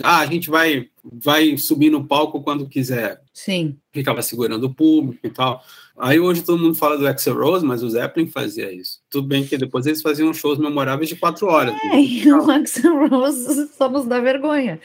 Ah, 0.03 0.19
a 0.19 0.25
gente 0.25 0.49
vai, 0.49 0.89
vai 1.03 1.55
subir 1.57 1.91
no 1.91 2.05
palco 2.05 2.41
quando 2.41 2.67
quiser. 2.67 3.21
Sim. 3.31 3.77
Ficava 3.91 4.23
segurando 4.23 4.65
o 4.65 4.73
público 4.73 5.19
e 5.23 5.29
tal. 5.29 5.63
Aí 5.97 6.19
hoje 6.19 6.43
todo 6.43 6.61
mundo 6.61 6.75
fala 6.75 6.97
do 6.97 7.07
Axel 7.07 7.35
Rose, 7.35 7.65
mas 7.65 7.83
o 7.83 7.89
Zeppelin 7.89 8.27
fazia 8.27 8.71
isso. 8.71 8.99
Tudo 9.09 9.27
bem 9.27 9.45
que 9.45 9.57
depois 9.57 9.85
eles 9.85 10.01
faziam 10.01 10.33
shows 10.33 10.57
memoráveis 10.57 11.09
de 11.09 11.15
quatro 11.15 11.47
horas. 11.47 11.75
É, 11.91 11.99
e 11.99 12.31
o 12.31 12.49
Axel 12.49 13.07
Rose 13.07 13.67
só 13.77 13.87
nos 13.87 14.05
dá 14.05 14.19
vergonha. 14.19 14.79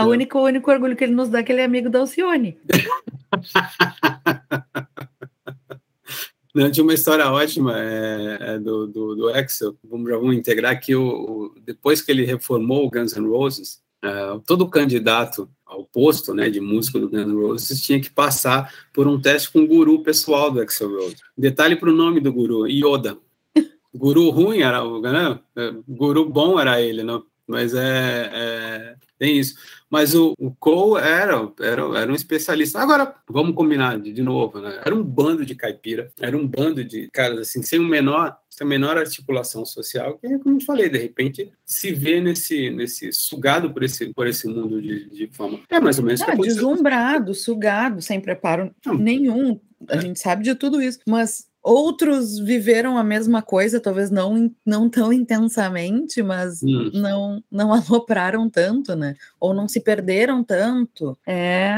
A 0.00 0.06
única, 0.06 0.38
o 0.38 0.42
único 0.42 0.70
orgulho 0.70 0.96
que 0.96 1.04
ele 1.04 1.14
nos 1.14 1.28
dá 1.28 1.40
é 1.40 1.42
que 1.42 1.52
ele 1.52 1.60
é 1.60 1.64
amigo 1.64 1.90
da 1.90 2.00
Alcione. 2.00 2.56
Não, 6.54 6.70
tinha 6.70 6.82
uma 6.82 6.94
história 6.94 7.30
ótima 7.30 7.78
é, 7.78 8.38
é 8.40 8.58
do, 8.58 8.86
do, 8.86 9.14
do 9.14 9.28
Axel. 9.28 9.76
Vamos, 9.84 10.10
já 10.10 10.16
vamos 10.16 10.36
integrar 10.36 10.80
que 10.80 10.96
o, 10.96 11.04
o, 11.04 11.54
depois 11.64 12.02
que 12.02 12.10
ele 12.10 12.24
reformou 12.24 12.84
o 12.84 12.90
Guns 12.90 13.14
N' 13.14 13.28
Roses, 13.28 13.80
uh, 14.04 14.40
todo 14.40 14.68
candidato 14.68 15.48
ao 15.64 15.84
posto 15.84 16.34
né, 16.34 16.50
de 16.50 16.60
músico 16.60 16.98
do 16.98 17.08
Guns 17.08 17.26
N' 17.26 17.40
Roses 17.40 17.80
tinha 17.80 18.00
que 18.00 18.10
passar 18.10 18.72
por 18.92 19.06
um 19.06 19.20
teste 19.20 19.52
com 19.52 19.60
o 19.60 19.66
guru 19.66 20.02
pessoal 20.02 20.50
do 20.50 20.60
Axel 20.60 20.90
Rose. 20.90 21.16
Detalhe 21.38 21.76
para 21.76 21.90
o 21.90 21.94
nome 21.94 22.20
do 22.20 22.32
guru, 22.32 22.66
Yoda. 22.66 23.16
Guru 23.94 24.30
ruim 24.30 24.60
era 24.60 24.84
o, 24.84 25.00
né? 25.00 25.38
Guru 25.88 26.28
bom 26.28 26.60
era 26.60 26.80
ele, 26.80 27.02
não? 27.02 27.24
Mas 27.50 27.74
é, 27.74 28.30
é 28.32 28.94
tem 29.18 29.38
isso. 29.38 29.54
Mas 29.90 30.14
o, 30.14 30.34
o 30.38 30.50
Cole 30.52 31.02
era, 31.02 31.50
era, 31.60 31.82
era 31.98 32.10
um 32.10 32.14
especialista. 32.14 32.78
Agora, 32.78 33.14
vamos 33.28 33.54
combinar 33.54 33.98
de, 33.98 34.12
de 34.12 34.22
novo, 34.22 34.60
né? 34.60 34.80
Era 34.84 34.94
um 34.94 35.02
bando 35.02 35.44
de 35.44 35.54
caipira, 35.54 36.10
era 36.18 36.36
um 36.36 36.46
bando 36.46 36.82
de 36.82 37.10
caras 37.12 37.40
assim, 37.40 37.62
sem 37.62 37.78
o 37.78 37.84
menor 37.84 38.38
sem 38.48 38.66
a 38.66 38.68
menor 38.68 38.98
articulação 38.98 39.64
social, 39.64 40.18
que, 40.18 40.38
como 40.40 40.56
eu 40.56 40.60
falei, 40.60 40.88
de 40.90 40.98
repente 40.98 41.50
se 41.64 41.92
vê 41.92 42.20
nesse, 42.20 42.68
nesse 42.68 43.10
sugado 43.10 43.72
por 43.72 43.82
esse, 43.82 44.12
por 44.12 44.26
esse 44.26 44.46
mundo 44.46 44.82
de, 44.82 45.08
de 45.08 45.28
fama. 45.32 45.60
É 45.70 45.80
mais 45.80 45.98
ou 45.98 46.04
menos. 46.04 46.20
Ah, 46.20 46.34
deslumbrado, 46.34 47.32
sugado, 47.32 48.02
sem 48.02 48.20
preparo 48.20 48.74
Não. 48.84 48.98
nenhum. 48.98 49.58
A 49.88 49.96
é. 49.96 50.00
gente 50.00 50.20
sabe 50.20 50.44
de 50.44 50.54
tudo 50.54 50.82
isso, 50.82 50.98
mas 51.06 51.48
Outros 51.62 52.38
viveram 52.38 52.96
a 52.96 53.04
mesma 53.04 53.42
coisa, 53.42 53.80
talvez 53.80 54.10
não, 54.10 54.50
não 54.64 54.88
tão 54.88 55.12
intensamente, 55.12 56.22
mas 56.22 56.62
hum. 56.62 56.90
não, 56.94 57.44
não 57.50 57.72
alopraram 57.74 58.48
tanto, 58.48 58.96
né? 58.96 59.14
Ou 59.38 59.52
não 59.52 59.68
se 59.68 59.80
perderam 59.80 60.42
tanto. 60.42 61.18
É, 61.26 61.76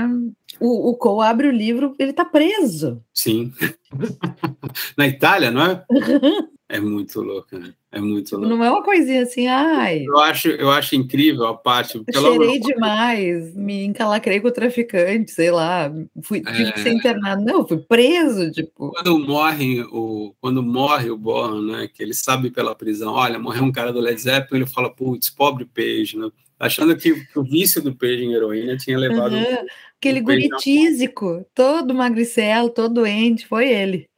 o, 0.61 0.91
o 0.91 0.97
Cole 0.97 1.26
abre 1.26 1.49
o 1.49 1.53
livro, 1.53 1.95
ele 1.99 2.12
tá 2.12 2.24
preso. 2.24 3.03
Sim. 3.12 3.53
Na 4.97 5.07
Itália, 5.07 5.51
não 5.51 5.66
é? 5.66 5.85
É 6.73 6.81
muito 6.81 7.20
louco, 7.20 7.59
né? 7.59 7.75
É 7.93 8.01
muito 8.01 8.35
louco. 8.35 8.49
Não 8.49 8.64
é 8.64 8.70
uma 8.70 8.83
coisinha 8.83 9.25
assim, 9.25 9.47
ai. 9.47 10.07
Eu 10.07 10.18
acho, 10.18 10.49
eu 10.49 10.70
acho 10.70 10.97
incrível 10.97 11.45
a 11.45 11.55
parte. 11.55 12.03
Cheirei 12.11 12.59
demais, 12.61 13.55
me 13.55 13.85
encalacrei 13.85 14.41
com 14.41 14.49
o 14.49 14.53
traficante, 14.53 15.33
sei 15.33 15.51
lá, 15.51 15.93
fui, 16.23 16.41
tive 16.41 16.70
é... 16.70 16.73
que 16.73 16.81
ser 16.81 16.95
internado. 16.95 17.45
Não, 17.45 17.68
fui 17.68 17.77
preso, 17.77 18.51
tipo. 18.51 18.91
Quando 18.91 19.18
morre 19.18 19.83
o, 19.83 20.35
quando 20.41 20.62
morre 20.62 21.11
o 21.11 21.18
Born, 21.18 21.70
né? 21.70 21.91
Que 21.93 22.03
ele 22.03 22.14
sabe 22.14 22.51
pela 22.51 22.75
prisão, 22.75 23.12
olha, 23.12 23.39
morreu 23.39 23.64
um 23.64 23.73
cara 23.73 23.93
do 23.93 24.01
Led 24.01 24.18
Zeppelin, 24.18 24.62
ele 24.62 24.70
fala, 24.70 24.89
putz, 24.89 25.29
pobre 25.29 25.66
Page, 25.66 26.16
né? 26.16 26.31
Achando 26.59 26.97
que 26.97 27.12
o 27.37 27.43
vício 27.43 27.83
do 27.83 27.95
Page 27.95 28.25
em 28.25 28.33
heroína 28.33 28.79
tinha 28.79 28.97
levado. 28.97 29.35
Uhum. 29.35 29.43
Um, 29.43 29.66
Aquele 29.99 30.20
um 30.20 30.25
guri 30.25 30.49
tísico, 30.59 31.45
todo 31.55 31.95
magricelo, 31.95 32.70
todo 32.70 32.95
doente, 32.95 33.47
foi 33.47 33.68
ele. 33.68 34.09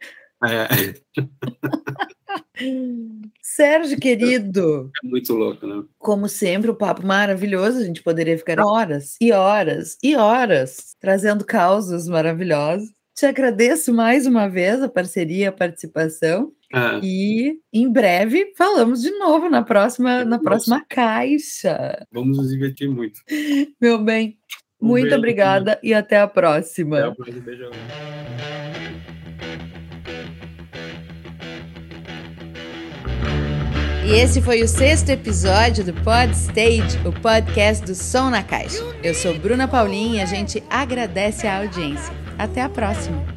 É. 0.45 0.95
Sérgio, 3.43 3.99
querido. 3.99 4.91
É 5.05 5.07
muito 5.07 5.33
louco, 5.35 5.67
né? 5.67 5.83
Como 5.99 6.29
sempre, 6.29 6.71
o 6.71 6.75
papo 6.75 7.07
maravilhoso. 7.07 7.79
A 7.79 7.85
gente 7.85 8.03
poderia 8.03 8.39
ficar 8.39 8.61
horas 8.61 9.17
e 9.21 9.33
horas 9.33 9.97
e 10.03 10.17
horas 10.17 10.97
trazendo 11.01 11.45
causos 11.45 12.09
maravilhosos. 12.09 12.91
Te 13.15 13.27
agradeço 13.27 13.93
mais 13.93 14.27
uma 14.27 14.49
vez 14.49 14.83
a 14.83 14.89
parceria, 14.89 15.51
a 15.51 15.53
participação. 15.53 16.53
É. 16.73 17.01
E 17.05 17.61
em 17.73 17.91
breve 17.91 18.53
falamos 18.57 19.03
de 19.03 19.11
novo 19.13 19.49
na 19.49 19.63
próxima, 19.63 20.25
na 20.25 20.41
próxima 20.41 20.85
caixa. 20.89 22.05
Vamos 22.11 22.37
nos 22.37 22.51
divertir 22.51 22.89
muito. 22.89 23.21
Meu 23.81 23.99
bem, 23.99 24.37
um 24.81 24.89
muito 24.89 25.05
beijo, 25.05 25.19
obrigada 25.19 25.79
e 25.83 25.95
até 25.95 26.19
a 26.19 26.27
próxima. 26.27 26.99
Até 26.99 27.09
a 27.09 27.15
próxima. 27.15 28.54
E 34.07 34.13
esse 34.13 34.43
foi 34.43 34.63
o 34.63 34.69
sexto 34.69 35.09
episódio 35.09 35.83
do 35.83 35.95
Pod 35.95 36.31
Stage, 36.33 36.99
o 37.07 37.13
podcast 37.13 37.83
do 37.87 37.95
Som 37.95 38.29
na 38.29 38.43
Caixa. 38.43 38.85
Eu 39.03 39.15
sou 39.15 39.33
Bruna 39.39 39.67
Paulin 39.67 40.17
e 40.17 40.21
a 40.21 40.27
gente 40.27 40.63
agradece 40.69 41.47
a 41.47 41.61
audiência. 41.61 42.13
Até 42.39 42.61
a 42.61 42.69
próxima! 42.69 43.34